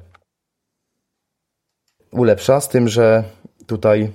[2.12, 3.24] ulepsza, z tym, że
[3.68, 4.12] tutaj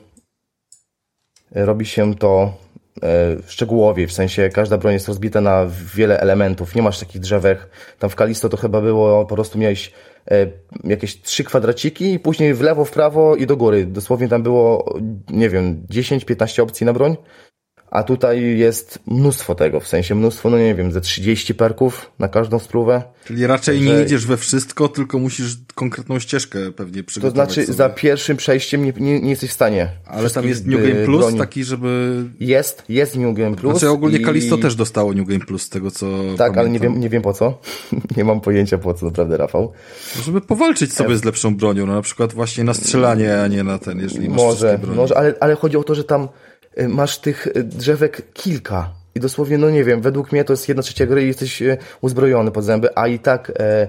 [1.50, 2.52] robi się to
[3.46, 7.68] szczegółowiej, w sensie każda broń jest rozbita na wiele elementów, nie masz takich drzewek,
[7.98, 9.92] tam w Kalisto to chyba było, po prostu miałeś
[10.30, 10.46] e,
[10.84, 14.94] jakieś trzy kwadraciki i później w lewo, w prawo i do góry, dosłownie tam było,
[15.30, 17.16] nie wiem, 10-15 opcji na broń,
[17.90, 22.28] a tutaj jest mnóstwo tego, w sensie mnóstwo, no nie wiem, ze 30 perków na
[22.28, 23.02] każdą spróbę.
[23.24, 27.62] Czyli raczej Także- nie idziesz we wszystko, tylko musisz konkretną ścieżkę pewnie To przygotować znaczy,
[27.66, 27.76] sobie.
[27.76, 29.88] za pierwszym przejściem nie, nie, nie jesteś w stanie.
[30.06, 31.38] Ale tam jest New Game Plus, broni.
[31.38, 32.24] taki, żeby...
[32.40, 33.72] Jest, jest New Game Plus.
[33.72, 36.06] Znaczy ogólnie i- Kalisto też dostało New Game Plus, z tego co
[36.38, 36.92] Tak, ale nie pamiętam.
[36.92, 37.58] wiem, nie wiem po co.
[38.16, 39.72] nie mam pojęcia po co, naprawdę, Rafał.
[40.24, 43.78] Żeby powalczyć sobie z lepszą bronią, no na przykład właśnie na strzelanie, a nie na
[43.78, 46.28] ten, jeżeli masz Może, może ale, ale chodzi o to, że tam
[46.88, 48.90] masz tych y, drzewek kilka.
[49.14, 51.78] I dosłownie, no nie wiem, według mnie to jest jedna trzecia gry i jesteś y,
[52.00, 53.88] uzbrojony pod zęby, a i tak e,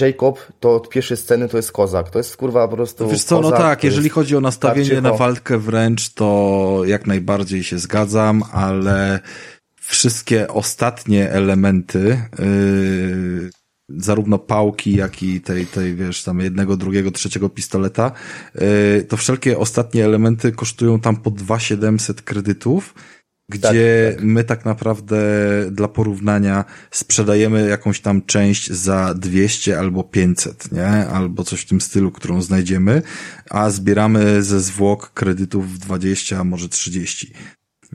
[0.00, 2.10] Jacob to od pierwszej sceny to jest kozak.
[2.10, 3.08] To jest kurwa po prostu.
[3.08, 6.82] Wiesz co, no kozak, tak, to jeżeli chodzi o nastawienie tak na walkę wręcz, to
[6.86, 9.20] jak najbardziej się zgadzam, ale
[9.80, 13.50] wszystkie ostatnie elementy, yy,
[13.88, 18.12] zarówno pałki, jak i tej, tej, wiesz, tam jednego, drugiego, trzeciego pistoleta,
[18.54, 22.94] yy, to wszelkie ostatnie elementy kosztują tam po 2700 kredytów,
[23.50, 24.24] gdzie Tak, tak.
[24.24, 25.16] my tak naprawdę
[25.70, 30.86] dla porównania sprzedajemy jakąś tam część za 200 albo 500, nie?
[30.86, 33.02] Albo coś w tym stylu, którą znajdziemy,
[33.50, 37.32] a zbieramy ze zwłok kredytów 20, a może 30.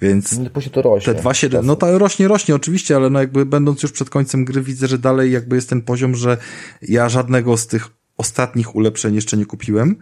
[0.01, 1.13] Więc No, Później to rośnie.
[1.13, 4.61] te 2,7, no to rośnie, rośnie oczywiście, ale no jakby będąc już przed końcem gry
[4.61, 6.37] widzę, że dalej jakby jest ten poziom, że
[6.81, 9.95] ja żadnego z tych ostatnich ulepszeń jeszcze nie kupiłem.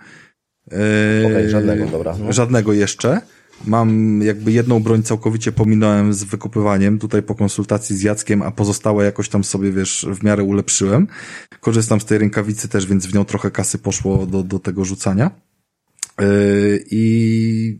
[0.71, 0.77] Yy,
[1.27, 2.15] Okej, żadnego, dobra.
[2.19, 2.33] No.
[2.33, 3.21] Żadnego jeszcze.
[3.65, 9.05] Mam jakby jedną broń całkowicie pominąłem z wykupywaniem, tutaj po konsultacji z Jackiem, a pozostałe
[9.05, 11.07] jakoś tam sobie, wiesz, w miarę ulepszyłem.
[11.59, 15.31] Korzystam z tej rękawicy też, więc w nią trochę kasy poszło do, do tego rzucania.
[16.19, 17.79] Yy, I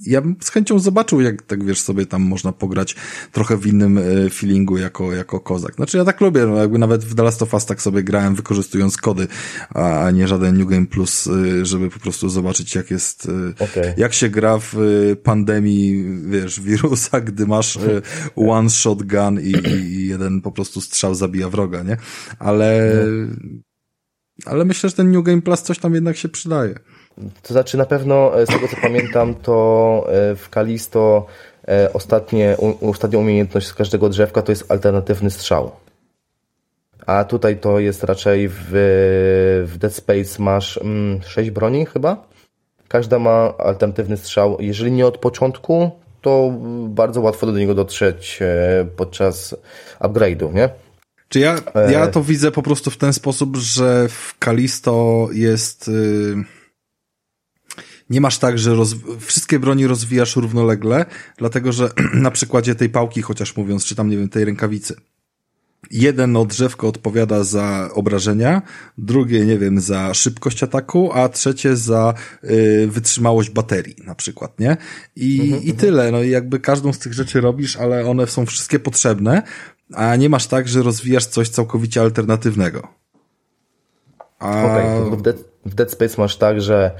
[0.00, 2.96] ja bym z chęcią zobaczył, jak tak wiesz, sobie tam można pograć
[3.32, 5.74] trochę w innym e, feelingu jako, jako kozak.
[5.74, 8.34] Znaczy ja tak lubię, no jakby nawet w The Last of Us tak sobie grałem
[8.34, 9.26] wykorzystując kody,
[9.74, 13.94] a nie żaden New Game Plus, e, żeby po prostu zobaczyć jak jest, e, okay.
[13.96, 14.76] jak się gra w
[15.22, 17.78] pandemii, wiesz, wirusa, gdy masz
[18.36, 21.96] one shotgun i, i jeden po prostu strzał zabija wroga, nie?
[22.38, 22.94] Ale,
[23.40, 23.60] no.
[24.44, 26.78] ale myślę, że ten New Game Plus coś tam jednak się przydaje.
[27.42, 31.26] To znaczy na pewno e, z tego co pamiętam, to e, w Kalisto
[31.68, 35.70] e, ostatnie, ostatnia umiejętność z każdego drzewka to jest alternatywny strzał.
[37.06, 38.64] A tutaj to jest raczej w,
[39.66, 42.26] w Dead Space masz mm, 6 broni chyba.
[42.88, 44.56] Każda ma alternatywny strzał.
[44.60, 46.52] Jeżeli nie od początku, to
[46.88, 48.40] bardzo łatwo do niego dotrzeć
[48.96, 49.56] podczas
[50.00, 50.68] upgrade'u, nie?
[51.28, 51.56] Czy ja,
[51.90, 55.88] ja to widzę po prostu w ten sposób, że w Kalisto jest...
[55.88, 56.53] Yy
[58.10, 58.76] nie masz tak, że
[59.20, 61.06] wszystkie broni rozwijasz równolegle,
[61.38, 64.96] dlatego że na przykładzie tej pałki, chociaż mówiąc, czy tam, nie wiem, tej rękawicy.
[65.90, 68.62] Jedno drzewko odpowiada za obrażenia,
[68.98, 72.14] drugie, nie wiem, za szybkość ataku, a trzecie za
[72.44, 74.76] y, wytrzymałość baterii, na przykład, nie?
[75.16, 75.76] I, mhm, i mhm.
[75.76, 76.12] tyle.
[76.12, 79.42] No i jakby każdą z tych rzeczy robisz, ale one są wszystkie potrzebne,
[79.92, 82.88] a nie masz tak, że rozwijasz coś całkowicie alternatywnego.
[84.38, 84.64] A...
[84.64, 85.36] Okay, w, Dead,
[85.66, 86.90] w Dead Space masz tak, że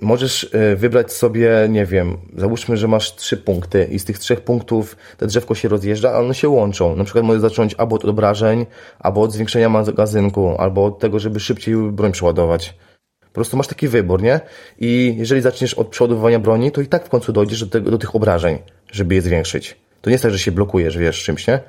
[0.00, 4.40] Możesz e, wybrać sobie, nie wiem, załóżmy, że masz trzy punkty i z tych trzech
[4.40, 6.96] punktów te drzewko się rozjeżdża, a one się łączą.
[6.96, 8.66] Na przykład możesz zacząć albo od obrażeń,
[8.98, 12.74] albo od zwiększenia magazynku, albo od tego, żeby szybciej broń przeładować.
[13.20, 14.40] Po prostu masz taki wybór, nie?
[14.78, 17.98] I jeżeli zaczniesz od przeładowywania broni, to i tak w końcu dojdziesz do, tego, do
[17.98, 18.58] tych obrażeń,
[18.92, 19.76] żeby je zwiększyć.
[20.00, 21.60] To nie jest tak, że się blokujesz, wiesz, czymś, nie?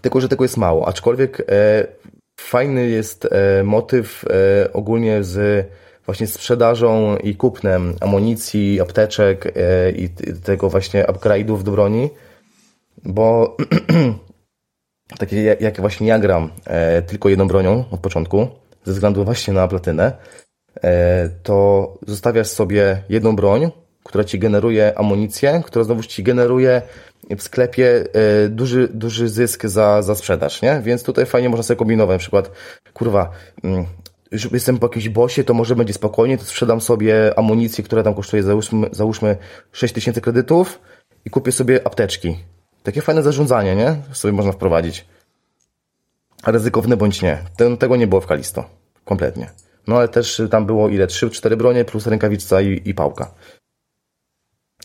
[0.00, 0.88] Tylko, że tego jest mało.
[0.88, 1.86] Aczkolwiek e,
[2.36, 5.66] fajny jest e, motyw e, ogólnie z
[6.08, 10.08] właśnie sprzedażą i kupnem amunicji, apteczek e, i
[10.44, 12.10] tego właśnie upgrade'ów do broni,
[13.04, 13.56] bo
[15.18, 18.48] takie jak właśnie ja gram e, tylko jedną bronią od początku,
[18.84, 20.12] ze względu właśnie na platynę,
[20.82, 23.70] e, to zostawiasz sobie jedną broń,
[24.04, 26.82] która ci generuje amunicję, która znowu ci generuje
[27.38, 28.04] w sklepie
[28.48, 30.80] duży, duży zysk za, za sprzedaż, nie?
[30.84, 32.14] Więc tutaj fajnie można sobie kombinować.
[32.14, 32.50] Na przykład,
[32.94, 33.30] kurwa,
[33.64, 33.86] mm,
[34.52, 38.42] jestem po jakimś bosie, to może będzie spokojnie, to sprzedam sobie amunicję, która tam kosztuje
[38.42, 39.36] załóżmy, załóżmy
[39.72, 40.80] 6000 kredytów
[41.24, 42.36] i kupię sobie apteczki.
[42.82, 43.96] Takie fajne zarządzanie, nie?
[44.12, 45.06] Sobie można wprowadzić.
[46.42, 47.38] A ryzykowne bądź nie.
[47.78, 48.64] Tego nie było w Kalisto.
[49.04, 49.50] Kompletnie.
[49.86, 51.06] No ale też tam było ile?
[51.06, 53.34] 3-4 bronie plus rękawica i, i pałka.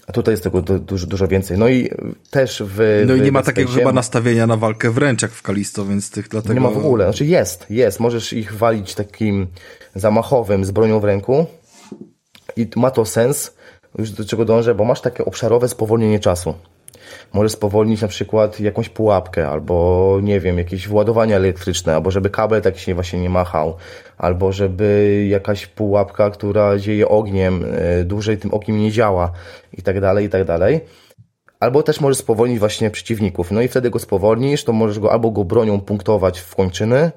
[0.07, 1.57] A tutaj jest tego dużo, dużo więcej.
[1.57, 1.89] No i
[2.31, 3.03] też w.
[3.07, 6.27] No i nie ma takiego chyba nastawienia na walkę wręcz jak w Kalisto, więc tych
[6.27, 6.53] dlatego.
[6.53, 7.05] Nie ma w ogóle.
[7.05, 7.99] Znaczy jest, jest.
[7.99, 9.47] Możesz ich walić takim
[9.95, 11.45] zamachowym z bronią w ręku.
[12.57, 13.53] I ma to sens,
[13.97, 16.53] już do czego dążę, bo masz takie obszarowe spowolnienie czasu.
[17.33, 22.61] Możesz spowolnić na przykład jakąś pułapkę, albo nie wiem, jakieś władowanie elektryczne, albo żeby kabel
[22.61, 23.75] tak się właśnie nie machał,
[24.17, 29.31] albo żeby jakaś pułapka, która dzieje ogniem, e, dłużej tym ogniem nie działa
[29.73, 30.81] i tak dalej, i tak dalej.
[31.59, 33.51] Albo też możesz spowolnić właśnie przeciwników.
[33.51, 37.11] No i wtedy go spowolnisz, to możesz go albo go bronią punktować w kończyny,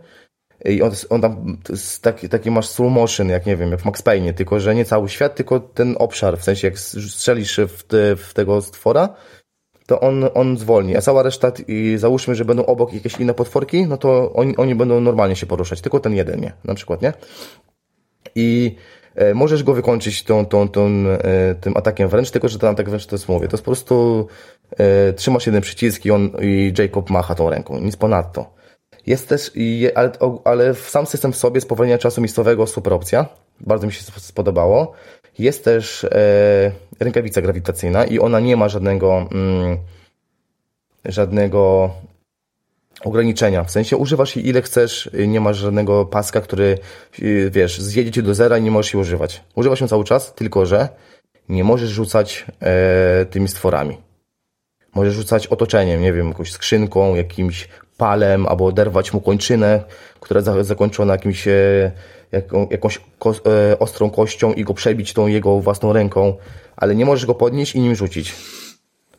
[0.64, 1.58] i on, on tam
[2.02, 4.84] taki, taki masz slow motion, jak nie wiem, jak w Max Payne, tylko że nie
[4.84, 9.08] cały świat, tylko ten obszar, w sensie jak strzelisz w, te, w tego stwora,
[9.86, 13.86] to on, on zwolni, a cała reszta, i załóżmy, że będą obok jakieś inne potworki,
[13.86, 17.12] no to oni, oni będą normalnie się poruszać, tylko ten jeden nie, na przykład, nie?
[18.34, 18.76] I
[19.14, 22.88] e, możesz go wykończyć tą, tą, tą, e, tym atakiem wręcz, tylko że ten atak
[22.88, 24.26] wręcz to jest, mówię, to jest po prostu
[24.78, 28.56] e, trzymasz jeden przycisk i on, i Jacob macha tą ręką, nic ponadto.
[29.06, 29.52] Jest też,
[29.94, 30.12] ale,
[30.44, 33.26] ale sam system w sobie spowolnienia czasu miejscowego super opcja,
[33.60, 34.92] bardzo mi się spodobało.
[35.38, 39.76] Jest też e, rękawica grawitacyjna i ona nie ma żadnego mm,
[41.04, 41.90] żadnego
[43.04, 43.64] ograniczenia.
[43.64, 46.78] W sensie używasz jej ile chcesz, nie masz żadnego paska, który
[47.22, 49.44] y, wiesz, zjedzie cię do zera i nie możesz jej używać.
[49.54, 50.88] Używasz ją cały czas, tylko że
[51.48, 53.96] nie możesz rzucać e, tymi stworami.
[54.94, 59.84] Możesz rzucać otoczeniem, nie wiem, jakąś skrzynką, jakimś palem, albo oderwać mu kończynę,
[60.20, 61.92] która zakończona jakimś e,
[62.32, 63.34] jaką, jakąś ko
[63.70, 66.36] e, ostrą kością i go przebić tą jego własną ręką,
[66.76, 68.34] ale nie możesz go podnieść i nim rzucić.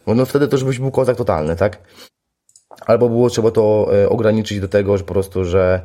[0.06, 1.80] Bo no wtedy to byś był kozak totalny, tak?
[2.86, 5.82] Albo było trzeba to e, ograniczyć do tego, że po prostu, że,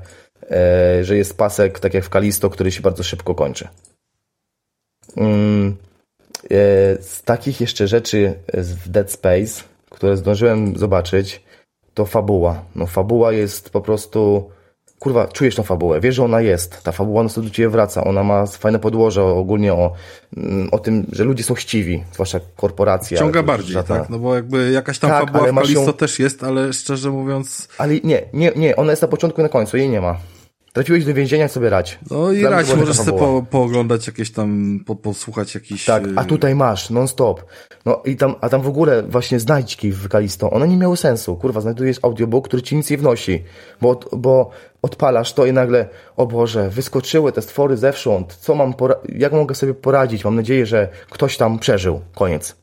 [0.51, 3.69] e, że jest pasek, tak jak w Kalisto, który się bardzo szybko kończy.
[5.17, 5.77] Mm.
[7.01, 11.43] z takich jeszcze rzeczy w Dead Space, które zdążyłem zobaczyć,
[11.95, 12.65] to fabuła.
[12.75, 14.51] No fabuła jest po prostu
[15.03, 18.47] kurwa, czujesz tą fabułę, wiesz, że ona jest, ta fabuła do ciebie wraca, ona ma
[18.47, 19.93] fajne podłoże ogólnie o,
[20.37, 23.19] mm, o tym, że ludzie są chciwi, zwłaszcza korporacja.
[23.19, 23.83] Ciąga bardziej, ta...
[23.83, 24.09] tak?
[24.11, 25.93] No bo jakby jakaś tam tak, fabuła w Kalisto ją...
[25.93, 27.69] też jest, ale szczerze mówiąc...
[27.79, 30.17] Ale nie, nie, nie, ona jest na początku i na końcu, jej nie ma.
[30.73, 31.99] Trafiłeś do więzienia, sobie rać.
[32.11, 35.85] No i rać, możesz sobie po, pooglądać jakieś tam, po, posłuchać jakiś...
[35.85, 37.45] Tak, a y, tutaj masz, non-stop.
[37.85, 41.37] No i tam, a tam w ogóle właśnie znajdźki w Kalisto, one nie miały sensu.
[41.37, 43.45] Kurwa, znajdujesz audiobook, który ci nic nie wnosi,
[43.81, 44.51] bo, bo
[44.83, 48.75] odpalasz to i nagle, o Boże, wyskoczyły te stwory zewsząd, co mam,
[49.09, 50.25] jak mogę sobie poradzić?
[50.25, 52.01] Mam nadzieję, że ktoś tam przeżył.
[52.15, 52.57] Koniec.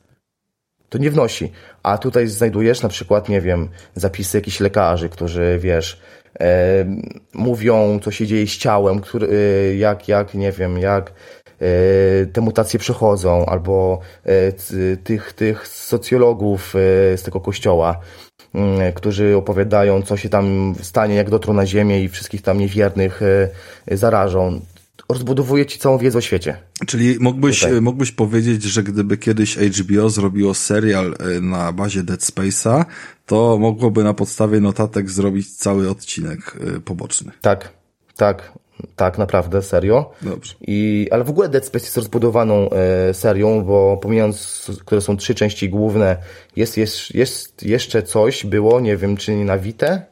[0.88, 1.52] To nie wnosi.
[1.82, 6.00] A tutaj znajdujesz na przykład, nie wiem, zapisy jakichś lekarzy, którzy, wiesz,
[7.34, 12.40] mówią, co się dzieje z ciałem, który, e, jak, jak, nie wiem, jak e, te
[12.40, 14.52] mutacje przechodzą, albo e,
[14.96, 16.70] tych, tych socjologów
[17.16, 18.00] z tego kościoła,
[18.54, 23.20] mm, którzy opowiadają, co się tam stanie, jak dotrą na ziemię i wszystkich tam niewiernych
[23.90, 24.60] zarażą
[25.12, 26.56] rozbudowuje ci całą wiedzę o świecie.
[26.86, 32.84] Czyli mógłbyś, mógłbyś powiedzieć, że gdyby kiedyś HBO zrobiło serial e, na bazie Dead Space'a,
[33.26, 37.32] to mogłoby na podstawie notatek zrobić cały odcinek e, poboczny.
[37.40, 37.72] Tak,
[38.16, 38.52] tak.
[38.96, 40.10] Tak, naprawdę, serio.
[40.22, 40.54] Dobrze.
[40.60, 45.34] I, ale w ogóle Dead Space jest rozbudowaną e, serią, bo pomijając, które są trzy
[45.34, 46.16] części główne,
[46.56, 50.02] jest, jest, jest jeszcze coś, było, nie wiem, czy na Vita,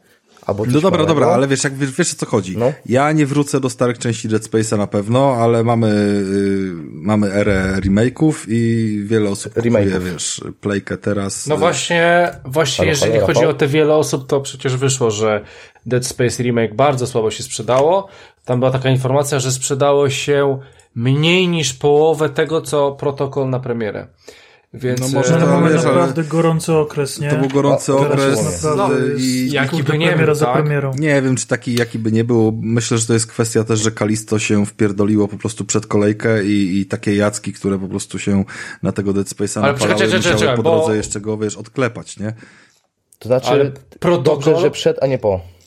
[0.49, 1.07] Albo no dobra, małego.
[1.07, 2.57] dobra, ale wiesz, jak wiesz, wiesz o co chodzi.
[2.57, 2.73] No.
[2.87, 7.81] Ja nie wrócę do starych części Dead Space'a na pewno, ale mamy, y, mamy erę
[7.81, 11.47] remake'ów i wiele osób kupuje, wiesz, playkę teraz.
[11.47, 13.51] No właśnie, właśnie halo, jeżeli halo, chodzi halo.
[13.51, 15.45] o te wiele osób, to przecież wyszło, że
[15.87, 18.09] Dead Space Remake bardzo słabo się sprzedało.
[18.45, 20.59] Tam była taka informacja, że sprzedało się
[20.95, 24.07] mniej niż połowę tego, co protokol na premierę.
[24.75, 27.31] Więc, no może to mamy wiesz, naprawdę gorący okres, nie?
[27.31, 28.89] To był gorący o, okres no,
[29.19, 30.65] i jaki by nie był, tak?
[30.99, 32.59] Nie wiem, czy taki jaki by nie był.
[32.63, 36.81] Myślę, że to jest kwestia też, że Kalisto się wpierdoliło po prostu przed kolejkę i,
[36.81, 38.45] i takie jacki, które po prostu się
[38.83, 40.95] na tego Dead Space'a napalały, czekaj, czekaj, czekaj, po drodze bo...
[40.95, 42.33] jeszcze go, wiesz, odklepać, nie?
[43.19, 44.23] To znaczy, Ale protokol...
[44.25, 45.58] dobrze, że przed, a nie po.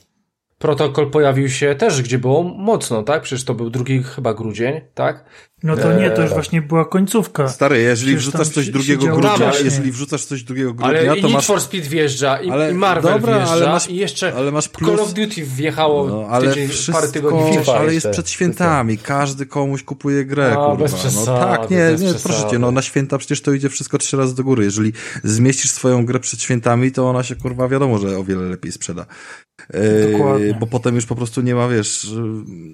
[0.61, 3.21] Protokol pojawił się też, gdzie było mocno, tak?
[3.21, 5.25] Przecież to był drugi chyba grudzień, tak?
[5.63, 7.47] No to nie, to już właśnie była końcówka.
[7.47, 11.31] Stary, jeżeli Przecież wrzucasz coś drugiego grudnia, jeżeli wrzucasz coś drugiego grudnia, ale to i
[11.31, 14.51] Need for Speed wjeżdża, i, ale, i Marvel dobra, wjeżdża, ale masz, i jeszcze ale
[14.51, 14.91] masz plus...
[14.91, 17.77] Call of Duty wjechało no, ale tydzień, wszystko, parę tygodni wcześniej.
[17.77, 20.83] Ale jest przed świętami, każdy komuś kupuje grę, no, kurwa.
[20.83, 24.17] Bez no tak, nie, nie, proszę cię, no na święta przecież to idzie wszystko trzy
[24.17, 24.63] razy do góry.
[24.63, 24.93] Jeżeli
[25.23, 29.05] zmieścisz swoją grę przed świętami, to ona się, kurwa, wiadomo, że o wiele lepiej sprzeda.
[30.53, 32.11] Yy, bo potem już po prostu nie ma, wiesz,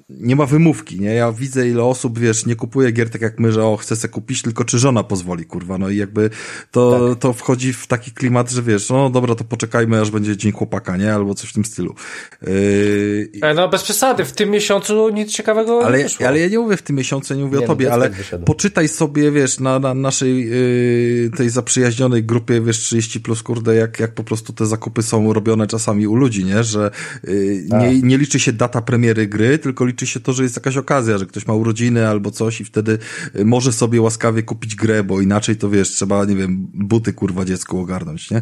[0.10, 1.14] nie ma wymówki, nie?
[1.14, 4.10] Ja widzę, ile osób, wiesz, nie kupuje gier tak jak my, że o, chcę se
[4.10, 6.30] kupić, tylko czy żona pozwoli, kurwa, no i jakby
[6.72, 7.20] to, tak.
[7.20, 10.98] to wchodzi w taki klimat, że wiesz, no dobra, to poczekajmy, aż będzie dzień chłopaka,
[10.98, 11.14] nie?
[11.14, 11.96] Albo coś w tym stylu.
[12.42, 13.30] Yy...
[13.56, 16.28] No bez przesady, w tym miesiącu nic ciekawego ale, nie wyszło.
[16.28, 18.12] Ale ja nie mówię w tym miesiącu, nie mówię nie, o tobie, ale
[18.46, 24.00] poczytaj sobie, wiesz, na, na naszej yy, tej zaprzyjaźnionej grupie, wiesz, 30 plus, kurde, jak,
[24.00, 26.64] jak po prostu te zakupy są robione czasami u ludzi, nie?
[26.64, 26.92] Że że
[27.28, 30.78] y, nie, nie liczy się data premiery gry, tylko liczy się to, że jest jakaś
[30.78, 32.98] okazja, że ktoś ma urodziny albo coś i wtedy
[33.36, 37.46] y, może sobie łaskawie kupić grę, bo inaczej to wiesz, trzeba, nie wiem, buty kurwa
[37.46, 38.42] dziecku ogarnąć, nie?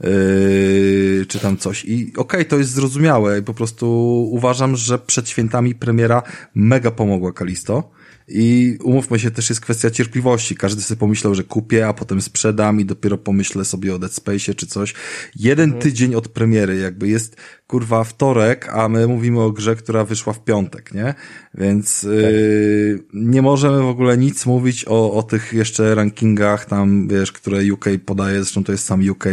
[0.00, 1.84] Yy, czy tam coś.
[1.84, 3.86] I okej, okay, to jest zrozumiałe i po prostu
[4.30, 6.22] uważam, że przed świętami premiera
[6.54, 7.95] mega pomogła Kalisto.
[8.28, 10.56] I umówmy się, też jest kwestia cierpliwości.
[10.56, 14.54] Każdy sobie pomyślał, że kupię, a potem sprzedam i dopiero pomyślę sobie o Dead Space
[14.54, 14.94] czy coś.
[15.36, 15.82] Jeden mhm.
[15.82, 17.36] tydzień od premiery, jakby jest
[17.66, 21.14] kurwa wtorek, a my mówimy o grze, która wyszła w piątek, nie?
[21.54, 27.32] Więc yy, nie możemy w ogóle nic mówić o, o tych jeszcze rankingach tam, wiesz,
[27.32, 29.24] które UK podaje, zresztą to jest sam UK,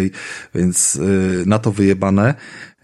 [0.55, 2.35] więc yy, na to wyjebane.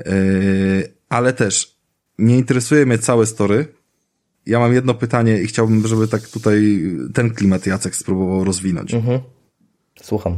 [0.06, 1.80] Yy, ale też
[2.18, 3.79] nie interesuje mnie całe story,
[4.50, 6.82] ja mam jedno pytanie i chciałbym, żeby tak tutaj
[7.14, 8.94] ten klimat Jacek spróbował rozwinąć.
[8.94, 9.20] Mhm.
[10.02, 10.38] Słucham.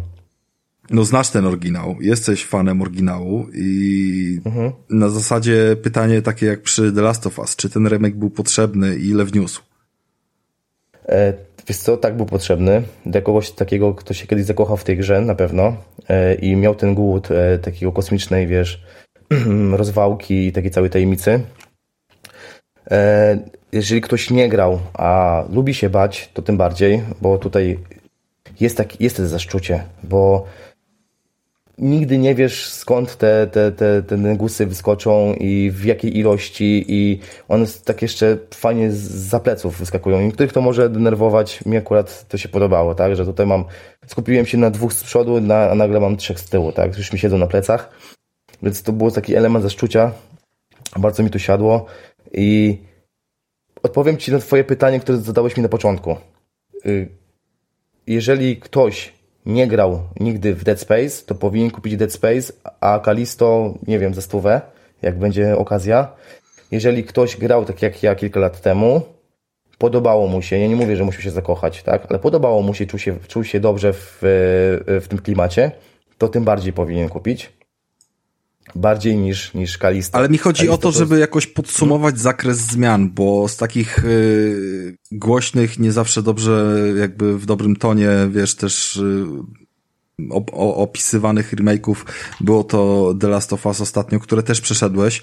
[0.89, 4.71] No znasz ten oryginał, jesteś fanem oryginału i mhm.
[4.89, 8.95] na zasadzie pytanie takie jak przy The Last of Us, czy ten remake był potrzebny
[8.95, 9.61] i ile wniósł?
[11.09, 11.33] E,
[11.67, 12.83] wiesz co, tak był potrzebny.
[13.05, 15.75] Dla kogoś takiego, kto się kiedyś zakochał w tej grze na pewno
[16.09, 18.83] e, i miał ten głód e, takiego kosmicznej, wiesz,
[19.71, 21.41] rozwałki i takiej całej tajemnicy.
[23.71, 27.79] Jeżeli ktoś nie grał, a lubi się bać, to tym bardziej, bo tutaj
[28.59, 30.45] jest, tak, jest to zaszczucie, bo
[31.77, 37.19] nigdy nie wiesz skąd te, te, te, te negusy wyskoczą i w jakiej ilości i
[37.47, 40.21] one tak jeszcze fajnie za pleców wyskakują.
[40.21, 43.65] Niektórych to może denerwować, mi akurat to się podobało, tak, że tutaj mam,
[44.07, 45.37] skupiłem się na dwóch z przodu,
[45.71, 47.89] a nagle mam trzech z tyłu, tak, już mi siedzą na plecach,
[48.63, 50.11] więc to był taki element zaszczucia,
[50.99, 51.85] bardzo mi to siadło
[52.33, 52.77] i
[53.83, 56.15] odpowiem Ci na Twoje pytanie, które zadałeś mi na początku.
[56.85, 57.09] Y,
[58.07, 59.13] jeżeli ktoś
[59.45, 64.13] nie grał nigdy w Dead Space, to powinien kupić Dead Space, a Kalisto, nie wiem,
[64.13, 64.61] za stówę,
[65.01, 66.13] jak będzie okazja.
[66.71, 69.01] Jeżeli ktoś grał tak jak ja kilka lat temu,
[69.77, 72.85] podobało mu się, ja nie mówię, że musiał się zakochać, tak, ale podobało mu się,
[72.85, 74.17] czuł się, czuł się dobrze w,
[74.87, 75.71] w tym klimacie,
[76.17, 77.60] to tym bardziej powinien kupić
[78.75, 80.17] bardziej niż, niż Kalisto.
[80.17, 84.97] Ale mi chodzi Kalisto o to, żeby jakoś podsumować zakres zmian, bo z takich y,
[85.11, 89.25] głośnych nie zawsze dobrze jakby w dobrym tonie, wiesz, też y,
[90.29, 91.95] op opisywanych remake'ów
[92.41, 95.21] było to The Last of Us ostatnio, które też przeszedłeś.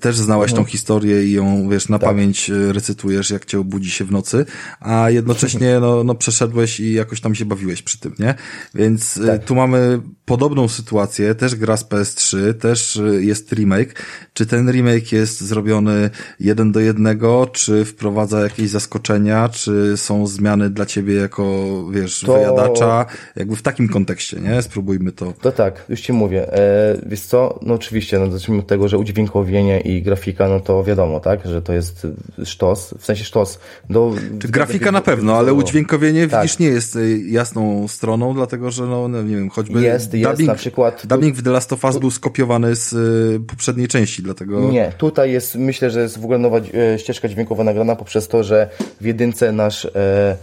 [0.00, 0.64] Też znałeś mhm.
[0.64, 2.08] tą historię i ją, wiesz, na tak.
[2.08, 4.46] pamięć e, recytujesz, jak cię obudzi się w nocy,
[4.80, 8.34] a jednocześnie, no, no przeszedłeś i jakoś tam się bawiłeś przy tym, nie?
[8.74, 9.44] Więc e, tak.
[9.44, 14.02] tu mamy podobną sytuację, też gra z PS3, też e, jest remake.
[14.32, 16.10] Czy ten remake jest zrobiony
[16.40, 21.44] jeden do jednego, czy wprowadza jakieś zaskoczenia, czy są zmiany dla ciebie jako,
[21.90, 22.34] wiesz, to...
[22.34, 23.06] wyjadacza,
[23.36, 24.62] jakby w takim kontekście nie?
[24.62, 25.32] Spróbujmy to.
[25.40, 26.52] To tak, już ci mówię.
[26.52, 30.84] E, wiesz co, no oczywiście, no zacznijmy od tego, że udźwiękowienie i grafika, no to
[30.84, 32.06] wiadomo, tak, że to jest
[32.44, 33.58] sztos, w sensie sztos.
[33.90, 36.42] Do, Czy grafika na pewno, ale udźwiękowienie tak.
[36.42, 40.28] widzisz nie jest e, jasną stroną, dlatego że no, no nie wiem, choćby jest, dubbing,
[40.28, 41.06] jest na przykład.
[41.06, 42.00] Dubbing w The Last of Us tu...
[42.00, 44.70] był skopiowany z y, poprzedniej części, dlatego...
[44.70, 48.44] Nie, tutaj jest, myślę, że jest w ogóle nowa e, ścieżka dźwiękowa nagrana poprzez to,
[48.44, 48.68] że
[49.00, 50.36] w jedynce nasz e,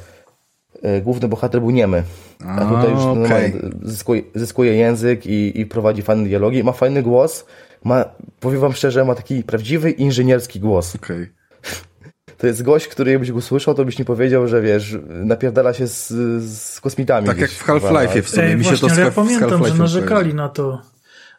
[1.01, 2.03] główny bohater był niemy.
[2.47, 3.71] A tutaj już okay.
[3.83, 6.63] zyskuje, zyskuje, język i, i prowadzi fajne dialogi.
[6.63, 7.45] Ma fajny głos.
[7.83, 8.05] Ma,
[8.39, 10.95] powiem wam szczerze, ma taki prawdziwy inżynierski głos.
[10.95, 11.27] Okay.
[12.37, 15.87] To jest gość, który jakbyś go słyszał, to byś nie powiedział, że wiesz, napierdala się
[15.87, 16.07] z,
[16.43, 17.27] z kosmitami.
[17.27, 18.43] Tak jak w Half-Life'ie w sumie.
[18.43, 20.81] Ej, Mi właśnie, się to ja pamiętam, że narzekali na to,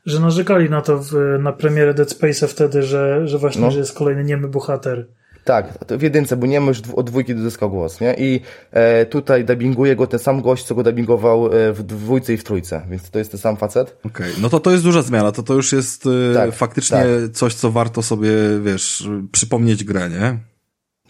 [0.06, 3.70] że narzekali na to w, na premierę Dead Space'a wtedy, że, że właśnie, no.
[3.70, 5.06] że jest kolejny niemy bohater.
[5.44, 8.14] Tak, w jedynce, bo nie ma już od dwójki dozyskał głos, nie?
[8.18, 8.40] I
[8.70, 12.44] e, tutaj dubbinguje go ten sam gość, co go dubbingował e, w dwójce i w
[12.44, 13.96] trójce, więc to jest ten sam facet.
[14.04, 14.42] Okej, okay.
[14.42, 17.32] no to to jest duża zmiana, to to już jest e, tak, faktycznie tak.
[17.32, 18.30] coś, co warto sobie,
[18.64, 20.38] wiesz, przypomnieć grę, nie?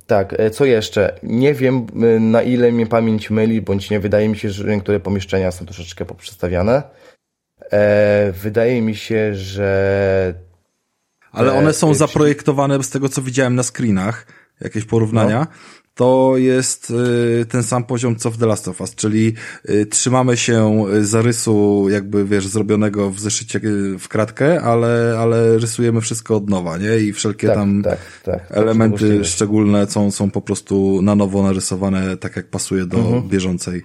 [0.06, 1.18] Tak, e, co jeszcze?
[1.22, 1.86] Nie wiem,
[2.20, 4.00] na ile mnie pamięć myli, bądź nie.
[4.00, 6.82] Wydaje mi się, że niektóre pomieszczenia są troszeczkę poprzestawiane.
[7.72, 10.34] E, wydaje mi się, że
[11.32, 14.26] ale one są zaprojektowane z tego, co widziałem na screenach,
[14.60, 15.38] jakieś porównania.
[15.40, 15.46] No.
[15.94, 16.90] To jest
[17.40, 19.34] y, ten sam poziom, co w The Last of Us, czyli
[19.70, 26.00] y, trzymamy się zarysu, jakby wiesz, zrobionego w zeszycie y, w kratkę, ale, ale rysujemy
[26.00, 26.98] wszystko od nowa, nie?
[26.98, 31.14] I wszelkie tak, tam tak, tak, tak elementy tak szczególne są, są po prostu na
[31.14, 33.28] nowo narysowane, tak jak pasuje do mhm.
[33.28, 33.82] bieżącej.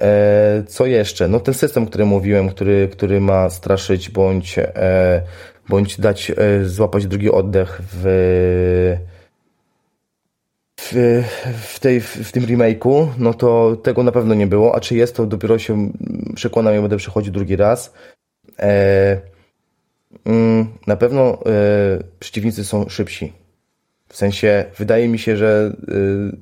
[0.00, 1.28] E, co jeszcze?
[1.28, 5.22] No ten system, który mówiłem, który, który ma straszyć bądź e,
[5.68, 8.04] bądź dać, e, złapać drugi oddech w,
[10.80, 11.22] w,
[11.62, 15.16] w, tej, w tym remake'u, no to tego na pewno nie było, a czy jest,
[15.16, 15.90] to dopiero się
[16.34, 17.92] przekonam, jak będę przechodził drugi raz.
[18.58, 19.20] E,
[20.24, 23.32] mm, na pewno e, przeciwnicy są szybsi.
[24.08, 25.76] W sensie, wydaje mi się, że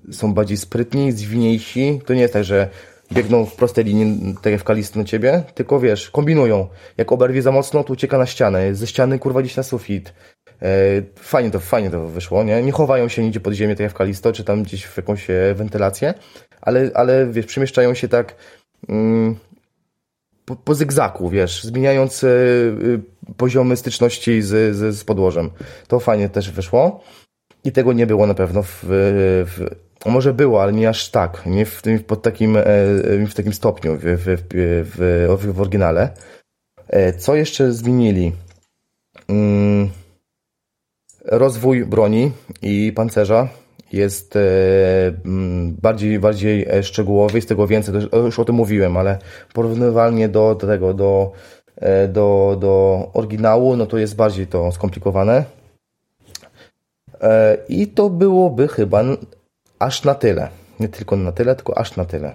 [0.09, 2.01] e, są bardziej sprytni, zwinniejsi.
[2.07, 2.69] To nie jest tak, że
[3.15, 6.69] biegną w prostej linii, tak jak w Kalisto na ciebie, tylko wiesz, kombinują.
[6.97, 10.15] Jak oberwie za mocno, to ucieka na ścianę, ze ściany kurwa gdzieś na sufit.
[10.62, 10.69] E,
[11.16, 12.62] fajnie to, fajnie to wyszło, nie?
[12.62, 15.31] Nie chowają się nigdzie pod ziemię, tak jak w Kalisto, czy tam gdzieś w jakąś
[15.31, 16.15] e, wentylację,
[16.61, 18.35] ale, ale wiesz, przemieszczają się tak
[18.89, 19.36] mm,
[20.45, 23.01] po, po zygzaku, wiesz, zmieniając y,
[23.36, 25.51] poziomy styczności z, z, z podłożem.
[25.89, 27.01] To fajnie też wyszło.
[27.65, 29.66] I tego nie było na pewno w, w
[30.11, 31.47] może było, ale nie aż tak.
[31.47, 32.63] Nie w, tym, pod takim, e,
[33.27, 36.11] w takim stopniu w, w, w, w oryginale.
[36.89, 38.33] E, co jeszcze zmienili?
[39.29, 39.91] Mm,
[41.25, 42.33] rozwój broni
[42.63, 43.49] i pancerza
[43.93, 44.41] jest e,
[45.25, 49.19] mm, bardziej, bardziej szczegółowy, z tego więcej, już o tym mówiłem, ale
[49.53, 51.33] porównywalnie do, do tego, do,
[52.09, 55.45] do, do oryginału, no to jest bardziej to skomplikowane.
[57.69, 59.03] I to byłoby chyba
[59.85, 60.48] aż na tyle.
[60.81, 62.35] Nie tylko na tyle, tylko aż na tyle.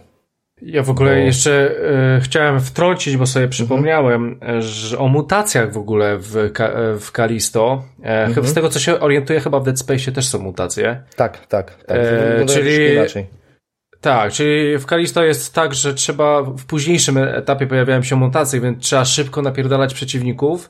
[0.61, 1.17] Ja w ogóle bo...
[1.17, 1.71] jeszcze
[2.17, 4.61] y, chciałem wtrącić, bo sobie przypomniałem, mhm.
[4.61, 6.51] że o mutacjach w ogóle w,
[6.99, 7.83] w Kalisto.
[8.03, 8.47] E, mhm.
[8.47, 11.03] Z tego co się orientuję, chyba w Dead Space też są mutacje.
[11.15, 11.83] Tak, tak.
[11.83, 11.97] tak.
[11.97, 12.97] E, czyli,
[14.01, 18.83] Tak, czyli w Kalisto jest tak, że trzeba w późniejszym etapie pojawiają się mutacje, więc
[18.83, 20.69] trzeba szybko napierdalać przeciwników,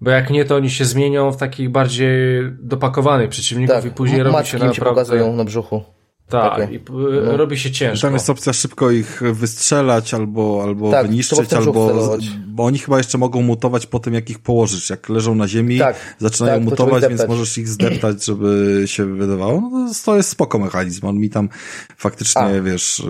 [0.00, 4.22] bo jak nie, to oni się zmienią w takich bardziej dopakowanych przeciwników Tak, i później
[4.22, 4.84] robi się naprawdę...
[4.84, 5.97] pokazują na brzuchu.
[6.28, 6.74] Tak, takie.
[6.74, 6.92] i p-
[7.36, 8.06] robi się ciężko.
[8.06, 12.16] Tam jest opcja szybko ich wystrzelać albo, albo Tak, wyniszczyć, albo.
[12.46, 14.90] Bo oni chyba jeszcze mogą mutować po tym, jak ich położysz.
[14.90, 19.14] Jak leżą na ziemi, Tak, zaczynają tak, to mutować, więc możesz ich zdeptać, żeby się
[19.16, 19.60] wydawało.
[19.60, 21.06] No to- to jest spoko mechanizm.
[21.06, 21.48] On mi tam
[21.96, 22.62] faktycznie, A.
[22.62, 23.02] wiesz.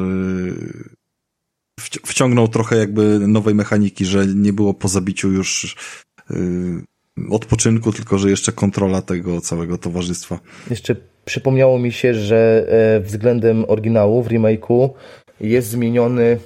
[1.81, 5.77] Wci- Wciągnął trochę jakby nowej mechaniki, że nie było po zabiciu już
[6.31, 6.83] yy,
[7.31, 10.39] odpoczynku, tylko że jeszcze kontrola tego całego towarzystwa.
[10.71, 10.97] Jeszcze
[11.29, 14.91] przypomniało mi się, że e, względem oryginału w remake'u
[15.41, 16.39] jest zmieniony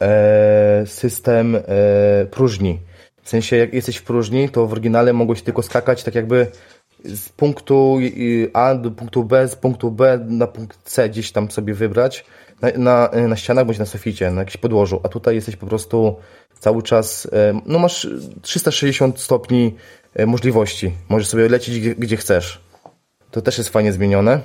[0.00, 1.60] e, system e,
[2.30, 2.78] próżni.
[3.22, 6.46] W sensie, jak jesteś w próżni, to w oryginale mogłeś tylko skakać tak jakby
[7.04, 7.98] z punktu
[8.52, 12.24] A do punktu B, z punktu B na punkt C gdzieś tam sobie wybrać
[12.62, 16.16] na, na, na ścianach bądź na suficie, na jakimś podłożu, a tutaj jesteś po prostu
[16.58, 17.28] cały czas,
[17.66, 18.08] no masz
[18.42, 19.74] 360 stopni
[20.26, 20.92] możliwości.
[21.08, 22.65] Możesz sobie lecieć gdzie, gdzie chcesz.
[23.30, 24.40] To też jest fajnie zmienione.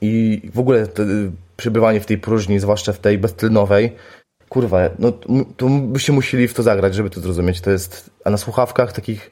[0.00, 3.92] I w ogóle to, y, przebywanie w tej próżni, zwłaszcza w tej beztylnowej,
[4.48, 5.12] kurwa, no
[5.56, 7.60] to byście musieli w to zagrać, żeby to zrozumieć.
[7.60, 9.30] To jest, a na słuchawkach takich,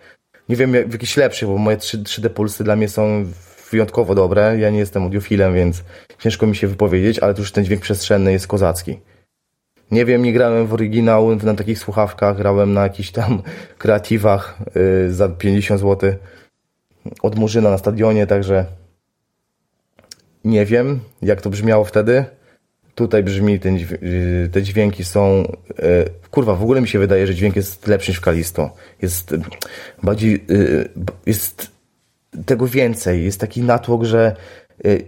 [0.49, 3.27] nie wiem, jak- jakichś lepszych, bo moje 3, 3D pulsy dla mnie są
[3.71, 4.59] wyjątkowo dobre.
[4.59, 5.83] Ja nie jestem audiofilem, więc
[6.19, 8.99] ciężko mi się wypowiedzieć, ale to już ten dźwięk przestrzenny jest kozacki.
[9.91, 13.43] Nie wiem, nie grałem w oryginał na takich słuchawkach, grałem na jakichś tam
[13.79, 14.59] kreatywach
[15.07, 16.13] y, za 50 zł
[17.23, 18.65] od Murzyna na stadionie, także
[20.45, 22.25] nie wiem, jak to brzmiało wtedy.
[22.95, 23.61] Tutaj brzmi,
[24.53, 25.45] te dźwięki są...
[25.71, 25.85] y,
[26.31, 28.71] Kurwa, w ogóle mi się wydaje, że dźwięk jest lepszy niż w Kalisto.
[29.03, 29.41] Jest y,
[30.03, 30.45] bardziej...
[30.97, 31.71] b- Jest
[32.47, 33.25] tego więcej.
[33.25, 34.37] Jest taki natłok, że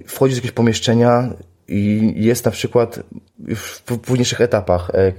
[0.06, 1.32] wchodzisz do jakiegoś pomieszczenia
[1.69, 3.01] i jest na przykład
[3.39, 3.56] w
[3.86, 5.12] w późniejszych etapach e, e,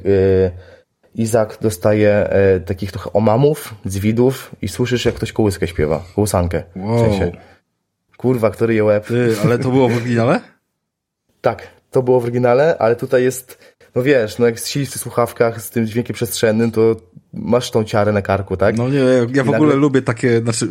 [1.15, 6.63] Izak dostaje e, takich trochę omamów, zwidów i słyszysz, jak ktoś kołyskę śpiewa, kołysankę.
[6.75, 6.97] Wow.
[6.97, 7.31] W sensie,
[8.17, 9.05] kurwa, który je łeb.
[9.07, 10.39] Ty, ale to było w oryginale?
[11.41, 15.61] Tak, to było w oryginale, ale tutaj jest, no wiesz, no jak siedzisz w słuchawkach
[15.61, 16.95] z tym dźwiękiem przestrzennym, to
[17.33, 18.77] masz tą ciarę na karku, tak?
[18.77, 19.03] No nie,
[19.33, 20.67] ja w ogóle lubię takie, znaczy,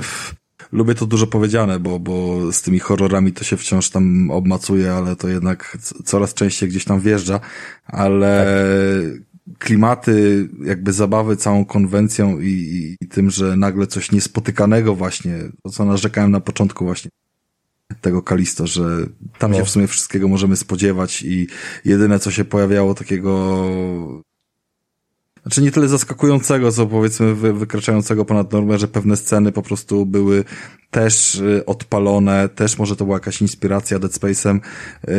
[0.72, 5.16] lubię to dużo powiedziane, bo, bo z tymi horrorami to się wciąż tam obmacuje, ale
[5.16, 7.40] to jednak coraz częściej gdzieś tam wjeżdża,
[7.86, 8.46] ale
[9.58, 15.70] klimaty, jakby zabawy całą konwencją i, i, i tym, że nagle coś niespotykanego właśnie, to
[15.70, 17.10] co narzekałem na początku właśnie
[18.00, 19.06] tego Kalisto, że
[19.38, 19.56] tam No.
[19.58, 21.46] się w sumie wszystkiego możemy spodziewać i
[21.84, 23.62] jedyne co się pojawiało takiego
[25.42, 30.06] znaczy nie tyle zaskakującego, co powiedzmy wy, wykraczającego ponad normę, że pewne sceny po prostu
[30.06, 30.44] były
[30.92, 34.60] też y, odpalone, też może to była jakaś inspiracja Dead Space'em
[35.08, 35.14] yy,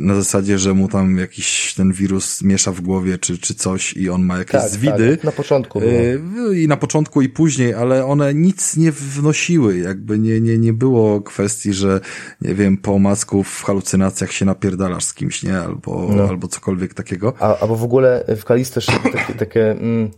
[0.00, 4.10] na zasadzie, że mu tam jakiś ten wirus miesza w głowie czy, czy coś i
[4.10, 5.16] on ma jakieś tak, zwidy.
[5.16, 5.80] tak, na początku.
[5.80, 10.72] Yy, I na początku i później, ale one nic nie wnosiły, jakby nie, nie, nie
[10.72, 12.00] było kwestii, że
[12.40, 15.58] nie wiem, po masku w halucynacjach się napierdalasz z kimś, nie?
[15.58, 16.28] Albo, No.
[16.28, 17.32] albo cokolwiek takiego.
[17.40, 18.80] A, albo w ogóle w Kalisto
[19.12, 20.10] takie, takie mm,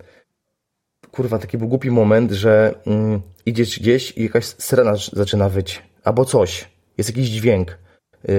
[1.16, 5.82] kurwa, taki był głupi moment, że mm, idziesz gdzieś i jakaś syrena zaczyna wyć.
[6.04, 6.70] Albo coś.
[6.98, 7.78] Jest jakiś dźwięk.
[8.28, 8.34] Yy,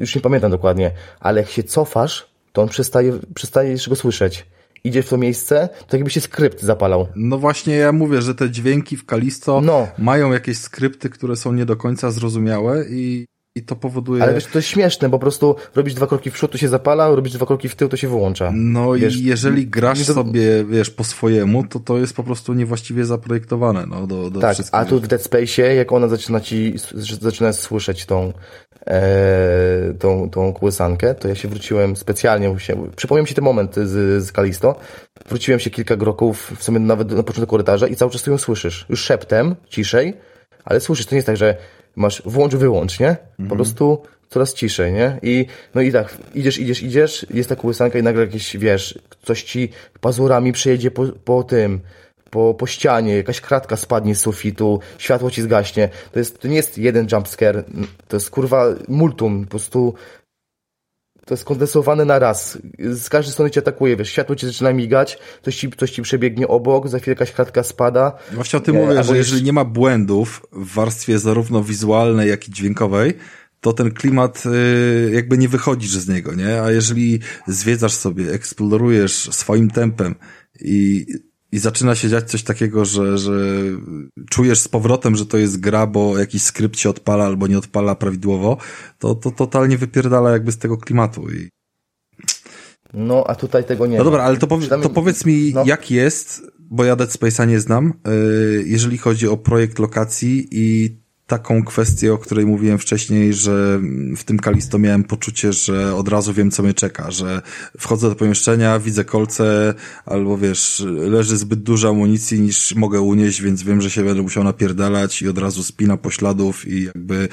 [0.00, 0.90] już nie pamiętam dokładnie.
[1.20, 4.46] Ale jak się cofasz, to on przestaje, przestajesz go słyszeć.
[4.84, 7.08] Idziesz w to miejsce, to jakby się skrypt zapalał.
[7.16, 9.88] No właśnie ja mówię, że te dźwięki w Kalisto No.
[9.98, 13.26] mają jakieś skrypty, które są nie do końca zrozumiałe i,
[13.58, 14.22] i to powoduje...
[14.22, 17.08] Ale wiesz, to jest śmieszne, po prostu robisz dwa kroki w przód, to się zapala,
[17.08, 18.50] robisz dwa kroki w tył, to się wyłącza.
[18.54, 22.54] No Wiesz, i jeżeli grasz do- sobie, wiesz, po swojemu, to to jest po prostu
[22.54, 26.74] niewłaściwie zaprojektowane, no, do, do Tak, a tu w Dead Space, jak ona zaczyna ci,
[27.20, 28.32] zaczyna słyszeć tą,
[28.86, 33.74] e, tą, tą kołysankę, to ja się wróciłem specjalnie, się, przypomniał mi się ten moment
[33.74, 34.76] z, z Kalisto,
[35.28, 38.38] wróciłem się kilka kroków, w sumie nawet na początku korytarza i cały czas tu ją
[38.38, 38.86] słyszysz.
[38.88, 40.14] Już szeptem, ciszej,
[40.64, 41.56] ale słyszysz, to nie jest tak, że
[41.98, 43.16] masz włącz, wyłącz, nie?
[43.48, 45.18] Po prostu coraz ciszej, nie?
[45.22, 49.42] I, no i tak, idziesz, idziesz, idziesz, jest ta kołysanka i nagle jakieś, wiesz, coś
[49.42, 49.68] ci
[50.00, 51.80] pazurami przejedzie po, po tym,
[52.30, 55.88] po, po ścianie, jakaś kratka spadnie z sufitu, światło ci zgaśnie.
[56.12, 57.64] To, jest, to nie jest jeden jumpscare,
[58.08, 59.94] to jest kurwa multum, po prostu
[61.28, 62.58] to jest kondensowane na raz.
[62.78, 66.48] Z każdej strony cię atakuje, wiesz, światło ci zaczyna migać, coś ci, coś ci przebiegnie
[66.48, 68.18] obok, za chwilę jakaś kratka spada.
[68.32, 72.52] Właśnie o tym mówię, że jeżeli nie ma błędów w warstwie zarówno wizualnej, jak i
[72.52, 73.14] dźwiękowej,
[73.60, 76.62] to ten klimat y, jakby nie wychodzisz z niego, nie?
[76.62, 80.14] A jeżeli zwiedzasz sobie, eksplorujesz swoim tempem
[80.60, 81.06] i
[81.52, 83.32] i zaczyna się dziać coś takiego, że, że
[84.30, 87.94] czujesz z powrotem, że to jest gra, bo jakiś skrypt się odpala albo nie odpala
[87.94, 88.56] prawidłowo,
[88.98, 91.30] to, to totalnie wypierdala jakby z tego klimatu.
[91.30, 91.48] I...
[92.94, 94.10] No, a tutaj tego nie No ma.
[94.10, 95.64] dobra, ale to, powie, to powiedz mi, no.
[95.66, 100.97] jak jest, bo ja Dead Space'a nie znam, yy, jeżeli chodzi o projekt lokacji i
[101.28, 103.80] taką kwestię, o której mówiłem wcześniej, że
[104.16, 107.42] w tym Kalisto miałem poczucie, że od razu wiem, co mnie czeka, że
[107.78, 109.74] wchodzę do pomieszczenia, widzę kolce,
[110.06, 114.44] albo wiesz, leży zbyt dużo amunicji niż mogę unieść, więc wiem, że się będę musiał
[114.44, 117.28] napierdalać i od razu spina pośladów i jakby,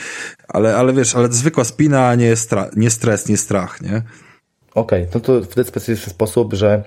[0.47, 4.01] ale, ale wiesz, ale zwykła spina, a nie, stra nie stres, nie strach, nie?
[4.73, 5.55] Okej, okay, no to w
[5.85, 6.83] ten sposób, że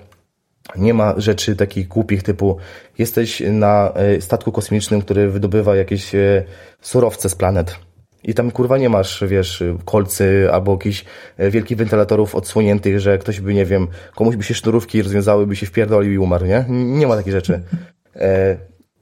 [0.75, 2.57] nie ma rzeczy takich głupich typu
[2.97, 6.43] jesteś na e, statku kosmicznym, który wydobywa jakieś e,
[6.81, 7.75] surowce z planet.
[8.23, 11.05] I tam kurwa nie masz, wiesz, kolcy albo jakichś
[11.37, 15.55] e, wielkich wentylatorów odsłoniętych, że ktoś by, nie wiem, komuś by się sznurówki rozwiązały, by
[15.55, 16.65] się wpierdolił i umarł, nie?
[16.69, 17.61] Nie ma takich rzeczy.
[18.15, 18.57] E,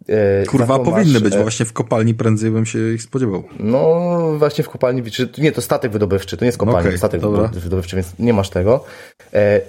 [0.09, 3.43] e, kurwa, powinny masz, być, bo właśnie w kopalni prędzej bym się ich spodziewał.
[3.59, 7.21] No, właśnie w kopalni, czy, nie, to statek wydobywczy, to nie jest kopalnia, okay, statek
[7.21, 7.47] dobra.
[7.47, 8.83] wydobywczy, więc nie masz tego.
[9.33, 9.61] E,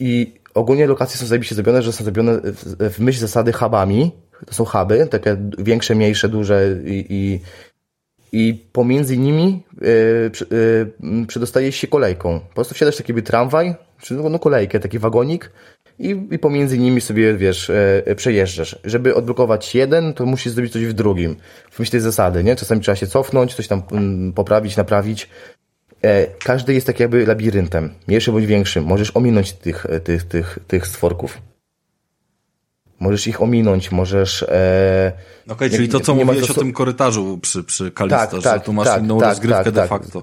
[0.00, 4.12] I ogólnie lokacje są zajebiście zrobione, że są zrobione w, w myśl zasady hubami.
[4.46, 7.40] To są huby, takie większe, mniejsze, duże i, i,
[8.32, 10.30] i pomiędzy nimi yy,
[11.00, 12.40] yy, przedostajesz się kolejką.
[12.40, 15.50] Po prostu wsiadasz taki tramwaj, czy no kolejkę, taki wagonik
[15.98, 17.70] i, i pomiędzy nimi sobie, wiesz,
[18.06, 18.78] yy, przejeżdżasz.
[18.84, 21.36] Żeby odblokować jeden, to musisz zrobić coś w drugim.
[21.70, 22.56] W myśl tej zasady, nie?
[22.56, 25.28] Czasami trzeba się cofnąć, coś tam mm, poprawić, naprawić.
[26.02, 28.84] E, każdy jest tak jakby labiryntem, mniejszym bądź większym.
[28.84, 31.38] Możesz ominąć tych, tych, tych, tych stworków.
[33.00, 34.42] Możesz ich ominąć, możesz...
[34.42, 35.12] E,
[35.44, 38.64] Okej, okay, czyli to, co mówiłeś o tym korytarzu przy, przy Kalisto, tak, że tak,
[38.64, 39.88] tu masz tak, inną tak, rozgrywkę tak, de tak.
[39.88, 40.22] facto.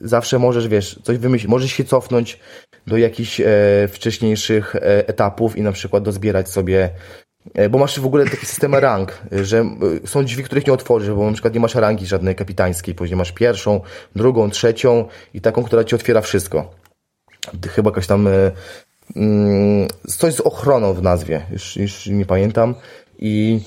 [0.00, 2.38] Zawsze możesz, wiesz, coś wymyślić, możesz się cofnąć
[2.86, 3.44] do jakichś e,
[3.88, 7.31] wcześniejszych e, etapów i na przykład dozbierać sobie E,
[7.70, 9.58] bo masz w ogóle taki system rank, że
[10.04, 13.16] e, są drzwi, których nie otworzysz, bo na przykład nie masz rangi żadnej kapitańskiej, później
[13.16, 13.80] masz pierwszą,
[14.16, 16.74] drugą, trzecią i taką, która ci otwiera wszystko.
[17.68, 18.50] Chyba jakaś tam e,
[19.16, 19.88] mm,
[20.18, 22.74] coś z ochroną w nazwie, już, już nie pamiętam
[23.18, 23.60] i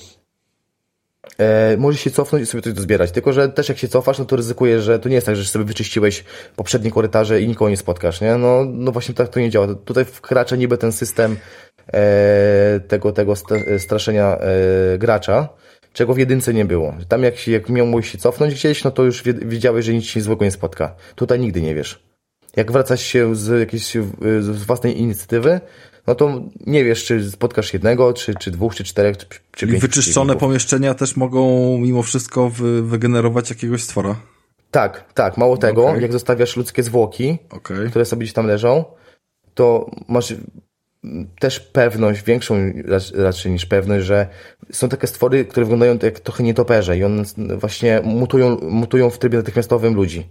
[1.38, 3.10] e, możesz się cofnąć i sobie coś dozbierać.
[3.12, 5.44] Tylko, że też jak się cofasz, no to ryzykujesz, że to nie jest tak, że
[5.44, 6.24] sobie wyczyściłeś
[6.56, 8.36] poprzednie korytarze i nikogo nie spotkasz, nie?
[8.36, 9.74] No, no właśnie tak to nie działa.
[9.74, 11.36] Tutaj wkracza niby ten system
[11.92, 13.34] e, tego, tego
[13.78, 15.48] straszenia e, gracza,
[15.92, 16.94] czego w jedynce nie było.
[17.08, 20.20] Tam jak, się, jak miałeś się cofnąć gdzieś, no to już wiedziałeś, że nic się
[20.20, 20.94] złego nie spotka.
[21.14, 22.06] Tutaj nigdy nie wiesz.
[22.56, 23.94] Jak wracasz się z jakiejś
[24.40, 25.60] z własnej inicjatywy,
[26.06, 29.80] no to nie wiesz, czy spotkasz jednego, czy, czy dwóch, czy czterech, czy, czy pięciu.
[29.80, 34.16] wyczyszczone pomieszczenia też mogą mimo wszystko wy, wygenerować jakiegoś stwora?
[34.70, 35.36] Tak, tak.
[35.36, 36.00] Mało tego, okay.
[36.00, 37.90] jak zostawiasz ludzkie zwłoki, okay.
[37.90, 38.84] które sobie gdzieś tam leżą,
[39.54, 40.34] to masz
[41.38, 42.72] też pewność, większą
[43.14, 44.26] raczej niż pewność, że
[44.72, 47.24] są takie stwory, które wyglądają jak trochę nietoperze i one
[47.56, 50.28] właśnie mutują, mutują w trybie natychmiastowym ludzi.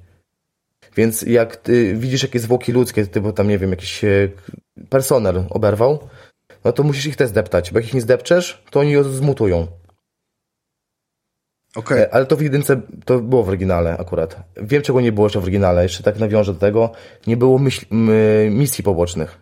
[0.95, 4.30] Więc jak ty widzisz jakieś zwłoki ludzkie, typu tam, nie wiem, jakiś e,
[4.89, 5.99] personel oberwał,
[6.63, 9.67] no to musisz ich też zdeptać, bo jak ich nie zdepczesz, to oni zmutują.
[11.76, 11.99] Okay.
[11.99, 14.43] E, ale to w jedynce, to było w oryginale akurat.
[14.57, 16.91] Wiem, czego nie było jeszcze w oryginale, jeszcze tak nawiążę do tego.
[17.27, 17.85] Nie było myśl,
[18.51, 19.38] misji pobocznych.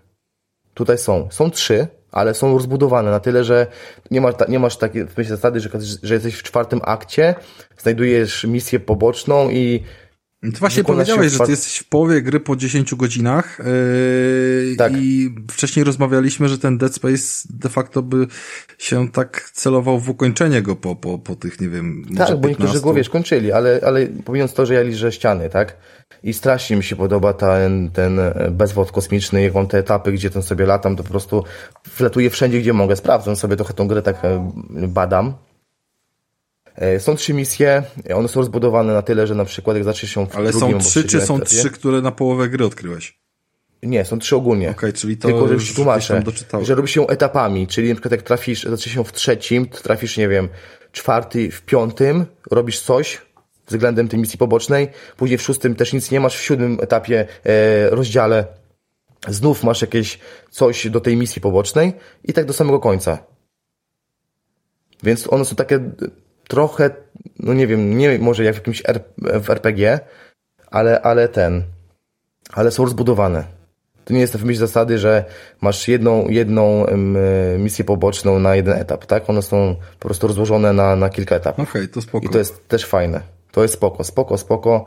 [0.74, 1.28] Tutaj są.
[1.32, 3.68] Są trzy, ale są rozbudowane na tyle, że
[4.12, 5.70] nie masz, nie masz takiej zasady, że,
[6.04, 7.36] że jesteś w czwartym akcie,
[7.78, 9.84] znajdujesz misję poboczną i
[10.52, 14.94] ty właśnie powiedziałeś, że ty jesteś w połowie gry po 10 godzinach yy, tak.
[14.96, 18.28] i wcześniej rozmawialiśmy, że ten Dead Space de facto by
[18.78, 22.82] się tak celował w ukończenie go po, po, po tych, nie wiem, Tak, bo niektórzy
[22.82, 25.78] go, wiesz, kończyli, ale, ale pomijając to, że ja liżę ściany, tak?
[26.24, 28.20] I strasznie mi się podoba ten, ten
[28.52, 31.44] bezwod kosmiczny, jak mam te etapy, gdzie ten sobie latam, to po prostu
[31.98, 32.96] wlatuję wszędzie, gdzie mogę.
[32.96, 34.52] Sprawdzam sobie trochę tą grę, tak e,
[34.88, 35.34] badam.
[36.76, 37.84] E, są trzy misje,
[38.16, 40.90] one są rozbudowane na tyle, że na przykład jak zacznie się w Ale drugim, są
[40.90, 43.20] trzy, czy są etapie, trzy, które na połowę gry odkryłeś?
[43.84, 44.70] Nie, są trzy ogólnie.
[44.70, 46.24] Okej, okay, czyli to Tylko, że już tłumaczę,
[46.62, 50.30] że robi się etapami, czyli na przykład jak trafisz, zacznie się w trzecim, trafisz, nie
[50.30, 50.50] wiem,
[50.92, 53.22] czwarty, w piątym, robisz coś
[53.68, 54.88] względem tej misji pobocznej,
[55.18, 58.46] później w szóstym też nic nie masz, w siódmym etapie, e, rozdziale
[59.28, 60.20] znów masz jakieś
[60.52, 61.94] coś do tej misji pobocznej
[62.24, 63.18] i tak do samego końca.
[65.04, 65.80] Więc one są takie
[66.48, 66.90] trochę,
[67.40, 70.00] no nie wiem, nie może jak w jakimś R, w RPG,
[70.72, 71.64] ale, ale ten,
[72.54, 73.44] ale są rozbudowane.
[74.06, 75.26] To nie jest w myśl zasady, że
[75.62, 76.86] masz jedną, jedną
[77.58, 79.30] misję poboczną na jeden etap, tak?
[79.30, 81.70] One są po prostu rozłożone na, na kilka etapów.
[81.70, 82.26] Okej, okay, to spoko.
[82.26, 83.22] I to jest też fajne.
[83.52, 84.86] To jest spoko, spoko, spoko.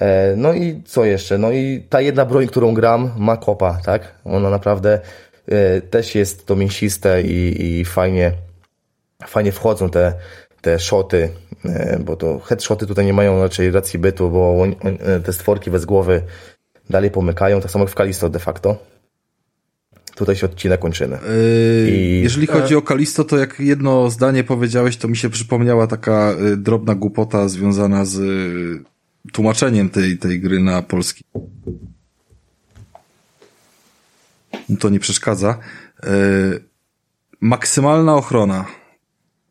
[0.00, 1.38] E, no i co jeszcze?
[1.38, 4.14] No i ta jedna broń, którą gram, ma kopa, tak?
[4.24, 5.00] Ona naprawdę
[5.48, 8.32] e, też jest to mięsiste i, i fajnie,
[9.26, 10.12] fajnie wchodzą te,
[10.60, 11.28] te szoty,
[11.64, 14.66] e, bo to headshoty tutaj nie mają raczej racji bytu, bo
[15.00, 16.22] e, te stworki bez głowy
[16.90, 18.78] dalej pomykają, tak samo jak w Kalisto de facto.
[20.14, 21.18] Tutaj się odcinek kończyny.
[21.86, 25.86] Yy, I- Jeżeli chodzi o Kalisto, to jak jedno zdanie powiedziałeś, to mi się przypomniała
[25.86, 28.18] taka drobna głupota związana z
[29.32, 31.24] tłumaczeniem tej, tej gry na polski.
[34.80, 35.58] To nie przeszkadza.
[36.02, 36.08] Yy,
[37.40, 38.64] Maksymalna ochrona.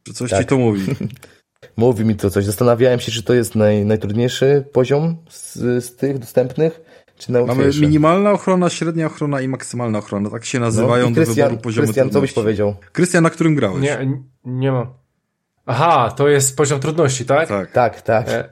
[0.08, 0.40] Czy coś Tak.
[0.40, 0.86] ci to mówi?
[1.78, 2.46] Mówi mi to coś.
[2.46, 5.56] Zastanawiałem się, czy to jest naj, najtrudniejszy poziom z,
[5.86, 6.82] z tych dostępnych,
[7.18, 10.30] czy Mamy minimalna ochrona, średnia ochrona i maksymalna ochrona.
[10.30, 12.76] Tak się nazywają No, do wyboru poziomu Krystian, co byś powiedział?
[12.92, 13.82] Krystian, na którym grałeś?
[13.82, 14.88] Nie, nie mam.
[15.66, 17.50] Aha, to jest poziom trudności, tak?
[17.50, 17.72] Tak.
[17.72, 18.30] Tak, tak.
[18.30, 18.50] E,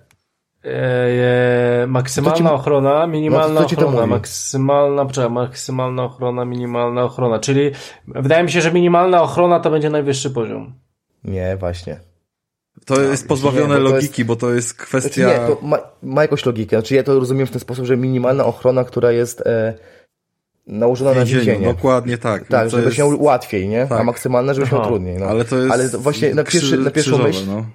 [0.64, 7.04] e, e, maksymalna ci- ochrona, minimalna No ci to ochrona, maksymalna, poczekaj, maksymalna ochrona, minimalna
[7.04, 7.72] ochrona, czyli
[8.08, 10.85] wydaje mi się, że minimalna ochrona to będzie najwyższy poziom.
[11.26, 12.00] Nie, właśnie.
[12.86, 15.28] To jest pozbawione nie, bo to logiki, bo to jest Znaczy kwestia...
[15.28, 16.76] nie, to ma, ma jakąś logikę.
[16.78, 19.74] Znaczy ja to rozumiem w ten sposób, że minimalna ochrona, która jest e,
[20.68, 21.68] nałożona na więzienie.
[21.68, 22.48] Dokładnie tak.
[22.48, 23.84] Tak, To żebyś jest- miał łatwiej, nie?
[23.84, 24.06] A Tak.
[24.06, 24.90] maksymalna, żebyś miał Aha.
[24.90, 25.18] trudniej.
[25.18, 25.26] No.
[25.26, 27.66] Ale to jest Ale właśnie na, pierwszy, krzy- na pierwszą krzyżowe, myśl, no.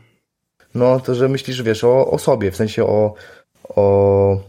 [0.74, 3.14] no to, że myślisz, wiesz, o, o sobie, w sensie o,
[3.68, 4.40] o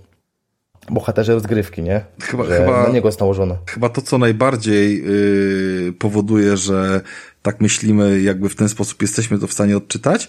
[0.90, 2.06] bohaterze rozgrywki, nie?
[2.22, 3.58] Chyba- że chyba- na niego jest nałożone.
[3.68, 7.02] Chyba to, co najbardziej yy, powoduje, że
[7.42, 10.28] tak myślimy, jakby w ten sposób jesteśmy to w stanie odczytać,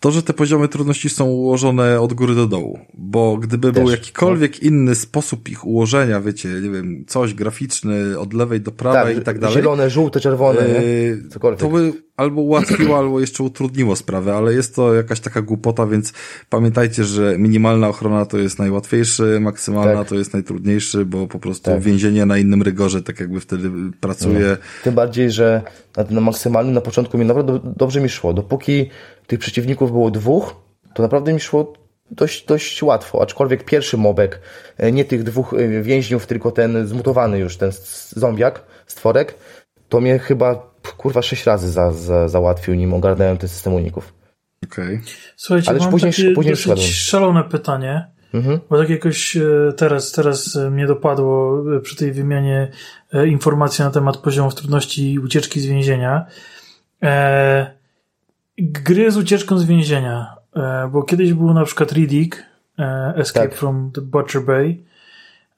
[0.00, 2.78] to, że te poziomy trudności są ułożone od góry do dołu.
[2.94, 8.32] Bo gdyby był Też, jakikolwiek inny sposób ich ułożenia, wiecie, nie wiem, coś graficzny od
[8.34, 10.60] lewej do prawej i tak dalej, zielone, żółte, czerwone?
[10.68, 11.60] Yy, Cokolwiek.
[11.60, 16.12] to by albo ułatwiło, albo jeszcze utrudniło sprawę, ale jest to jakaś taka głupota, więc
[16.50, 20.08] pamiętajcie, że minimalna ochrona to jest najłatwiejszy, maksymalna Tak.
[20.08, 21.80] to jest najtrudniejszy, bo po prostu Tak.
[21.80, 23.70] więzienie na innym rygorze tak jakby wtedy
[24.00, 24.56] pracuje.
[24.84, 25.62] Tym bardziej, że
[25.96, 28.32] na, na maksymalnym na początku mi naprawdę do- dobrze mi szło.
[28.32, 28.90] Dopóki
[29.30, 30.56] tych przeciwników było dwóch,
[30.94, 31.72] to naprawdę mi szło
[32.10, 33.22] dość, dość łatwo.
[33.22, 34.40] Aczkolwiek pierwszy mobek,
[34.78, 37.70] e, nie tych dwóch e, więźniów, tylko ten zmutowany już, ten
[38.10, 39.34] zombiak, stworek,
[39.88, 44.14] to mnie chyba kurwa sześć razy za, za, załatwił, nim ogarnąłem ten system uników.
[44.64, 45.00] Okej.
[45.36, 46.86] Słuchajcie, Ale mam później- takie później dosyć szedłem.
[46.88, 48.60] szalone pytanie, Mhm.
[48.70, 49.42] bo tak jakoś e,
[49.76, 52.70] teraz, teraz mnie dopadło przy tej wymianie
[53.26, 56.26] informacji na temat poziomów trudności i ucieczki z więzienia.
[57.02, 57.79] E,
[58.62, 62.42] gry z ucieczką z więzienia, e, bo kiedyś był na przykład Riddick,
[62.78, 63.58] e, Escape Tak.
[63.58, 64.82] from the Butcher Bay.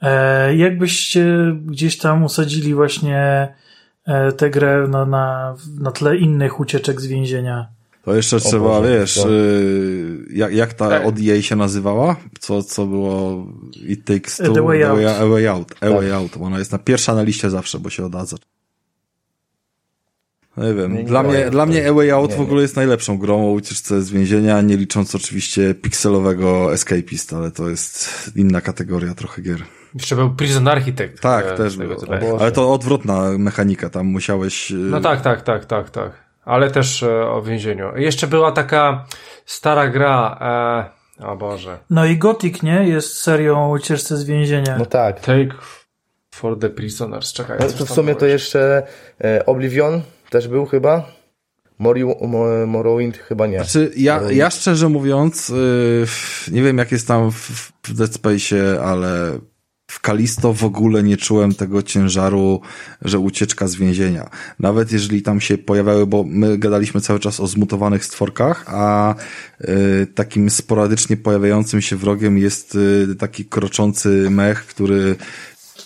[0.03, 3.49] E, jakbyście gdzieś tam usadzili właśnie
[4.37, 7.69] tę grę na, na, na tle innych ucieczek z więzienia?
[8.05, 11.07] To jeszcze trzeba, Boże, wiesz, to- y, jak, jak ta Tak.
[11.07, 12.17] od EA się nazywała?
[12.41, 13.47] Co, co było
[13.89, 15.01] It Takes Two, The Way Out.
[15.21, 15.73] A Way Out.
[15.81, 15.93] A Tak.
[15.93, 16.33] Way Out.
[16.41, 18.37] Ona jest na pierwsza na liście zawsze, bo się odadza.
[20.57, 20.93] Nie wiem.
[20.93, 23.49] Nie, nie dla, mnie, dla mnie A Way Out Nie, w ogóle jest najlepszą grą
[23.49, 29.43] o ucieczce z więzienia, nie licząc oczywiście pikselowego Escapist, ale to jest inna kategoria trochę
[29.43, 29.63] gier.
[29.95, 31.21] Jeszcze był Prison Architect.
[31.21, 31.77] Tak, e, też.
[31.77, 32.37] Boże.
[32.41, 34.71] Ale to odwrotna mechanika, tam musiałeś...
[34.71, 36.13] y, No tak, tak, tak, tak, tak.
[36.45, 37.97] Ale też e, o więzieniu.
[37.97, 39.07] Jeszcze była taka
[39.47, 40.39] stara gra,
[41.21, 42.89] e, o Boże, No i Gothic, nie?
[42.89, 44.77] Jest serią o ucieczce z więzienia.
[44.79, 45.21] No tak.
[45.21, 45.55] Take
[46.31, 47.33] for the Prisoners.
[47.33, 48.59] Czekaj, No, w sumie to jeszcze.
[48.59, 48.83] jeszcze
[49.39, 50.03] e, Oblivion
[50.33, 51.13] też był chyba.
[52.67, 53.57] Morrowind chyba nie.
[53.57, 56.07] Znaczy, ja, ja szczerze mówiąc, yy,
[56.53, 59.39] nie wiem jak jest tam w, w Dead Space, ale
[59.91, 62.61] w Kalisto w ogóle nie czułem tego ciężaru,
[63.03, 64.31] że ucieczka z więzienia.
[64.59, 69.15] Nawet jeżeli tam się pojawiały, bo my gadaliśmy cały czas o zmutowanych stworkach, a
[69.61, 75.17] yy, takim sporadycznie pojawiającym się wrogiem jest yy, taki kroczący mech, który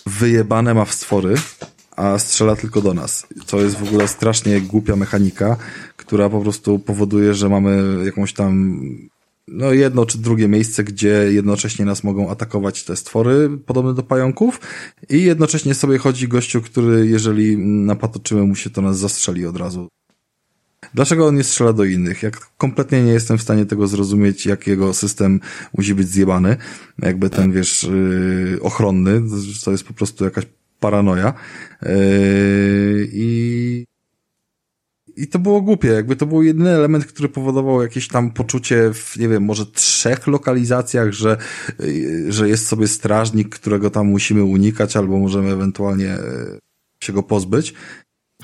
[0.05, 1.35] wyjebane ma w stwory,
[1.97, 3.27] a strzela tylko do nas.
[3.47, 5.57] To jest w ogóle strasznie głupia mechanika,
[5.97, 8.79] która po prostu powoduje, że mamy jakąś tam
[9.47, 14.59] no jedno czy drugie miejsce, gdzie jednocześnie nas mogą atakować te stwory podobne do pająków
[15.09, 19.87] i jednocześnie sobie chodzi gościu, który jeżeli napatoczymy mu się, to nas zastrzeli od razu.
[20.93, 22.23] Dlaczego on nie strzela do innych?
[22.23, 25.39] Jak kompletnie nie jestem w stanie tego zrozumieć, jak jego system
[25.77, 26.57] musi być zjebany,
[26.99, 29.21] jakby ten, wiesz, yy, ochronny,
[29.63, 30.45] to jest po prostu jakaś
[30.79, 31.33] paranoja.
[31.81, 31.89] Yy,
[33.11, 33.85] I
[35.17, 39.17] i to było głupie, jakby to był jedyny element, który powodował jakieś tam poczucie w,
[39.17, 41.37] nie wiem, może trzech lokalizacjach, że,
[41.79, 46.59] yy, że jest sobie strażnik, którego tam musimy unikać, albo możemy ewentualnie yy,
[47.03, 47.73] się go pozbyć.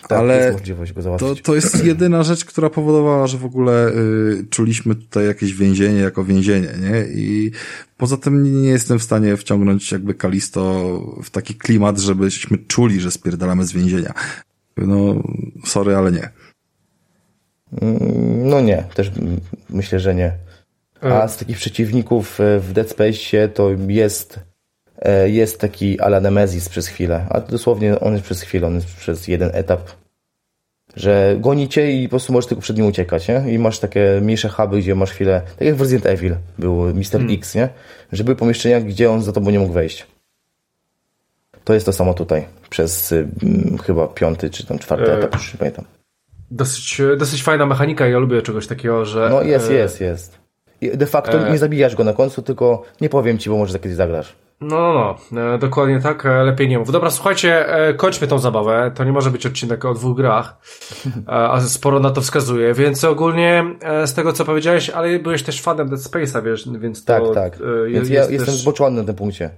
[0.07, 1.41] Tak, Ale jest możliwość go To, załatwić.
[1.45, 6.23] to jest jedyna rzecz, która powodowała, że w ogóle y, czuliśmy tutaj jakieś więzienie jako
[6.23, 7.05] więzienie, nie?
[7.21, 7.51] I
[7.97, 10.61] poza tym nie, jestem w stanie wciągnąć jakby Kalisto
[11.23, 14.13] w taki klimat, żebyśmy czuli, że spierdalamy z więzienia.
[14.77, 15.23] No,
[15.65, 16.29] sorry, ale nie.
[17.81, 19.11] Mm, No nie, też
[19.69, 20.31] myślę, że nie.
[21.03, 21.21] E.
[21.23, 24.41] A z takich przeciwników e, w Dead Space to jest, e,
[25.25, 29.27] jest taki ala Nemesis przez chwilę, a dosłownie on jest przez chwilę, on jest przez
[29.27, 29.81] jeden etap.
[30.95, 33.43] Że goni cię i po prostu możesz tylko przed nim uciekać, nie?
[33.47, 37.11] I masz takie mniejsze huby, gdzie masz chwilę, tak jak w Resident Evil był Mr.
[37.11, 37.31] Hmm.
[37.31, 37.69] X, nie?
[38.11, 40.07] Że były pomieszczenia, gdzie on za tobą nie mógł wejść.
[41.63, 43.27] To jest to samo tutaj, przez y,
[43.85, 45.17] chyba piąty czy tam czwarty E.
[45.17, 45.85] etap, już nie pamiętam.
[46.51, 49.29] Dosyć, dosyć fajna mechanika, ja lubię czegoś takiego, że...
[49.29, 50.37] No jest, e, jest, jest.
[50.81, 53.79] De facto e- nie zabijasz go na końcu, tylko nie powiem ci, bo może za
[53.79, 54.35] kiedyś zagrasz.
[54.61, 56.91] No, no, no, e, dokładnie tak, e, lepiej nie mów.
[56.91, 60.57] Dobra, słuchajcie, e, kończmy tą zabawę, to nie może być odcinek o dwóch grach,
[61.27, 63.65] a sporo na to wskazuje, więc ogólnie
[64.05, 67.13] z tego co powiedziałeś, ale byłeś też fanem Dead Space'a, wiesz, więc to...
[67.13, 67.67] Tak, tak.
[67.87, 69.49] Więc jest ja też- jestem zboczony na tym punkcie.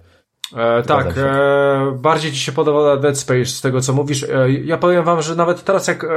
[0.54, 4.24] E, tak, e, bardziej ci się podoba Dead Space z tego co mówisz.
[4.24, 6.08] E, ja powiem wam, że nawet teraz jak e,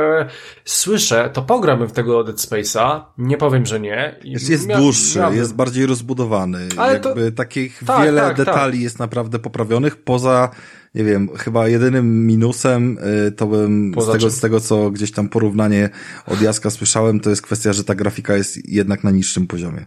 [0.64, 3.00] słyszę, to pogramy w tego Dead Space'a.
[3.18, 4.18] Nie powiem, że nie.
[4.24, 6.68] I Jest, jest dłuższy, jest bardziej rozbudowany.
[6.76, 10.50] Ale to- Jakby takich Tak, wiele tak, detali jest naprawdę poprawionych, poza,
[10.94, 12.98] nie wiem, chyba jedynym minusem,
[13.28, 14.30] y, to bym Poza z tego, czym?
[14.30, 15.90] z tego, co gdzieś tam porównanie
[16.26, 19.86] od Jaska słyszałem, to jest kwestia, że ta grafika jest jednak na niższym poziomie.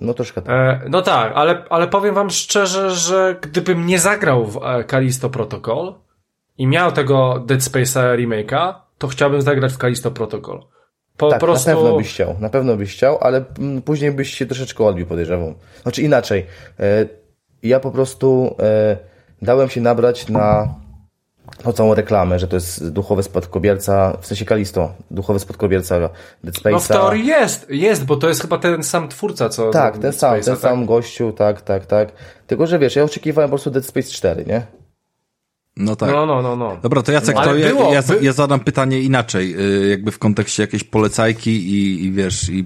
[0.00, 0.52] No troszkę tak.
[0.54, 5.30] E, no tak, ale, ale powiem wam szczerze, że gdybym nie zagrał w e, Callisto
[5.30, 5.94] Protocol
[6.58, 10.62] i miał tego Dead Space'a remake'a, to chciałbym zagrać w Callisto Protocol.
[11.16, 11.70] Po tak, prostu...
[11.70, 15.06] na pewno byś chciał, na pewno byś chciał, ale mm, później byś się troszeczkę odbił,
[15.06, 15.54] podejrzewam.
[15.82, 16.46] Znaczy inaczej,
[16.80, 17.06] e,
[17.62, 18.96] ja po prostu e,
[19.42, 20.74] dałem się nabrać na
[21.62, 26.00] tą całą reklamę, że to jest duchowy spadkobierca, w sensie Kalisto, duchowy spadkobierca
[26.44, 26.72] Dead Space'a.
[26.72, 29.70] No w teorii jest, jest, bo to jest chyba ten sam twórca, co...
[29.70, 30.62] Tak, ten Dead sam, Space'a, ten tak?
[30.62, 32.08] sam gościu, tak, tak, tak.
[32.46, 34.62] Tylko, że wiesz, ja oczekiwałem po prostu Dead Space 4, nie?
[35.76, 36.10] No tak.
[36.10, 36.76] No, no, no, no.
[36.82, 40.10] Dobra, to Jacek, Ale to ja, było, ja, by- ja zadam pytanie inaczej, y, jakby
[40.10, 42.64] w kontekście jakiejś polecajki i, i wiesz, i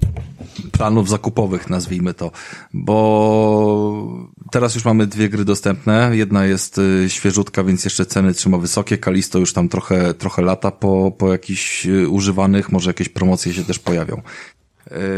[0.73, 2.31] planów zakupowych, nazwijmy to,
[2.73, 8.59] bo teraz już mamy dwie gry dostępne, jedna jest y, świeżutka, więc jeszcze ceny trzyma
[8.59, 13.53] wysokie, Kalisto już tam trochę, trochę lata po, po jakichś y, używanych, może jakieś promocje
[13.53, 14.23] się też pojawią.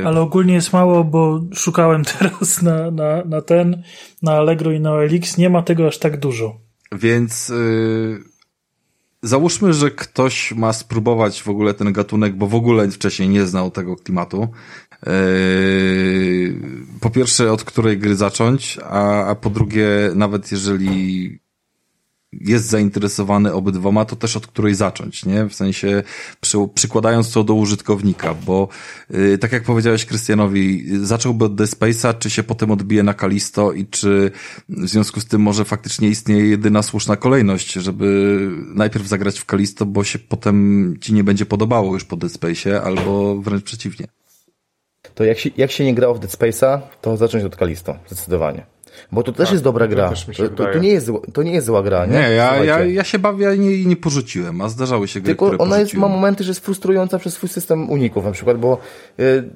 [0.06, 3.82] Ale ogólnie jest mało, bo szukałem teraz na, na, na ten,
[4.22, 5.38] na Allegro i na OLX.
[5.38, 6.61] Nie ma tego aż tak dużo.
[6.92, 8.24] Więc yy,
[9.22, 13.70] załóżmy, że ktoś ma spróbować w ogóle ten gatunek, bo w ogóle wcześniej nie znał
[13.70, 14.48] tego klimatu.
[15.06, 16.54] Yy,
[17.00, 21.41] po pierwsze, od której gry zacząć, a, a po drugie, nawet jeżeli
[22.32, 25.44] jest zainteresowany obydwoma, to też od której zacząć, nie?
[25.48, 26.02] W sensie
[26.40, 28.68] przy, przykładając to do użytkownika, bo
[29.10, 33.72] yy, tak jak powiedziałeś Krystianowi, zacząłby od Dead Space'a, czy się potem odbije na Kalisto
[33.72, 34.30] i czy
[34.68, 39.86] w związku z tym może faktycznie istnieje jedyna słuszna kolejność, żeby najpierw zagrać w Kalisto,
[39.86, 44.06] bo się potem ci nie będzie podobało już po Dead Space'ie, albo wręcz przeciwnie.
[45.14, 48.66] To jak się, jak się nie grało w Dead Space'a, to zacząć od Kalisto, zdecydowanie.
[49.12, 50.10] Bo to też jest dobra gra.
[50.28, 52.12] mi się To, to, to, nie jest, zła- to nie jest zła gra, nie?
[52.12, 55.46] Nie, ja, ja, ja się bawię i nie, nie porzuciłem, a zdarzały się gry, Tylko
[55.46, 58.78] które ona jest, ma momenty, że jest frustrująca przez swój system uników na przykład, bo
[59.20, 59.50] y,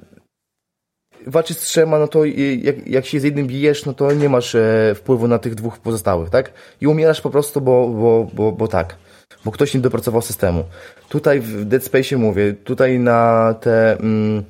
[1.26, 2.24] walczysz z trzema, no to
[2.62, 5.78] jak, jak się z jednym bijesz, no to nie masz e, wpływu na tych dwóch
[5.78, 6.52] pozostałych, tak?
[6.80, 8.96] I umierasz po prostu, bo, bo, bo, bo tak.
[9.44, 10.64] Bo ktoś nie dopracował systemu.
[11.08, 14.44] Tutaj w Dead Space mówię, tutaj na te mm,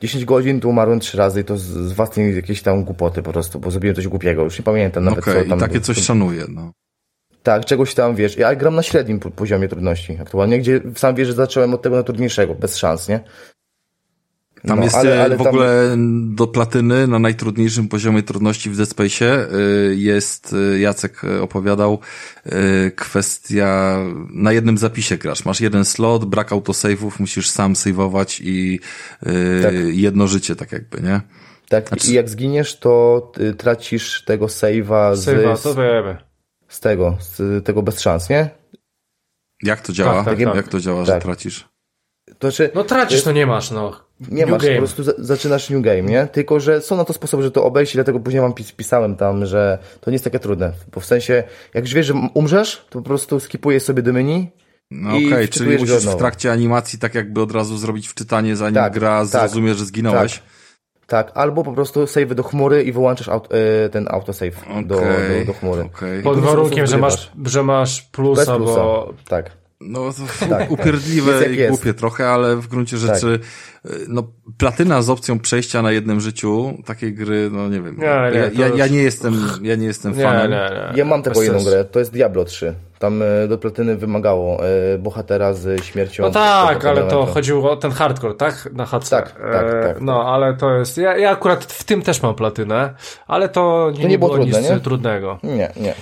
[0.00, 3.32] 10 godzin tu umarłem trzy razy i to z, z własnej jakiejś tam głupoty po
[3.32, 5.98] prostu, bo zrobiłem coś głupiego, już nie pamiętam nawet Okej, co tam i takie coś
[5.98, 6.72] szanuję, no.
[7.42, 11.28] tak, czegoś tam, wiesz, ja gram na średnim po- poziomie trudności aktualnie, gdzie sam wiesz,
[11.28, 13.20] że zacząłem od tego najtrudniejszego, bez szans, nie?
[14.66, 18.70] Tam No, jest ale- e, ale w tam- ogóle do platyny na najtrudniejszym poziomie trudności
[18.70, 19.48] w Dead Space
[19.94, 21.98] jest, y, Jacek opowiadał,
[22.96, 23.96] kwestia,
[24.30, 25.44] na jednym zapisie grasz.
[25.44, 28.80] Masz jeden slot, brak autosave'ów, musisz sam save'ować i
[29.62, 29.74] Tak.
[29.92, 31.20] jedno życie tak jakby, nie?
[31.68, 36.16] Tak, Znaczy- i jak zginiesz, to tracisz tego save'a z, Save'a, to wiemy.
[36.68, 38.50] z tego, z tego bez szans, nie?
[39.62, 40.24] Jak to działa?
[40.24, 40.54] tak, tak.
[40.56, 41.22] Jak to działa, że Tak.
[41.22, 41.68] tracisz?
[42.38, 44.05] To znaczy, No tracisz, to nie masz, no.
[44.20, 44.74] Nie New masz, game.
[44.74, 46.26] po prostu za, zaczynasz new game, nie?
[46.26, 49.16] Tylko, że są na to sposoby, że to obejść, i dlatego później wam pis, pisałem
[49.16, 51.44] tam, że to nie jest takie trudne, bo w sensie,
[51.74, 54.50] jak już wiesz, że umrzesz, to po prostu skipujesz sobie do menu
[54.90, 58.74] No okej, wczytujesz czyli musisz w trakcie animacji tak jakby od razu zrobić wczytanie, zanim
[58.74, 60.42] Tak, gra tak, zrozumie, że zginąłeś.
[61.06, 63.48] Tak, albo po prostu save do chmury i wyłączasz aut,
[63.84, 64.54] e, ten autosave
[64.86, 65.82] do, Okej, do, do chmury.
[65.82, 66.22] okej.
[66.22, 68.74] Pod po warunkiem, że masz, że masz plusa, plusa.
[68.74, 69.50] bo Tak.
[69.80, 70.00] No,
[70.40, 70.70] to Tak.
[70.70, 71.70] upierdliwe Jest jak i jest.
[71.70, 73.40] głupie trochę, ale w gruncie rzeczy,
[74.08, 74.22] no,
[74.58, 77.96] platyna z opcją przejścia na jednym życiu takiej gry, no nie wiem.
[77.96, 80.50] Nie, nie, ja, to ja, już- ja nie jestem, ja nie jestem nie, fanem.
[80.50, 80.98] nie, nie.
[80.98, 82.74] Ja mam tylko jedną grę, to jest Diablo 3.
[82.98, 86.22] Tam e, do platyny wymagało e, bohatera z śmiercią.
[86.22, 88.68] No tak, ale to chodziło o ten hardcore, tak?
[88.72, 89.16] Na hadce.
[89.16, 90.00] Tak, tak, E, tak.
[90.00, 92.94] No, ale to jest, ja, ja akurat w tym też mam platynę,
[93.26, 94.80] ale to nie, To nie było trudne, nic nie?
[94.80, 95.38] trudnego.
[95.42, 95.94] Nie, nie.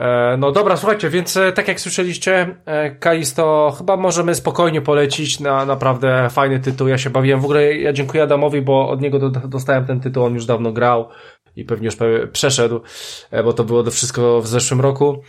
[0.00, 5.40] E, no dobra, słuchajcie, więc e, tak jak słyszeliście, e, Kaisto chyba możemy spokojnie polecić
[5.40, 6.88] na naprawdę fajny tytuł.
[6.88, 7.40] Ja się bawiłem.
[7.40, 10.72] W ogóle ja dziękuję Adamowi, bo od niego do, dostałem ten tytuł, on już dawno
[10.72, 11.08] grał
[11.56, 11.96] i pewnie już
[12.32, 12.80] przeszedł,
[13.44, 15.22] bo to było to wszystko w zeszłym roku.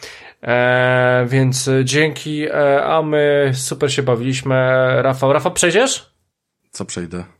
[1.25, 2.51] Więc dzięki,
[2.83, 4.55] a my super się bawiliśmy.
[5.01, 6.13] Rafał, Rafał, przejdziesz?
[6.71, 7.36] Co przejdę?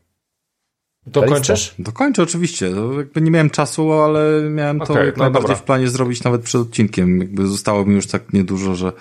[1.12, 1.74] Dokończysz?
[1.78, 2.70] Dokończę oczywiście.
[2.70, 5.56] To jakby nie miałem czasu, ale miałem to Okej, jak no najbardziej dobra.
[5.56, 7.18] w planie zrobić nawet przed odcinkiem.
[7.20, 8.92] Jakby zostało mi już tak niedużo, że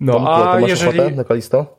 [0.00, 1.00] No, Tomku, a ty masz jeżeli...
[1.00, 1.78] ochotę na Kalisto?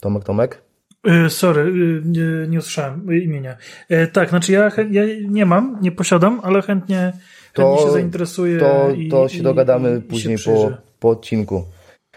[0.00, 0.62] Tomek, Tomek?
[1.06, 3.56] E, Sorry, e, nie, nie usłyszałem imienia.
[3.88, 7.12] E, Tak, znaczy ja, ja nie mam, nie posiadam, ale chętnie,
[7.52, 8.58] To- chętnie się zainteresuję.
[8.58, 10.70] To, i, to się i- dogadamy i później się po,
[11.00, 11.64] po odcinku.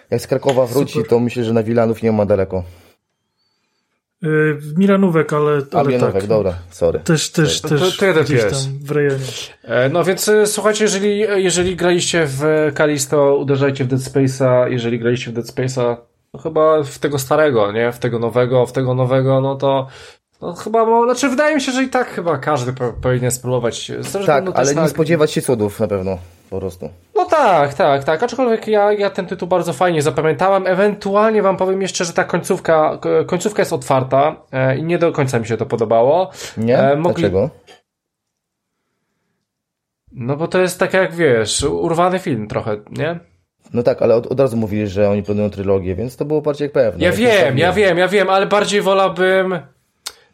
[0.10, 1.10] Jak z Krakowa wróci, Super.
[1.10, 2.64] to myślę, że na Wilanów nie ma daleko.
[4.24, 6.28] W Milanówek, ale, A ale Wilanówek, tak.
[6.30, 7.00] dobra, sorry.
[7.00, 8.52] Też, też, To- też to- to jeden gdzieś tam
[8.84, 9.24] w rejonie.
[9.64, 12.44] E, No więc e, słuchajcie, jeżeli, jeżeli graliście w
[12.76, 15.98] Kalisto, uderzajcie w Dead Space'a, jeżeli graliście w Dead Space'a,
[16.34, 17.92] no chyba w tego starego, nie?
[17.92, 19.88] W tego nowego, w tego nowego, no to
[20.42, 23.92] no chyba, bo, znaczy wydaje mi się, że i tak chyba każdy po, powinien spróbować.
[24.00, 26.18] Zresztą, Tak, no, ale nie tak- spodziewać się cudów na pewno,
[26.50, 26.90] po prostu.
[27.16, 28.24] No tak, tak, tak.
[28.24, 30.68] Aczkolwiek ja, ja ten tytuł bardzo fajnie zapamiętałem.
[30.68, 35.12] Ewentualnie wam powiem jeszcze, że ta końcówka, ko- końcówka jest otwarta e, i nie do
[35.12, 36.32] końca mi się to podobało.
[36.58, 36.78] Nie?
[36.80, 37.50] E, mogli- Dlaczego?
[40.12, 43.20] No bo to jest tak jak wiesz, urwany film trochę, nie?
[43.74, 46.66] No tak, ale od, od razu mówili, że oni planują trylogię, więc to było bardziej
[46.66, 47.06] jak pewne.
[47.06, 49.60] Ja wiem, ja wiem, ja wiem, ale bardziej wolałbym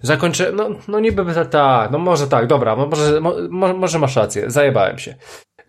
[0.02, 4.00] zakończyć, no, no niby by tak, no może tak, dobra, mo- może, mo, mo- może
[4.00, 5.16] masz rację, zajebałem się.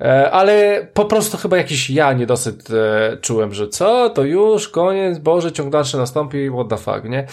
[0.00, 5.18] E, ale po prostu chyba jakiś ja niedosyt e, czułem, że co, to już, koniec,
[5.18, 7.26] Boże, ciąg dalszy nastąpi, what the fuck, nie?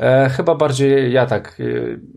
[0.00, 1.64] E, chyba bardziej ja tak, e,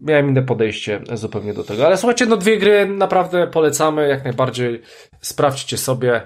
[0.02, 1.86] miałem inne podejście zupełnie do tego.
[1.86, 4.82] Ale słuchajcie, no dwie gry naprawdę polecamy, jak najbardziej
[5.22, 6.22] sprawdźcie sobie,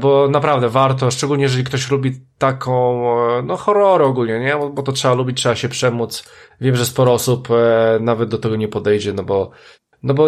[0.00, 3.04] bo naprawdę warto, szczególnie jeżeli ktoś lubi taką,
[3.38, 4.56] e, no horror ogólnie, nie?
[4.72, 6.30] Bo, to trzeba lubić, trzeba się przemóc.
[6.60, 9.50] Wiem, że sporo osób e, nawet do tego nie podejdzie, no bo
[10.02, 10.26] no bo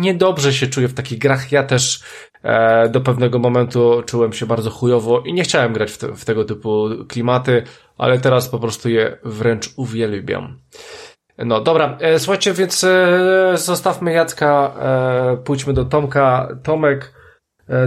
[0.00, 1.52] niedobrze się czuję w takich grach.
[1.52, 2.02] Ja też
[2.42, 6.24] e, do pewnego momentu czułem się bardzo chujowo i nie chciałem grać w, te, w
[6.24, 7.62] tego typu klimaty,
[7.98, 10.58] ale teraz po prostu je wręcz uwielbiam.
[11.38, 16.48] No dobra, e, słuchajcie, więc e, zostawmy Jacka, e, pójdźmy do Tomka.
[16.62, 17.19] Tomek, e,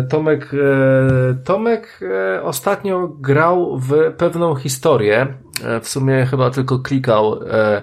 [0.10, 5.28] Tomek, e, Tomek e, ostatnio grał w pewną historię.
[5.64, 7.82] E, w sumie chyba tylko klikał, e,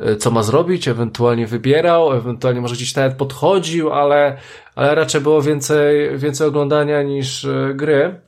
[0.00, 4.36] e, co ma zrobić, ewentualnie wybierał, ewentualnie może gdzieś nawet podchodził, ale,
[4.74, 8.20] ale raczej było więcej, więcej oglądania niż e, gry.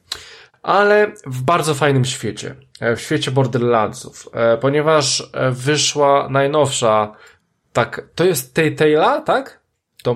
[0.63, 7.13] Ale w bardzo fajnym świecie, e, w świecie Borderlandsów, e, ponieważ e, wyszła najnowsza,
[7.73, 9.58] tak, to jest Telltale'a, tak?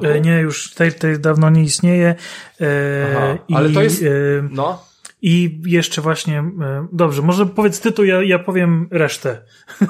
[0.02, 2.14] E, Nie, już Telltale dawno nie istnieje.
[2.60, 2.66] E,
[3.16, 4.06] Aha, i, ale to jest- E,
[4.50, 4.92] No.
[5.24, 6.44] I jeszcze właśnie,
[6.92, 9.38] dobrze, może powiedz tytuł, ja, ja powiem resztę.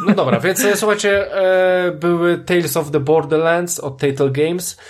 [0.07, 1.27] No dobra, więc słuchajcie,
[2.01, 4.81] były Tales of the Borderlands od Telltale Games,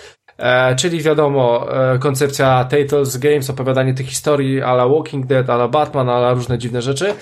[0.77, 1.67] czyli wiadomo,
[2.01, 7.15] koncepcja Telltale's Games, opowiadanie tych historii ala Walking Dead, ala Batman, ala różne dziwne rzeczy.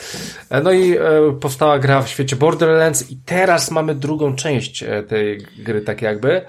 [0.64, 0.96] No i
[1.40, 6.42] powstała gra w świecie Borderlands i teraz mamy drugą część tej gry, tak jakby.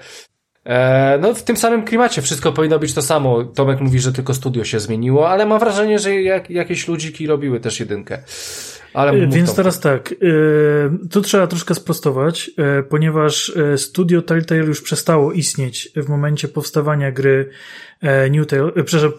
[0.64, 3.44] E, no w tym samym klimacie wszystko powinno być to samo.
[3.44, 7.60] Tomek mówi, że tylko studio się zmieniło, ale mam wrażenie, że jak, jakieś ludziki robiły
[7.60, 8.22] też jedynkę.
[8.94, 10.14] Ale Więc teraz tak, e,
[11.08, 17.50] tu trzeba troszkę sprostować, e, ponieważ studio Telltale już przestało istnieć w momencie powstawania gry
[18.30, 19.12] New Tale, przepraszam,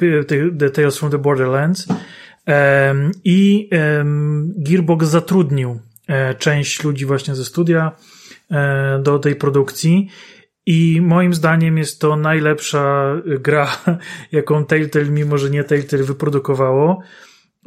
[0.59, 1.87] The- Tales from the Borderlands
[3.23, 3.69] i
[4.57, 5.79] Gearbox zatrudnił
[6.39, 7.91] część ludzi właśnie ze studia
[9.03, 10.09] do tej produkcji
[10.65, 13.77] i moim zdaniem jest to najlepsza gra,
[14.31, 17.03] jaką Telltale, mimo że nie Telltale wyprodukowało.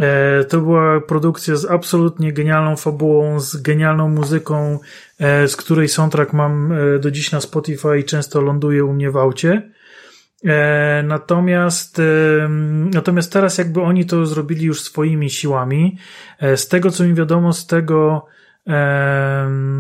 [0.00, 4.78] E, To była produkcja z absolutnie genialną fabułą, z genialną muzyką,
[5.18, 9.10] e, z której soundtrack mam e, do dziś na Spotify i często ląduje u mnie
[9.10, 9.70] w aucie.
[11.04, 12.00] Natomiast,
[12.94, 15.98] natomiast teraz jakby oni to zrobili już swoimi siłami.
[16.56, 18.26] Z tego co mi wiadomo, z tego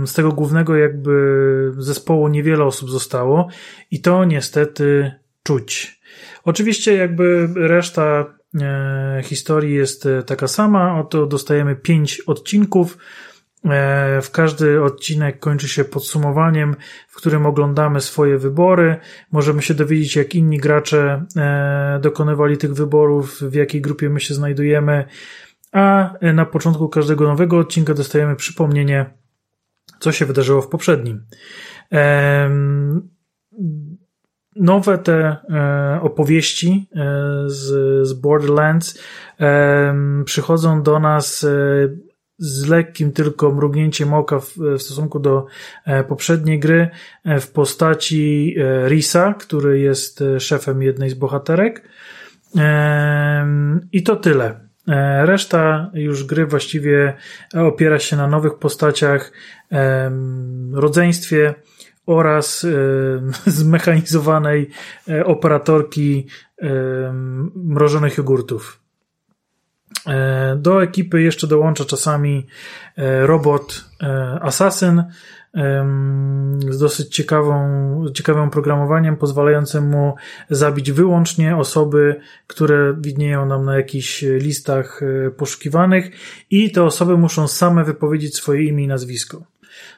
[0.06, 3.48] z tego głównego jakby zespołu niewiele osób zostało
[3.90, 6.00] i to niestety czuć.
[6.44, 12.98] Oczywiście jakby reszta e, historii jest taka sama, oto dostajemy pięć odcinków,
[13.70, 16.76] E, w każdy odcinek kończy się podsumowaniem,
[17.08, 18.96] w którym oglądamy swoje wybory.
[19.32, 24.34] Możemy się dowiedzieć, jak inni gracze e, dokonywali tych wyborów, w jakiej grupie my się
[24.34, 25.04] znajdujemy.
[25.76, 29.06] A na początku każdego nowego odcinka dostajemy przypomnienie,
[30.00, 31.26] co się wydarzyło w poprzednim.
[34.56, 36.88] Nowe te e, opowieści
[37.46, 38.98] z, Borderlands
[40.24, 41.46] przychodzą do nas
[42.38, 45.46] z lekkim tylko mrugnięciem oka w, w stosunku do
[45.84, 46.88] e, poprzedniej gry
[47.24, 51.88] e, w postaci e, Risa, który jest szefem jednej z bohaterek.
[53.92, 54.65] I to tyle.
[55.24, 57.16] Reszta już gry właściwie
[57.54, 59.32] opiera się na nowych postaciach,
[60.72, 61.54] rodzeństwie
[62.06, 62.66] oraz
[63.46, 64.70] zmechanizowanej
[65.24, 66.26] operatorki
[67.54, 68.86] mrożonych jogurtów.
[70.06, 72.46] E, do ekipy jeszcze dołącza czasami
[72.96, 75.04] e, robot e, Assassin
[76.68, 80.14] z dosyć ciekawą, ciekawym programowaniem, pozwalającym mu
[80.50, 85.00] zabić wyłącznie osoby, które widnieją nam na jakichś listach
[85.36, 86.10] poszukiwanych
[86.50, 89.42] i te osoby muszą same wypowiedzieć swoje imię i nazwisko.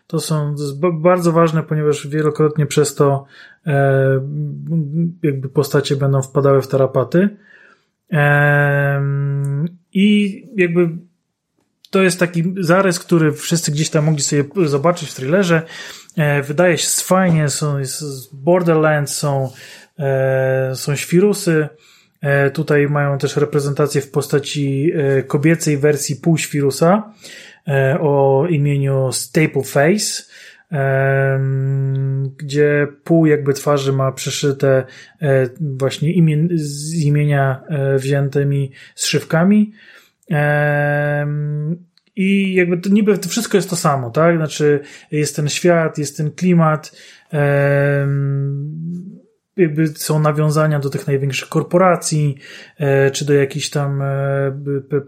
[0.07, 3.25] To są to bardzo ważne, ponieważ wielokrotnie przez to
[5.23, 7.29] jakby postacie będą wpadały w tarapaty.
[9.93, 11.08] I jakby
[11.91, 15.63] to jest taki zarys, który wszyscy gdzieś tam mogli sobie zobaczyć w trailerze.
[16.17, 18.03] E, wydaje się fajnie, są jest
[18.33, 19.51] Borderlands, są,
[19.99, 21.69] e, są świrusy.
[22.21, 24.93] E, tutaj mają też reprezentację w postaci
[25.27, 27.13] kobiecej wersji półświrusa
[28.01, 30.23] o imieniu Staple Face
[32.37, 34.85] gdzie pół jakby twarzy ma przeszyte
[35.61, 37.63] właśnie imię, z imienia
[37.97, 39.73] wziętymi zszywkami.
[42.17, 44.37] I jakby to niby to wszystko jest to samo, tak?
[44.37, 44.81] Znaczy
[45.11, 46.93] jest ten świat, jest ten klimat,
[49.57, 52.37] jakby są nawiązania do tych największych korporacji,
[52.79, 54.03] e, czy do jakichś tam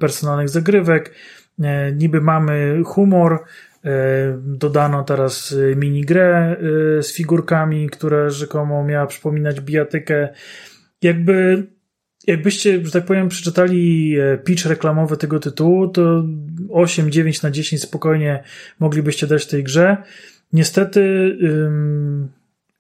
[0.00, 1.14] personalnych zagrywek.
[1.92, 3.44] Niby mamy humor,
[3.84, 6.56] E, dodano teraz e, minigrę
[6.98, 10.28] e, z figurkami, która rzekomo miała przypominać bijatykę.
[11.02, 11.66] Jakby,
[12.30, 16.24] jakbyście, że tak powiem, przeczytali pitch reklamowy tego tytułu, to
[16.70, 18.42] 8, 9 na 10 spokojnie
[18.78, 19.96] moglibyście dać tej grze.
[20.52, 21.36] Niestety,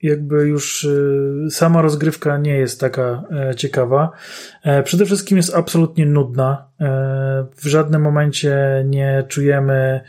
[0.02, 0.88] jakby już
[1.50, 3.22] sama rozgrywka nie jest taka
[3.56, 4.10] ciekawa.
[4.84, 6.68] Przede wszystkim jest absolutnie nudna.
[7.56, 10.00] W żadnym momencie nie czujemy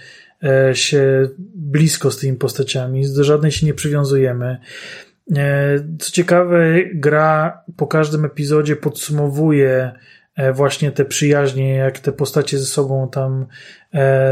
[0.44, 4.58] E, się blisko z tymi postaciami, do żadnej się nie przywiązujemy.
[5.38, 9.92] E, co ciekawe, gra po każdym epizodzie podsumowuje
[10.36, 13.46] e, właśnie te przyjaźnie, jak te postacie ze sobą tam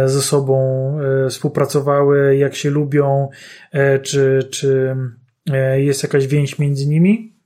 [0.05, 0.97] ze sobą
[1.29, 3.29] współpracowały, jak się lubią,
[4.01, 4.95] czy, czy
[5.77, 7.39] jest jakaś więź między nimi.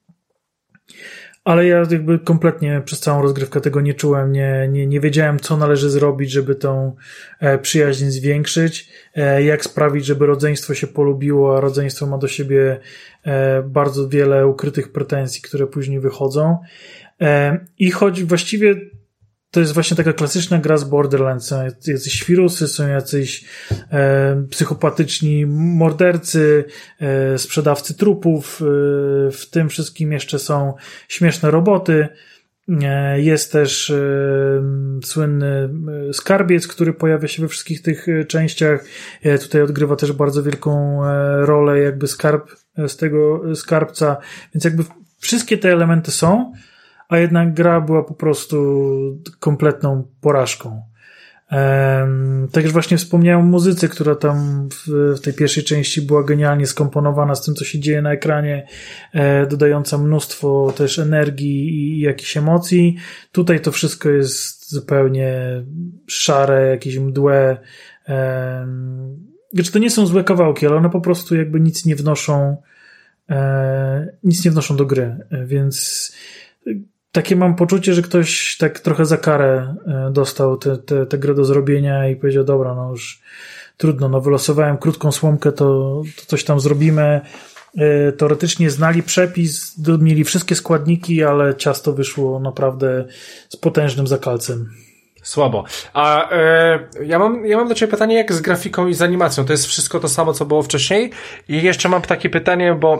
[1.44, 5.57] Ale ja jakby kompletnie przez całą rozgrywkę tego nie czułem, nie, nie, nie wiedziałem, co
[5.57, 6.95] należy zrobić, żeby tą
[7.40, 12.72] e, przyjaźń zwiększyć, e, jak sprawić, żeby rodzeństwo się polubiło, a rodzeństwo ma do siebie
[12.72, 12.80] e,
[13.65, 16.57] bardzo wiele ukrytych pretensji, które później wychodzą.
[17.79, 18.75] I choć właściwie
[19.53, 21.47] to jest właśnie taka klasyczna gra z Borderlands.
[21.47, 23.45] Są jacyś świrusy, są jacyś
[23.91, 26.65] e, psychopatyczni mordercy,
[26.99, 28.61] e, sprzedawcy trupów.
[28.61, 28.65] E,
[29.31, 30.73] w tym wszystkim jeszcze są
[31.07, 32.07] śmieszne roboty.
[32.69, 34.64] E, jest też e,
[35.03, 35.69] słynny
[36.10, 38.85] e, skarbiec, który pojawia się we wszystkich tych częściach.
[39.41, 40.99] Tutaj odgrywa też bardzo wielką
[41.41, 42.52] rolę, jakby skarb
[42.88, 44.18] z tego skarbca.
[44.53, 44.84] Więc jakby
[45.19, 46.53] wszystkie te elementy są
[47.10, 48.84] a jednak gra była po prostu
[49.40, 50.81] kompletną porażką.
[52.52, 57.36] Tak już właśnie wspomniałem o muzyce, która tam w, tej pierwszej części była genialnie skomponowana
[57.36, 58.68] z tym, co się dzieje na ekranie,
[59.14, 62.95] e, dodająca mnóstwo też energii i, i jakichś emocji.
[63.32, 65.64] Tutaj to wszystko jest zupełnie
[66.07, 67.57] szare, jakieś mdłe.
[69.53, 72.57] Znaczy to nie są złe kawałki, ale one po prostu jakby nic nie wnoszą,
[73.30, 76.11] e, nic nie wnoszą do gry, więc
[77.14, 81.18] takie mam poczucie, że ktoś tak trochę za karę e, dostał tę te, te, te
[81.18, 83.22] grę do zrobienia i powiedział, dobra, no już
[83.77, 87.22] trudno, no wylosowałem krótką słomkę, to, to coś tam zrobimy.
[87.77, 93.06] E, teoretycznie znali przepis, mieli wszystkie składniki, ale ciasto wyszło naprawdę
[93.49, 94.69] z potężnym zakalcem.
[95.23, 95.63] Słabo.
[95.93, 99.45] A e, ja, mam, ja mam do Ciebie pytanie, jak z grafiką i z animacją?
[99.45, 101.11] To jest wszystko to samo, co było wcześniej?
[101.47, 102.99] I jeszcze mam takie pytanie, bo e,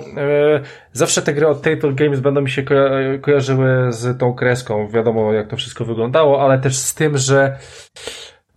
[0.94, 2.74] zawsze te gry od Telltale Games będą mi się ko
[3.22, 4.88] kojarzyły z tą kreską.
[4.88, 7.58] Wiadomo, jak to wszystko wyglądało, ale też z tym, że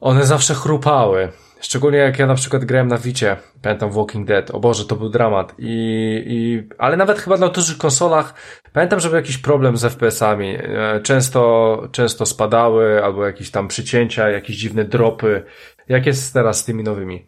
[0.01, 1.28] one zawsze chrupały.
[1.61, 5.09] Szczególnie jak ja na przykład grałem na Wicie, pamiętam Walking Dead, o Boże, to był
[5.09, 5.55] dramat.
[5.59, 8.35] I, i, ale nawet chyba na dużych konsolach,
[8.73, 10.57] pamiętam, że był jakiś problem z FPS-ami.
[10.62, 15.43] E, często, często spadały, albo jakieś tam przycięcia, jakieś dziwne dropy.
[15.89, 17.27] Jak jest teraz z tymi nowymi?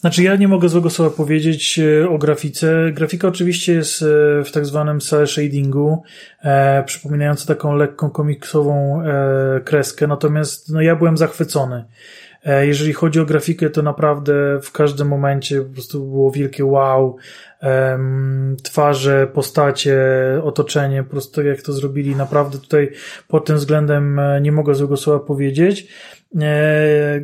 [0.00, 2.92] Znaczy, ja nie mogę złego słowa powiedzieć e, o grafice.
[2.92, 4.06] Grafika oczywiście jest e,
[4.44, 6.02] w tak zwanym cel shadingu,
[6.42, 11.84] e, przypominający taką lekką komiksową e, kreskę, natomiast no, ja byłem zachwycony.
[12.44, 17.16] E, jeżeli chodzi o grafikę, to naprawdę w każdym momencie po prostu było wielkie wow.
[18.62, 20.00] Twarze, postacie,
[20.42, 22.90] otoczenie, po prostu jak to zrobili, naprawdę tutaj
[23.28, 25.88] pod tym względem e, nie mogę złego słowa powiedzieć.
[26.40, 27.20] E,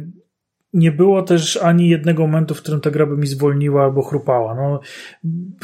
[0.73, 4.55] nie było też ani jednego momentu, w którym ta gra by mi zwolniła albo chrupała.
[4.55, 4.81] No,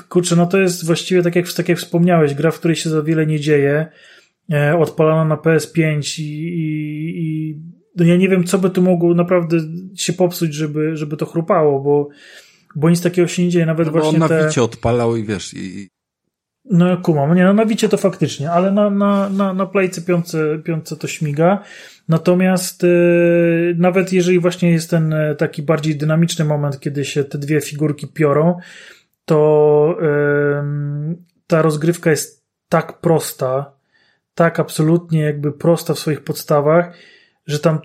[0.09, 3.03] kurczę, no to jest właściwie tak jak, tak jak wspomniałeś, gra, w której się za
[3.03, 3.87] wiele nie dzieje,
[4.79, 7.61] odpalana na PS5 i, i, i
[7.97, 9.57] no ja nie wiem, co by tu mogło naprawdę
[9.97, 12.09] się popsuć, żeby, żeby to chrupało, bo,
[12.77, 14.47] bo nic takiego się nie dzieje, nawet no właśnie on na te...
[14.47, 15.89] wicie odpalał i wiesz, i...
[16.65, 20.59] No kumam, nie, no na wicie to faktycznie, ale na, na, na, na playce piące,
[20.65, 21.63] piące to śmiga.
[22.09, 27.39] Natomiast yy, nawet jeżeli właśnie jest ten e, taki bardziej dynamiczny moment, kiedy się te
[27.39, 28.59] dwie figurki piorą,
[29.25, 33.73] to yy, ta rozgrywka jest tak prosta,
[34.35, 36.95] tak absolutnie jakby prosta w swoich podstawach,
[37.47, 37.79] że tam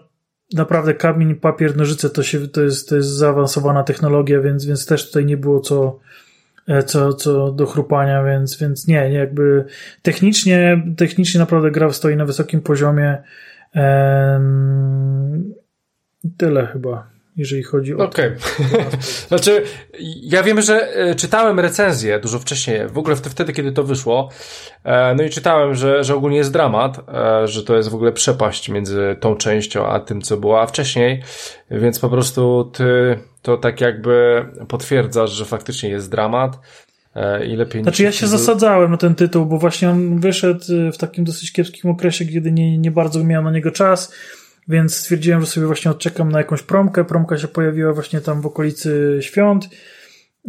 [0.54, 5.08] naprawdę kamień, papier, nożyce to, się, to, jest, to jest zaawansowana technologia, więc, więc też
[5.08, 6.00] tutaj nie było co,
[6.68, 9.66] e, co, co do chrupania, więc, więc nie, jakby
[10.02, 13.24] technicznie, technicznie naprawdę gra stoi na wysokim poziomie.
[13.74, 15.54] Ehm,
[16.38, 17.98] tyle chyba jeżeli chodzi o.
[17.98, 18.28] Okej.
[18.28, 18.88] Okay.
[19.28, 19.64] znaczy,
[20.22, 24.30] ja wiem, że e, czytałem recenzję dużo wcześniej, w ogóle wtedy, kiedy to wyszło.
[24.84, 28.12] E, no i czytałem, że, że ogólnie jest dramat, e, że to jest w ogóle
[28.12, 31.24] przepaść między tą częścią a tym, co była wcześniej.
[31.72, 36.60] Więc po prostu ty to tak jakby potwierdzasz, że faktycznie jest dramat.
[37.48, 41.24] I lepiej Znaczy, ja się zasadzałem na ten tytuł, bo właśnie on wyszedł w takim
[41.24, 44.14] dosyć kiepskim okresie, kiedy nie, nie bardzo miałem na niego czas
[44.68, 47.06] więc stwierdziłem, że sobie właśnie odczekam na jakąś promkę.
[47.06, 49.70] Promka się pojawiła właśnie tam w okolicy świąt.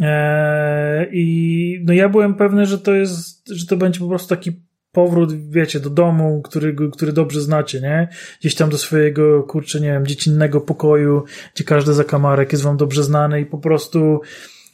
[0.01, 4.67] Eee, I no ja byłem pewny, że to jest, że to będzie po prostu taki
[4.91, 8.07] powrót, wiecie, do domu, który, który dobrze znacie, nie?
[8.39, 11.23] Gdzieś tam do swojego, kurczę, nie wiem, dziecinnego pokoju,
[11.55, 14.21] gdzie każdy zakamarek jest wam dobrze znany i po prostu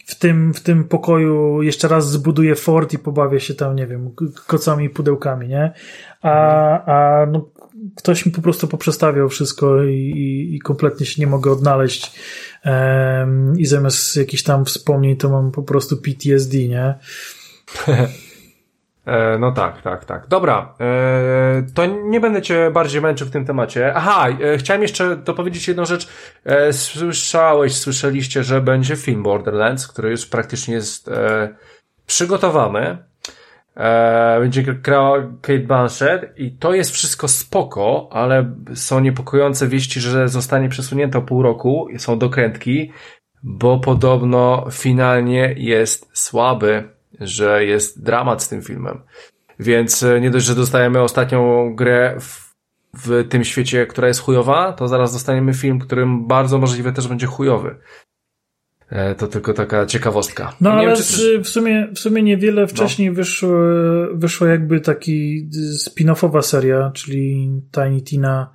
[0.06, 4.12] w tym, w tym pokoju jeszcze raz zbuduję fort i pobawię się tam, nie wiem,
[4.48, 5.74] kocami i pudełkami, nie?
[6.22, 6.32] A,
[6.86, 7.50] a no,
[7.96, 12.20] ktoś mi po prostu poprzestawiał wszystko i, i, kompletnie się nie mogę odnaleźć.
[12.66, 16.96] Um, I zamiast jakichś tam wspomnień, to mam po prostu PTSD, nie?
[19.06, 20.28] E, no tak, tak, tak.
[20.28, 23.94] Dobra, e, to nie będę cię bardziej męczył w tym temacie.
[23.96, 26.08] Aha, e, chciałem jeszcze dopowiedzieć jedną rzecz.
[26.72, 31.10] Słyszałeś, słyszeliście, że będzie film Borderlands, który już praktycznie jest
[32.06, 32.98] przygotowany.
[33.78, 40.30] E, będzie grała Kate Blanchett i to jest wszystko spoko, ale są niepokojące wieści, że
[40.30, 42.92] zostanie przesunięte o pół roku, są dokrętki,
[43.44, 46.90] bo podobno finalnie jest słaby,
[47.20, 49.02] że jest dramat z tym filmem.
[49.60, 52.54] Więc e, nie dość, że dostajemy ostatnią grę w,
[52.94, 57.28] w tym świecie, która jest chujowa, to zaraz dostaniemy film, którym bardzo możliwe też będzie
[57.28, 57.76] chujowy.
[58.94, 60.54] E, to tylko taka ciekawostka.
[60.62, 61.40] No ale wiem, czy...
[61.40, 63.16] w, sumie, w sumie niewiele wcześniej no.
[63.16, 63.50] wyszło,
[64.14, 65.50] wyszło jakby taki
[65.86, 68.54] spin-offowa seria, czyli Tiny Tina.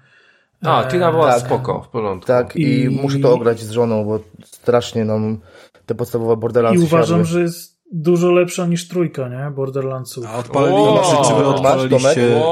[0.65, 2.27] A, e, Tina była tak, spoko, w porządku.
[2.27, 5.39] Tak, i, i muszę to ograć z żoną, bo strasznie nam
[5.87, 7.33] te podstawowe Borderlandsy I uważam, siadły.
[7.33, 9.51] że jest dużo lepsza niż trójka, nie?
[9.51, 10.27] Borderlandsów.
[10.27, 12.43] A odpaliliście, czy wy odpaliliście,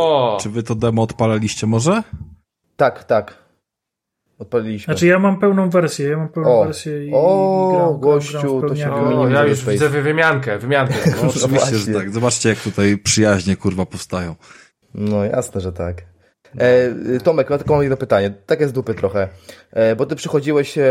[0.40, 2.02] czy wy to demo odpalaliście może?
[2.76, 3.45] Tak, tak.
[4.38, 4.94] Odpaliliśmy.
[4.94, 6.64] Znaczy ja mam pełną wersję, ja mam pełną o.
[6.64, 10.94] wersję i, o, i gram, gościu, gram to się o, Ja już widzę wymiankę, wymiankę.
[11.22, 12.10] No, oczywiście, że tak.
[12.10, 14.34] Zobaczcie, jak tutaj przyjaźnie, kurwa, powstają.
[14.94, 16.02] No jasne, że tak.
[16.58, 19.28] E, Tomek, mam taką jedno pytanie, takie z dupy trochę,
[19.72, 20.84] e, bo ty przychodziłeś e,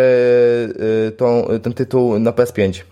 [1.07, 2.83] e tą, ten tytuł na PS5.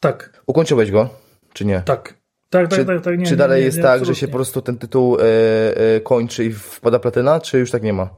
[0.00, 0.42] Tak.
[0.46, 1.08] Ukończyłeś go,
[1.52, 1.82] czy nie?
[1.84, 2.22] Tak.
[2.50, 3.18] Tak, tak, czy, tak, tak.
[3.18, 5.22] Nie, czy dalej nie, nie, jest tak, że się po prostu ten tytuł e,
[5.96, 8.10] e, kończy i wpada platyna, czy już tak nie ma?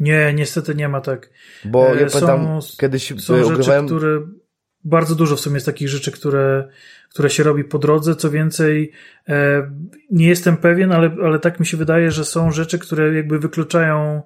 [0.00, 1.30] Nie, niestety nie ma tak.
[1.64, 4.20] Bo ja są, pamiętam, kiedyś są rzeczy, które
[4.84, 6.68] bardzo dużo w sumie jest takich rzeczy, które,
[7.10, 8.16] które się robi po drodze.
[8.16, 8.92] Co więcej,
[9.28, 9.70] e,
[10.10, 14.22] nie jestem pewien, ale, ale tak mi się wydaje, że są rzeczy, które jakby wykluczają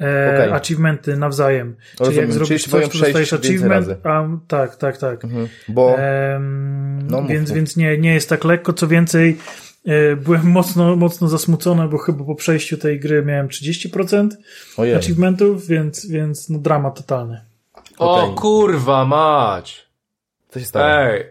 [0.00, 0.52] e, Okej.
[0.52, 1.76] achievementy nawzajem.
[1.76, 5.24] Czyli Rozumiem, jak czyli zrobisz swoją coś, to dostajesz achievement, a tak, tak, tak.
[5.24, 5.48] Mhm.
[5.68, 8.72] Bo Em, No, więc więc nie, nie jest tak lekko.
[8.72, 9.71] Co więcej, e,
[10.16, 14.28] byłem mocno, mocno zasmucony, bo chyba po przejściu tej gry miałem 30%
[14.76, 17.40] ojej, achievementów, więc, więc no, dramat totalny.
[17.98, 18.34] O Okej.
[18.34, 19.92] kurwa mać!
[20.52, 20.86] co się stało?
[20.86, 21.26] Ej,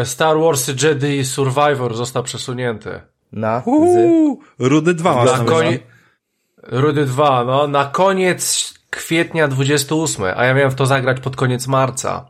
[0.00, 3.00] e, Star Wars Jedi Survivor został przesunięty.
[3.32, 5.82] Na, Uuu, Rudy 2 masz Na na koniec...
[6.62, 11.66] Rudy 2, no, na koniec kwietnia 28, a ja miałem w to zagrać pod koniec
[11.66, 12.26] marca.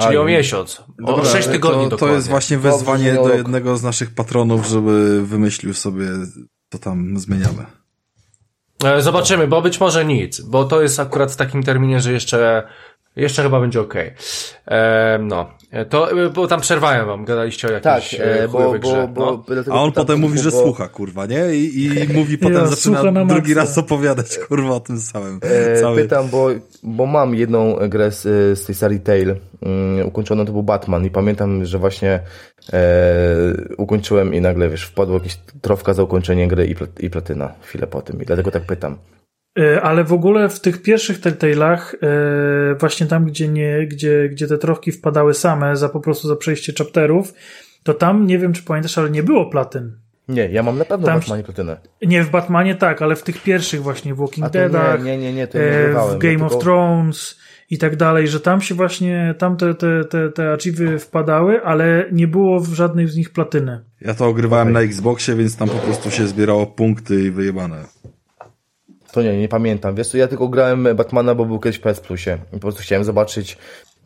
[0.00, 0.80] Czyli o miesiąc.
[0.80, 2.16] O Dobra, 6 tygodni to, to dokładnie.
[2.16, 6.08] jest właśnie wezwanie do jednego z naszych patronów, żeby wymyślił sobie,
[6.68, 7.66] to tam zmieniamy.
[8.84, 12.62] E, Zobaczymy, bo być może nic, bo to jest akurat w takim terminie, że jeszcze,
[13.16, 14.12] jeszcze chyba będzie okej.
[14.68, 18.48] E, No, E, to, e, bo tam przerwałem wam, gadaliście o tak, jakiejś e, e,
[18.48, 19.08] bo, chujowej bo, grze.
[19.14, 19.74] bo, no.
[19.74, 21.54] A on potem mówi, że bo- słucha, kurwa, nie?
[21.54, 23.60] I, i mówi potem, Ja, zaczyna słucha na drugi maksa.
[23.60, 25.40] raz opowiadać, kurwa, o tym samym.
[25.42, 26.02] E, Cały...
[26.02, 26.48] Pytam, bo,
[26.82, 28.22] bo mam jedną grę z,
[28.58, 29.34] z tej serii Tale.
[29.62, 32.20] Um, ukończoną to był Batman i pamiętam, że właśnie
[32.72, 32.80] e,
[33.78, 37.86] ukończyłem i nagle, wiesz, wpadło jakieś trofka za ukończenie gry i, plat, i platyna chwilę
[37.86, 38.22] po tym.
[38.22, 38.96] I dlatego tak pytam.
[39.58, 44.46] E, Ale w ogóle w tych pierwszych Telltale'ach, e, właśnie tam, gdzie, nie, gdzie, gdzie
[44.46, 47.34] te trofki wpadały same za po prostu za przejście chapterów,
[47.82, 49.96] to tam, nie wiem czy pamiętasz, ale nie było platyn.
[50.28, 51.76] Nie, ja mam na pewno Tam- w Batmanie platynę.
[52.02, 55.32] Nie w Batmanie tak, ale w tych pierwszych właśnie w Walking Deadach, nie, nie, nie,
[55.32, 56.14] nie, to nie e, grywałem.
[56.14, 57.38] w Game ja of tylko- Thrones
[57.70, 62.04] i tak dalej, że tam się właśnie, tam te, te, te, te achievy wpadały, ale
[62.12, 63.80] nie było w żadnej z nich platyny.
[64.00, 67.84] Ja to ogrywałem na Xboxie, więc tam po prostu się zbierało punkty i wyjebane.
[69.12, 69.94] To nie, nie pamiętam.
[69.94, 72.38] Wiesz co, ja tylko grałem Batmana, bo był kiedyś w PS Plusie.
[72.52, 73.58] I po prostu chciałem zobaczyć,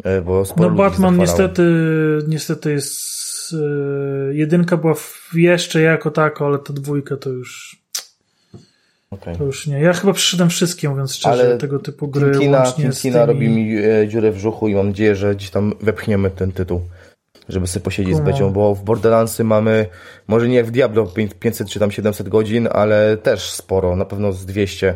[0.05, 1.62] e, bo sporo No Batman niestety,
[2.28, 4.95] niestety jest e, jedynka była
[5.35, 7.83] jeszcze jako tako, ale ta dwójka to już
[9.11, 9.37] Okej.
[9.37, 9.81] to już nie.
[9.81, 13.27] Ja chyba przyszedłem wszystkie, mówiąc szczerze, Ale tego typu gry łącznie Tintina tymi...
[13.27, 16.81] robi mi e, dziurę w brzuchu i mam nadzieję, że gdzieś tam wepchniemy ten tytuł,
[17.48, 18.32] żeby sobie posiedzieć z Kumam.
[18.32, 19.86] Becią, bo w Borderlandsy mamy,
[20.28, 21.06] może nie jak w Diablo
[21.40, 24.94] 500 czy tam 700 godzin, ale też sporo, na pewno z 200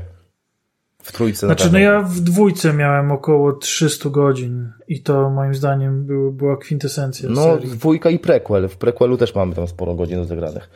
[1.03, 5.55] w trójce na Znaczy, no ja w dwójce miałem około 300 godzin i to moim
[5.55, 7.69] zdaniem był, była kwintesencja No, serii.
[7.71, 8.69] dwójka i prequel.
[8.69, 10.71] W prequelu też mamy tam sporo godzin do zagranych.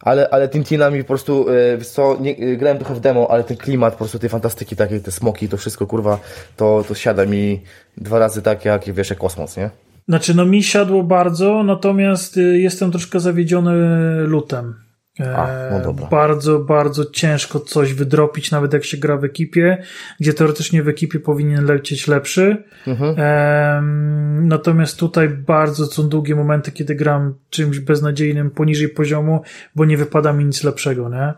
[0.00, 3.30] Ale, ale Tintina mi po prostu, e, wiesz co, nie, e, grałem trochę w demo,
[3.30, 6.18] ale ten klimat po prostu tej fantastyki takiej, te smoki, to wszystko, kurwa,
[6.56, 7.62] to, to siada mi
[7.96, 9.70] dwa razy tak, jak, wiesz, jak kosmos, nie?
[10.08, 13.72] Znaczy, no mi siadło bardzo, natomiast y, jestem troszkę zawiedziony
[14.26, 14.74] lutem.
[15.20, 15.92] E, A, no.
[15.92, 19.82] Bardzo, bardzo ciężko coś wydropić, nawet jak się gra w ekipie,
[20.20, 22.64] gdzie teoretycznie w ekipie powinien lecieć lepszy.
[22.86, 23.14] Mhm.
[24.48, 29.42] Natomiast tutaj bardzo są długie momenty, kiedy gram czymś beznadziejnym poniżej poziomu,
[29.74, 31.34] bo nie wypada mi nic lepszego, nie?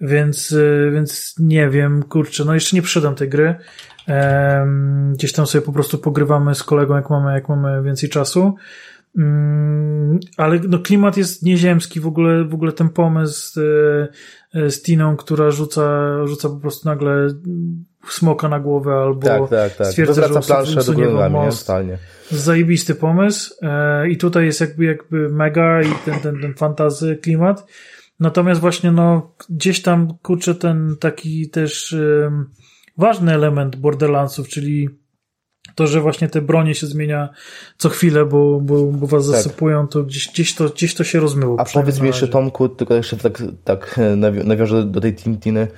[0.00, 3.54] Więc, y, więc nie wiem, kurczę, no jeszcze nie przyszedłem tej gry.
[5.12, 8.54] Gdzieś tam sobie po prostu pogrywamy z kolegą, jak mamy, jak mamy więcej czasu.
[9.18, 13.60] Mm, ale no, klimat jest nieziemski, w ogóle, w ogóle ten pomysł
[14.54, 17.28] e, z Tiną, która rzuca, rzuca po prostu nagle
[18.08, 19.86] smoka na głowę albo Tak, tak, tak.
[19.86, 21.28] stwierdza, że usunie nie?
[21.28, 21.66] most.
[21.66, 21.98] Totalnie.
[22.30, 27.66] Zajebisty pomysł e, i tutaj jest jakby, jakby mega i ten, ten, ten fantazy klimat.
[28.20, 32.50] Natomiast właśnie no gdzieś tam kurczę ten taki też em,
[32.98, 34.88] ważny element Borderlandsów, czyli
[35.74, 37.28] to, że właśnie te bronie się zmienia
[37.78, 39.36] co chwilę, bo, bo, bo was Tak.
[39.36, 41.60] zasypują, to gdzieś, gdzieś, to, gdzieś to się rozmyło.
[41.60, 42.28] A powiedz mi jeszcze.
[42.28, 45.68] Tomku, tylko jeszcze tak, tak e, nawi- nawiążę do tej Tintiny.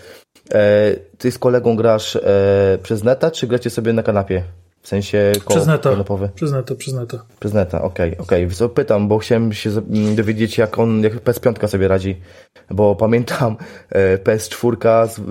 [0.52, 4.42] E, ty z kolegą grasz e, przez neta, czy gracie sobie na kanapie?
[4.82, 5.90] W sensie koło Przez neta.
[5.90, 6.28] kanopowy?
[6.34, 7.18] Przyznaj to, przyznaj to.
[7.40, 8.46] Przez neta, okej, okej.
[8.46, 8.68] Okay.
[8.68, 12.20] Pytam, bo chciałem się z- m, dowiedzieć, jak on, jak PS5 sobie radzi.
[12.70, 13.56] Bo pamiętam
[13.90, 15.22] e, PS4 z, e,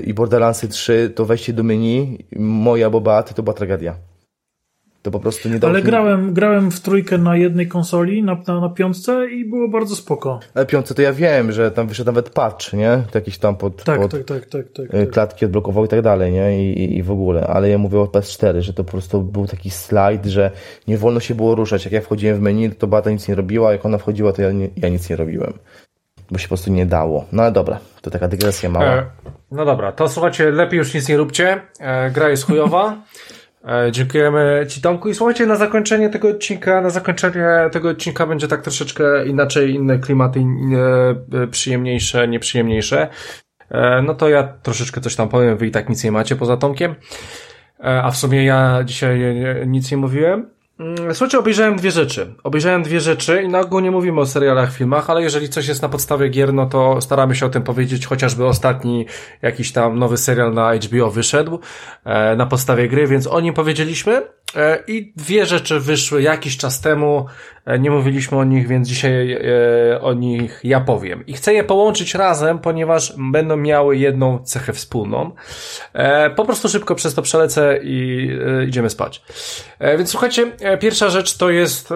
[0.00, 3.94] i Borderlandsy 3, to wejście do menu, moja bobaty, to była tragedia.
[5.02, 8.60] To po prostu nie dało Ale grałem, grałem w trójkę na jednej konsoli, na, na,
[8.60, 10.40] na piątce i było bardzo spoko.
[10.54, 13.02] Ale piątce to ja wiem, że tam wyszedł nawet patch, nie?
[13.10, 15.10] To jakiś tam pod, Tak, pod tak, tak, tak, tak, e, tak.
[15.10, 16.64] klatki odblokował i tak dalej, nie?
[16.64, 17.46] I, i, I w ogóle.
[17.46, 20.50] Ale ja mówię o PS4, że to po prostu był taki slajd, że
[20.88, 21.84] nie wolno się było ruszać.
[21.84, 24.52] Jak ja wchodziłem w menu, to Bata nic nie robiła, jak ona wchodziła, to ja,
[24.52, 25.52] nie, ja nic nie robiłem.
[26.30, 27.24] Bo się po prostu nie dało.
[27.32, 28.94] No ale dobra, to taka dygresja mała.
[28.94, 29.06] E,
[29.50, 31.62] no dobra, to słuchajcie, lepiej już nic nie róbcie.
[31.80, 32.96] E, gra jest chujowa.
[33.68, 38.48] E, dziękujemy Ci Tomku i słuchajcie, na zakończenie tego odcinka, na zakończenie tego odcinka będzie
[38.48, 43.08] tak troszeczkę inaczej, inne klimaty, inne, e, przyjemniejsze, nieprzyjemniejsze.
[43.70, 46.56] E, no to ja troszeczkę coś tam powiem, Wy i tak nic nie macie poza
[46.56, 46.94] Tomkiem.
[47.78, 49.20] A w sumie ja dzisiaj
[49.66, 50.50] nic nie mówiłem.
[50.78, 52.34] Mm, słuchajcie, obejrzałem dwie rzeczy.
[52.44, 55.82] Obejrzałem dwie rzeczy i na ogół nie mówimy o serialach, filmach, ale jeżeli coś jest
[55.82, 59.06] na podstawie gier, no to staramy się o tym powiedzieć, chociażby ostatni
[59.42, 61.58] jakiś tam nowy serial na HBO wyszedł
[62.04, 64.22] e, na podstawie gry, więc o nim powiedzieliśmy.
[64.56, 67.26] E, I dwie rzeczy wyszły jakiś czas temu,
[67.66, 71.26] e, nie mówiliśmy o nich, więc dzisiaj e, o nich ja powiem.
[71.26, 75.30] I chcę je połączyć razem, ponieważ będą miały jedną cechę wspólną.
[76.36, 78.28] Po prostu szybko przez to przelecę i
[78.68, 79.22] idziemy spać.
[79.98, 81.88] Więc słuchajcie, pierwsza rzecz to jest,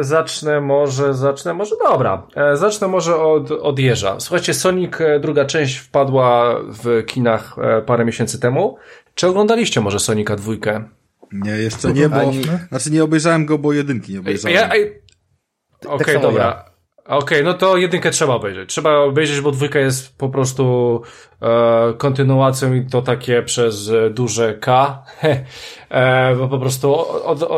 [0.00, 4.20] zacznę może, zacznę może, dobra, zacznę może od, od Jeża.
[4.20, 7.56] Słuchajcie, Sonic druga część wpadła w kinach
[7.86, 8.76] parę miesięcy temu.
[9.14, 10.84] Czy oglądaliście może Sonika dwójkę?
[11.32, 12.16] Nie, jeszcze nie, bo...
[12.16, 12.42] Ani...
[12.68, 14.56] Znaczy nie obejrzałem go, bo jedynki nie obejrzałem.
[14.56, 16.44] Ja, Okej, okay, dobra.
[16.44, 16.74] Ja.
[17.04, 18.70] Okej, okay, no to jedynkę trzeba obejrzeć.
[18.70, 21.02] Trzeba obejrzeć, bo dwójka jest po prostu
[21.42, 25.02] e, kontynuacją i to takie przez duże K.
[25.88, 26.94] e, bo po prostu
[27.26, 27.50] od, od,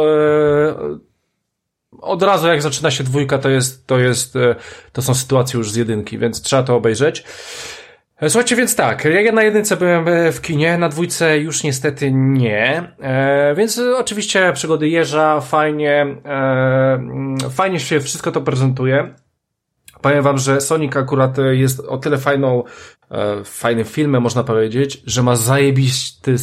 [2.01, 4.55] od razu jak zaczyna się dwójka, to jest, to jest, e,
[4.93, 7.25] to są sytuacje już z jedynki, więc trzeba to obejrzeć.
[8.23, 12.93] Słuchajcie, więc tak, ja na jedynce byłem e, w kinie, na dwójce już niestety nie,
[13.01, 19.15] e, więc oczywiście przygody jeża, fajnie, e, mm, fajnie się wszystko to prezentuje.
[20.01, 22.65] Powiem wam, że Sonic akurat jest o tyle fajną,
[23.11, 26.37] e, fajnym filmem, można powiedzieć, że ma zajebisty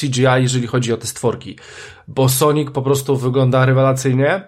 [0.00, 1.58] CGI, jeżeli chodzi o te stworki.
[2.08, 4.42] Bo Sonic po prostu wygląda rewelacyjnie,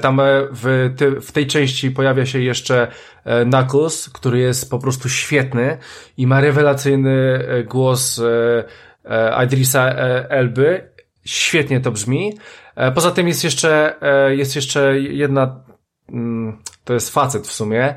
[0.00, 2.88] tam e, w, ty, w tej części pojawia się jeszcze
[3.24, 5.78] e, Knuckles, który jest po prostu świetny
[6.16, 8.22] i ma rewelacyjny głos
[9.44, 9.88] Idrisa
[10.28, 10.90] Elby.
[11.24, 12.38] Świetnie to brzmi.
[12.94, 13.94] Poza tym jest jeszcze,
[14.28, 15.64] jest jeszcze jedna,
[16.08, 17.94] mm, to jest facet w sumie,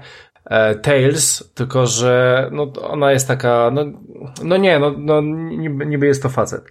[0.81, 3.85] Tails, tylko że no, ona jest taka, no,
[4.43, 5.21] no nie, no, no
[5.85, 6.63] niby jest to facet.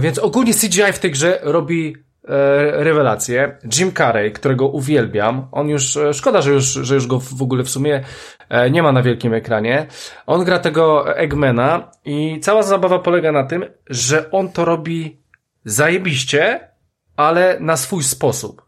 [0.00, 1.96] Więc ogólnie CGI w tej grze robi
[2.28, 3.58] E, rewelację.
[3.78, 7.64] Jim Carrey, którego uwielbiam, on już, e, szkoda, że już, że już go w ogóle
[7.64, 8.04] w sumie
[8.48, 9.86] e, nie ma na wielkim ekranie.
[10.26, 15.20] On gra tego Eggmana i cała zabawa polega na tym, że on to robi
[15.64, 16.68] zajebiście,
[17.16, 18.65] ale na swój sposób.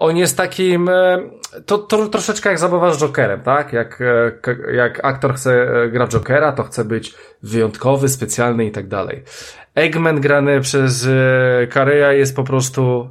[0.00, 0.90] On jest takim,
[1.66, 3.72] to, to troszeczkę jak zabawa z Jokerem, tak?
[3.72, 4.02] Jak,
[4.72, 9.22] jak aktor chce grać Jokera, to chce być wyjątkowy, specjalny i tak dalej.
[9.74, 11.08] Eggman grany przez
[11.70, 13.10] Kareya jest po prostu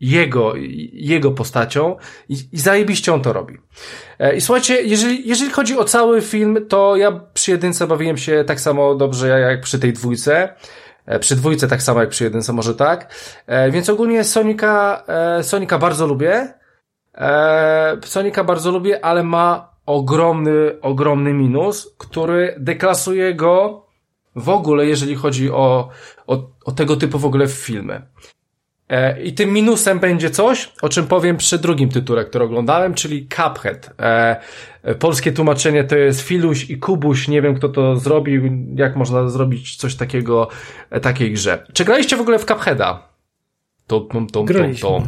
[0.00, 0.52] jego,
[0.92, 1.96] jego postacią
[2.28, 3.58] i, i zajebiście on to robi.
[4.18, 8.44] E, I słuchajcie, jeżeli, jeżeli chodzi o cały film, to ja przy jedynce bawiłem się
[8.46, 10.54] tak samo dobrze jak przy tej dwójce.
[11.06, 13.14] E, przy dwójce tak samo jak przy jedynce, może tak.
[13.46, 15.04] E, więc ogólnie Sonika,
[15.42, 16.54] Sonika bardzo lubię.
[18.04, 23.86] Sonika bardzo lubię, ale ma ogromny, ogromny minus, który deklasuje go
[24.36, 25.88] w ogóle, jeżeli chodzi o,
[26.26, 28.02] o, o tego typu w ogóle filmy.
[28.94, 33.28] E, I tym minusem będzie coś, o czym powiem przy drugim tytule, który oglądałem, czyli
[33.28, 33.90] Cuphead.
[33.98, 34.40] E,
[34.98, 38.42] polskie tłumaczenie to jest Filuś i Kubuś, nie wiem kto to zrobił,
[38.74, 40.48] jak można zrobić coś takiego,
[40.90, 41.66] e, takiej grze.
[41.72, 43.08] Czy graliście w ogóle w Cupheada?
[43.86, 44.44] To, to, to,
[44.80, 45.02] to,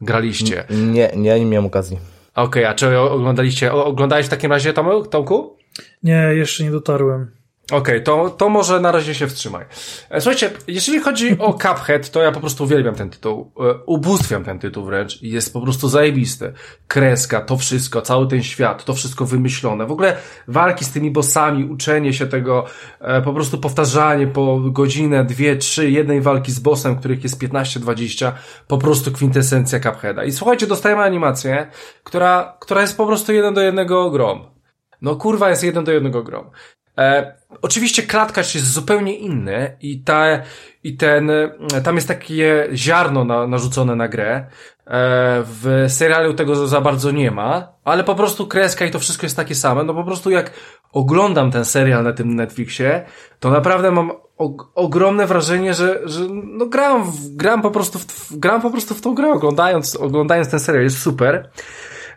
[0.00, 0.64] Graliście.
[0.70, 1.98] Nie, nie, nie miałem okazji.
[2.34, 4.72] Okej, okay, a czy oglądaliście, oglądałeś w takim razie
[5.10, 5.56] Tomku?
[6.02, 7.41] Nie, jeszcze nie dotarłem.
[7.72, 9.64] Okej, okay, to, to może na razie się wstrzymaj.
[10.10, 13.52] E, słuchajcie, jeżeli chodzi o Cuphead, to ja po prostu uwielbiam ten tytuł.
[13.60, 15.22] E, ubóstwiam ten tytuł wręcz.
[15.22, 16.52] Jest po prostu zajebisty.
[16.88, 19.86] Kreska, to wszystko, cały ten świat, to wszystko wymyślone.
[19.86, 20.16] W ogóle
[20.48, 22.64] walki z tymi bossami, uczenie się tego,
[23.00, 28.32] e, po prostu powtarzanie po godzinę, dwie, trzy, jednej walki z bossem, których jest 15-20,
[28.68, 30.24] po prostu kwintesencja Cupheada.
[30.24, 31.66] I słuchajcie, dostajemy animację,
[32.04, 34.52] która, która jest po prostu jeden do jednego grom.
[35.02, 36.50] No kurwa jest jeden do jednego grom.
[37.02, 40.24] E, oczywiście klatkarz jest zupełnie inny i ta,
[40.84, 41.30] i ten,
[41.84, 44.36] tam jest takie ziarno na, narzucone na grę.
[44.36, 44.46] E,
[45.44, 49.36] w serialu tego za bardzo nie ma, ale po prostu kreska i to wszystko jest
[49.36, 49.84] takie same.
[49.84, 50.50] No po prostu jak
[50.92, 53.04] oglądam ten serial na tym Netflixie,
[53.40, 54.12] to naprawdę mam
[54.74, 59.14] ogromne wrażenie, że, że no gram, gram po prostu w, gram po prostu w tą
[59.14, 60.84] grę oglądając, oglądając ten serial.
[60.84, 61.50] Jest super.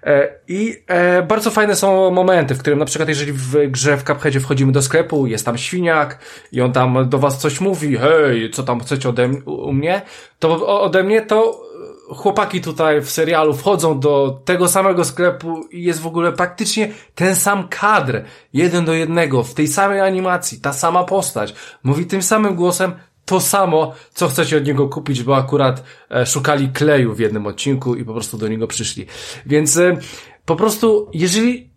[0.05, 4.03] E, I e, bardzo fajne są momenty, w którym na przykład jeżeli w grze w
[4.03, 6.19] Cupheadzie wchodzimy do sklepu, jest tam świniak
[6.51, 10.01] i on tam do was coś mówi, hej, co tam chcecie ode u mnie,
[10.39, 11.65] to ode mnie to
[12.09, 17.35] chłopaki tutaj w serialu wchodzą do tego samego sklepu i jest w ogóle praktycznie ten
[17.35, 18.21] sam kadr,
[18.53, 22.93] jeden do jednego, w tej samej animacji, ta sama postać, mówi tym samym głosem,
[23.25, 27.95] to samo, co chcecie od niego kupić, bo akurat e, szukali kleju w jednym odcinku
[27.95, 29.05] i po prostu do niego przyszli.
[29.45, 29.97] Więc e,
[30.45, 31.69] po prostu, jeżeli,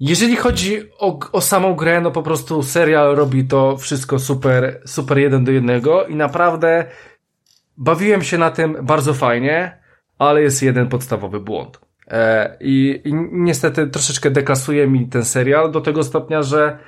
[0.00, 5.18] jeżeli chodzi o, o samą grę, no po prostu serial robi to wszystko super, super
[5.18, 6.84] jeden do jednego i naprawdę
[7.76, 9.78] bawiłem się na tym bardzo fajnie,
[10.18, 11.80] ale jest jeden podstawowy błąd.
[12.08, 16.78] E, i, I niestety troszeczkę deklasuje mi ten serial do tego stopnia, że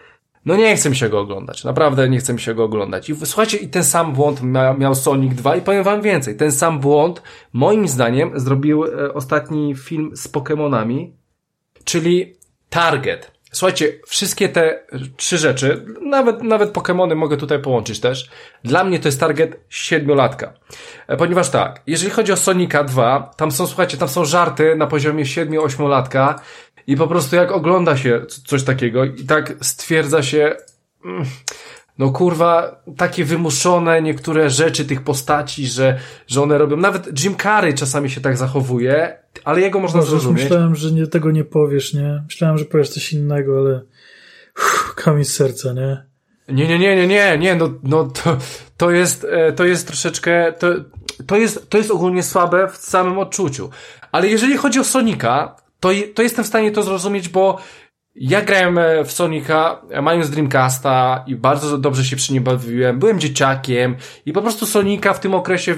[0.48, 1.64] no nie chcę mi się go oglądać.
[1.64, 3.10] Naprawdę nie chcę mi się go oglądać.
[3.10, 6.36] I słuchajcie, i ten sam błąd mia, miał Sonic 2 i powiem wam więcej.
[6.36, 7.22] Ten sam błąd,
[7.52, 11.10] moim zdaniem, zrobił e, ostatni film z Pokémonami,
[11.84, 12.36] czyli
[12.70, 13.38] Target.
[13.52, 18.30] Słuchajcie, wszystkie te trzy rzeczy, nawet, nawet Pokémony mogę tutaj połączyć też.
[18.64, 20.52] Dla mnie to jest target siedmiolatka.
[21.08, 24.86] E, ponieważ tak, jeżeli chodzi o Sonika 2, tam są, słuchajcie, tam są żarty na
[24.86, 26.40] poziomie 7-8 latka
[26.88, 30.56] i po prostu jak ogląda się coś takiego i tak stwierdza się,
[31.04, 31.24] mm,
[31.98, 37.74] no kurwa, takie wymuszone niektóre rzeczy tych postaci, że, że one robią, nawet Jim Carrey
[37.74, 40.42] czasami się tak zachowuje, ale jego można Boże, zrozumieć.
[40.42, 42.22] Myślałem, że nie, tego nie powiesz, nie?
[42.24, 43.80] Myślałem, że powiesz coś innego, ale
[44.58, 46.06] uff, kamień z serca, nie?
[46.48, 48.36] Nie, nie, nie, nie, nie, nie, no, no to,
[48.76, 50.66] to jest, e, to jest troszeczkę, to,
[51.26, 53.70] to jest, to jest ogólnie słabe w samym odczuciu.
[54.12, 57.58] Ale jeżeli chodzi o Sonika, to, to jestem w stanie to zrozumieć, bo
[58.14, 62.98] ja grałem e, w Sonika, e, mając Dreamcasta i bardzo dobrze się przy nim bawiłem.
[62.98, 63.96] Byłem dzieciakiem
[64.26, 65.74] i po prostu Sonika w tym okresie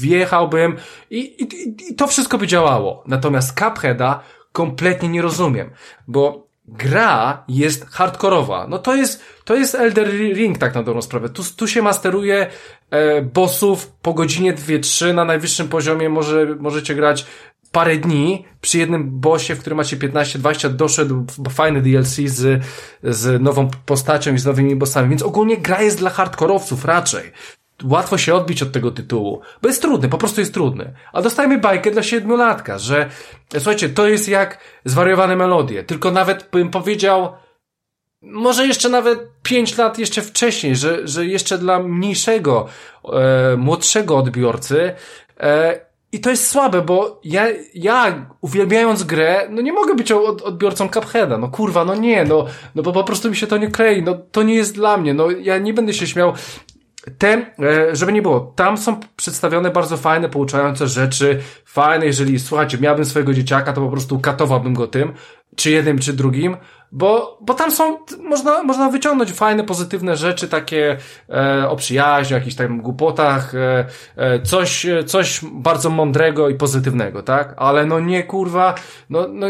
[0.00, 0.76] wjechałbym
[1.10, 1.48] i, i,
[1.90, 3.04] i to wszystko by działało.
[3.06, 4.20] Natomiast Cupheada
[4.52, 5.70] kompletnie nie rozumiem,
[6.08, 8.66] bo gra jest hardkorowa.
[8.68, 11.28] No to jest, to jest Elder Ring tak na dobrą sprawę.
[11.28, 12.46] Tu, tu się masteruje
[12.90, 17.26] e, bossów po godzinie 2-3 na najwyższym poziomie może, możecie grać
[17.72, 22.64] parę dni przy jednym bossie, w którym macie 15-20, doszedł fajny DLC z,
[23.02, 27.32] z nową postacią i z nowymi bossami, więc ogólnie gra jest dla hardkorowców raczej.
[27.84, 30.92] Łatwo się odbić od tego tytułu, bo jest trudny, po prostu jest trudny.
[31.12, 33.10] A dostajemy bajkę dla siedmiolatka, że
[33.52, 37.32] słuchajcie, to jest jak zwariowane melodie, tylko nawet bym powiedział,
[38.22, 42.66] może jeszcze nawet pięć lat jeszcze wcześniej, że, że jeszcze dla mniejszego,
[43.12, 44.94] e, młodszego odbiorcy
[45.40, 50.42] e, i to jest słabe, bo ja, ja uwielbiając grę, no nie mogę być od,
[50.42, 51.38] odbiorcą Cupheada.
[51.38, 54.02] No kurwa, no nie, no, no bo po prostu mi się to nie klei.
[54.02, 55.14] No to nie jest dla mnie.
[55.14, 56.32] No ja nie będę się śmiał.
[57.18, 62.78] Te, e, żeby nie było, tam są przedstawione bardzo fajne, pouczające rzeczy, fajne, jeżeli, słuchajcie,
[62.78, 65.12] miałbym swojego dzieciaka, to po prostu katowałbym go tym,
[65.56, 66.56] czy jednym, czy drugim,
[66.92, 70.96] bo, bo tam są, można, można wyciągnąć fajne, pozytywne rzeczy, takie
[71.28, 77.22] e, o przyjaźni, o jakichś tam głupotach, e, e, coś, coś bardzo mądrego i pozytywnego,
[77.22, 77.54] tak?
[77.56, 78.74] Ale no nie, kurwa,
[79.10, 79.46] no, no,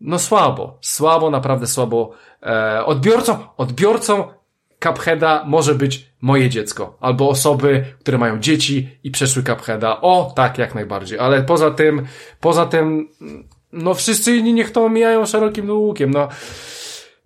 [0.00, 2.10] no słabo, słabo, naprawdę słabo.
[2.42, 4.37] E, odbiorcą, odbiorcą
[4.80, 10.00] Cupheada może być moje dziecko, albo osoby, które mają dzieci i przeszły Cupheada.
[10.00, 11.18] O, tak, jak najbardziej.
[11.18, 12.06] Ale poza tym,
[12.40, 13.08] poza tym,
[13.72, 16.28] no wszyscy inni niech to omijają szerokim łukiem, no.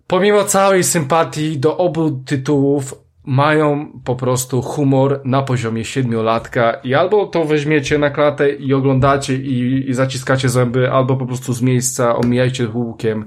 [0.07, 7.25] Pomimo całej sympatii do obu tytułów, mają po prostu humor na poziomie siedmiolatka i albo
[7.25, 12.15] to weźmiecie na klatę i oglądacie i, i zaciskacie zęby, albo po prostu z miejsca
[12.15, 13.25] omijajcie łukiem.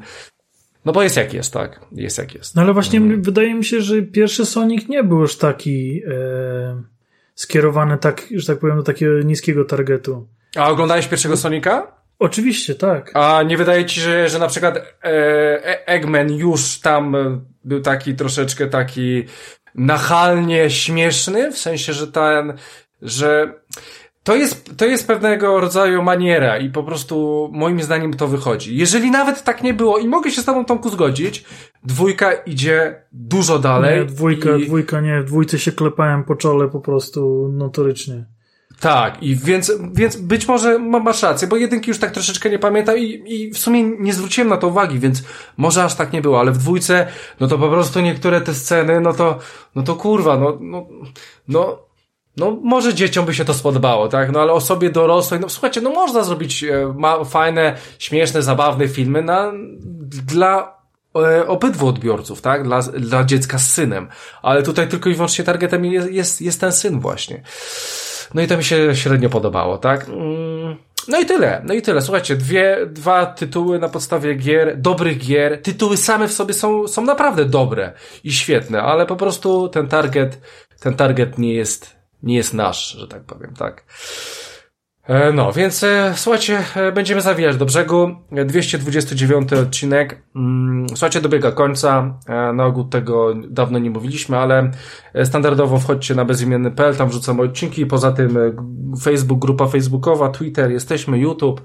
[0.86, 1.80] No bo jest jak jest, tak?
[1.92, 2.54] Jest jak jest.
[2.54, 3.22] No ale właśnie hmm.
[3.22, 6.82] wydaje mi się, że pierwszy Sonic nie był już taki e,
[7.34, 10.28] skierowany tak, że tak powiem, do takiego niskiego targetu.
[10.56, 11.92] A oglądałeś pierwszego Sonika?
[12.18, 13.10] Oczywiście, tak.
[13.14, 17.80] A nie wydaje ci się, że, że na przykład e, Eggman już tam e, był
[17.80, 19.24] taki troszeczkę taki
[19.74, 21.52] nachalnie śmieszny?
[21.52, 22.52] W sensie, że ten,
[23.02, 23.54] że
[24.26, 28.76] to jest, to jest pewnego rodzaju maniera i po prostu moim zdaniem to wychodzi.
[28.76, 31.44] Jeżeli nawet tak nie było i mogę się z tobą Tomku zgodzić,
[31.84, 33.98] dwójka idzie dużo dalej.
[34.00, 34.66] Nie, dwójka, i...
[34.66, 38.24] dwójka nie, dwójce się klepałem po czole po prostu notorycznie.
[38.80, 42.98] Tak, i więc, więc być może masz rację, bo jedynki już tak troszeczkę nie pamiętam
[42.98, 45.22] i, i w sumie nie zwróciłem na to uwagi, więc
[45.56, 47.06] może aż tak nie było, ale w dwójce,
[47.40, 49.38] no to po prostu niektóre te sceny, no to,
[49.74, 50.86] no to kurwa, no, no,
[51.48, 51.85] no,
[52.36, 54.32] no może dzieciom by się to spodobało, tak?
[54.32, 59.22] No ale osobie dorosłej, no słuchajcie, no można zrobić e, ma, fajne, śmieszne, zabawne filmy
[59.22, 59.52] na,
[60.26, 60.78] dla
[61.16, 62.62] e, obydwu odbiorców, tak?
[62.64, 64.08] Dla, dla dziecka z synem.
[64.42, 67.42] Ale tutaj tylko i wyłącznie targetem jest, jest, jest ten syn właśnie.
[68.34, 70.08] No i to mi się średnio podobało, tak?
[70.08, 70.76] Mm.
[71.08, 72.02] No i tyle, no i tyle.
[72.02, 75.62] Słuchajcie, dwie, dwa tytuły na podstawie gier, dobrych gier.
[75.62, 77.92] Tytuły same w sobie są, są naprawdę dobre
[78.24, 80.38] i świetne, ale po prostu ten target,
[80.80, 81.95] ten target nie jest,
[82.26, 83.84] nie jest nasz, że tak powiem, tak.
[85.08, 88.16] E, no, więc e, słuchajcie, e, będziemy zawijać do brzegu.
[88.46, 90.22] 229 odcinek.
[90.36, 92.18] Mm, słuchajcie, dobiega końca.
[92.54, 94.70] Na ogół tego dawno nie mówiliśmy, ale
[95.24, 97.86] standardowo wchodźcie na bezimienny.pl, tam wrzucamy odcinki.
[97.86, 98.38] Poza tym
[99.02, 101.60] Facebook, grupa facebookowa, Twitter, jesteśmy, YouTube,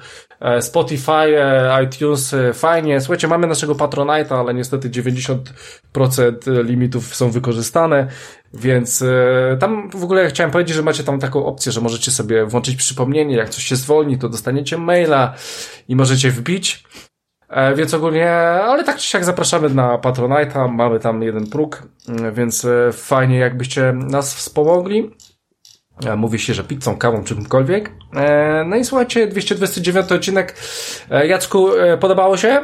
[0.59, 1.35] Spotify,
[1.85, 3.01] iTunes, fajnie.
[3.01, 8.07] Słuchajcie, mamy naszego Patronite'a, ale niestety 90% limitów są wykorzystane.
[8.53, 12.45] Więc e, tam w ogóle chciałem powiedzieć, że macie tam taką opcję, że możecie sobie
[12.45, 15.33] włączyć przypomnienie, jak coś się zwolni, to dostaniecie maila
[15.87, 16.83] i możecie wbić.
[17.49, 22.33] E, więc ogólnie, ale tak czy siak zapraszamy na Patronite'a, mamy tam jeden próg, mm,
[22.33, 25.11] więc e, fajnie jakbyście nas wspomogli.
[26.05, 27.91] E, Mówi się, że pizzą, kawą, czymkolwiek.
[28.65, 30.55] No i słuchajcie, 229 odcinek.
[31.11, 31.67] E, Jacku,
[31.99, 32.61] podobało się?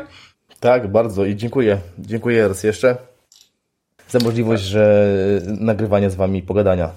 [0.60, 1.78] Tak, bardzo i dziękuję.
[2.00, 3.17] Dziękuję raz jeszcze
[4.10, 5.08] za możliwość, że
[5.60, 6.90] nagrywania z wami pogadania.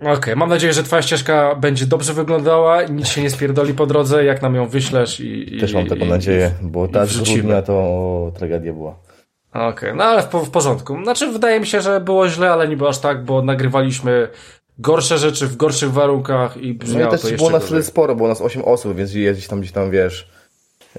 [0.00, 3.86] Okej, mam nadzieję, że twoja ścieżka będzie dobrze wyglądała i nic się nie spierdoli po
[3.86, 5.56] drodze, jak nam ją wyślesz i...
[5.56, 8.98] i Też mam taką i- nadzieję, bo ta z grudnia to tragedia była.
[9.52, 11.02] Okej, no ale w, w porządku.
[11.02, 14.28] Znaczy, wydaje mi się, że było źle, ale nie było aż tak, bo nagrywaliśmy
[14.78, 18.14] gorsze rzeczy w gorszych warunkach i No i brzmiało też to było nas wtedy sporo,
[18.14, 20.28] było nas 8 osób, więc gdzieś tam, gdzieś tam, wiesz,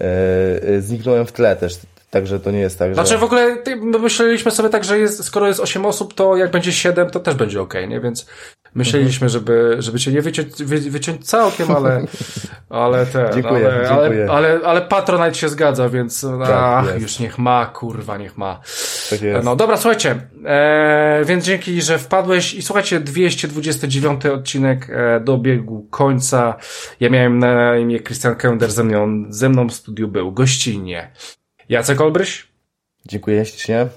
[0.01, 1.79] e, zniknąłem w tle też,
[2.09, 2.93] także to nie jest tak, że...
[2.93, 6.51] Znaczy w ogóle my myśleliśmy sobie tak, że jest, skoro jest 8 osób, to jak
[6.51, 7.99] będzie 7, to też będzie okej, nie?
[7.99, 8.25] Więc
[8.75, 12.05] myśleliśmy, żeby, żeby cię nie wyciąć, wy, wyciąć całkiem, ale,
[12.69, 14.27] ale te, Dziękuję, ale, dziękuję.
[14.31, 17.01] ale, ale, ale Patronite się zgadza, więc Tak, ach, jest.
[17.01, 18.59] już niech ma, kurwa, niech ma.
[19.09, 19.45] Tak jest.
[19.45, 26.55] No dobra, słuchajcie, e, więc dzięki, że wpadłeś i słuchajcie, 229 odcinek e, dobiegł końca.
[26.99, 31.11] Ja miałem na imię Christian Kender, ze mną, ze mną w studiu był gościnnie
[31.69, 32.47] Jacek Olbryś,
[33.05, 33.87] Dziękuję ślicznie.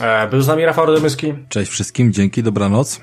[0.00, 3.00] e, był z nami Rafał Radomyski Cześć wszystkim, dzięki, dobranoc.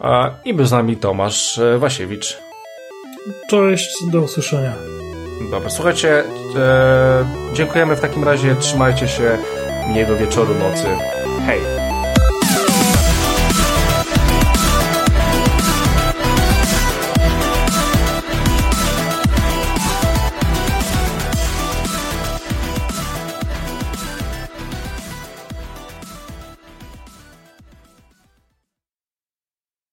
[0.00, 2.38] e, i był z nami Tomasz e, Wasiewicz.
[3.50, 4.72] Cześć, do usłyszenia.
[5.50, 6.24] Dobra, słuchajcie,
[6.56, 7.24] e,
[7.54, 9.38] dziękujemy w takim razie, trzymajcie się,
[9.88, 10.84] miłego wieczoru, nocy,
[11.46, 11.83] hej!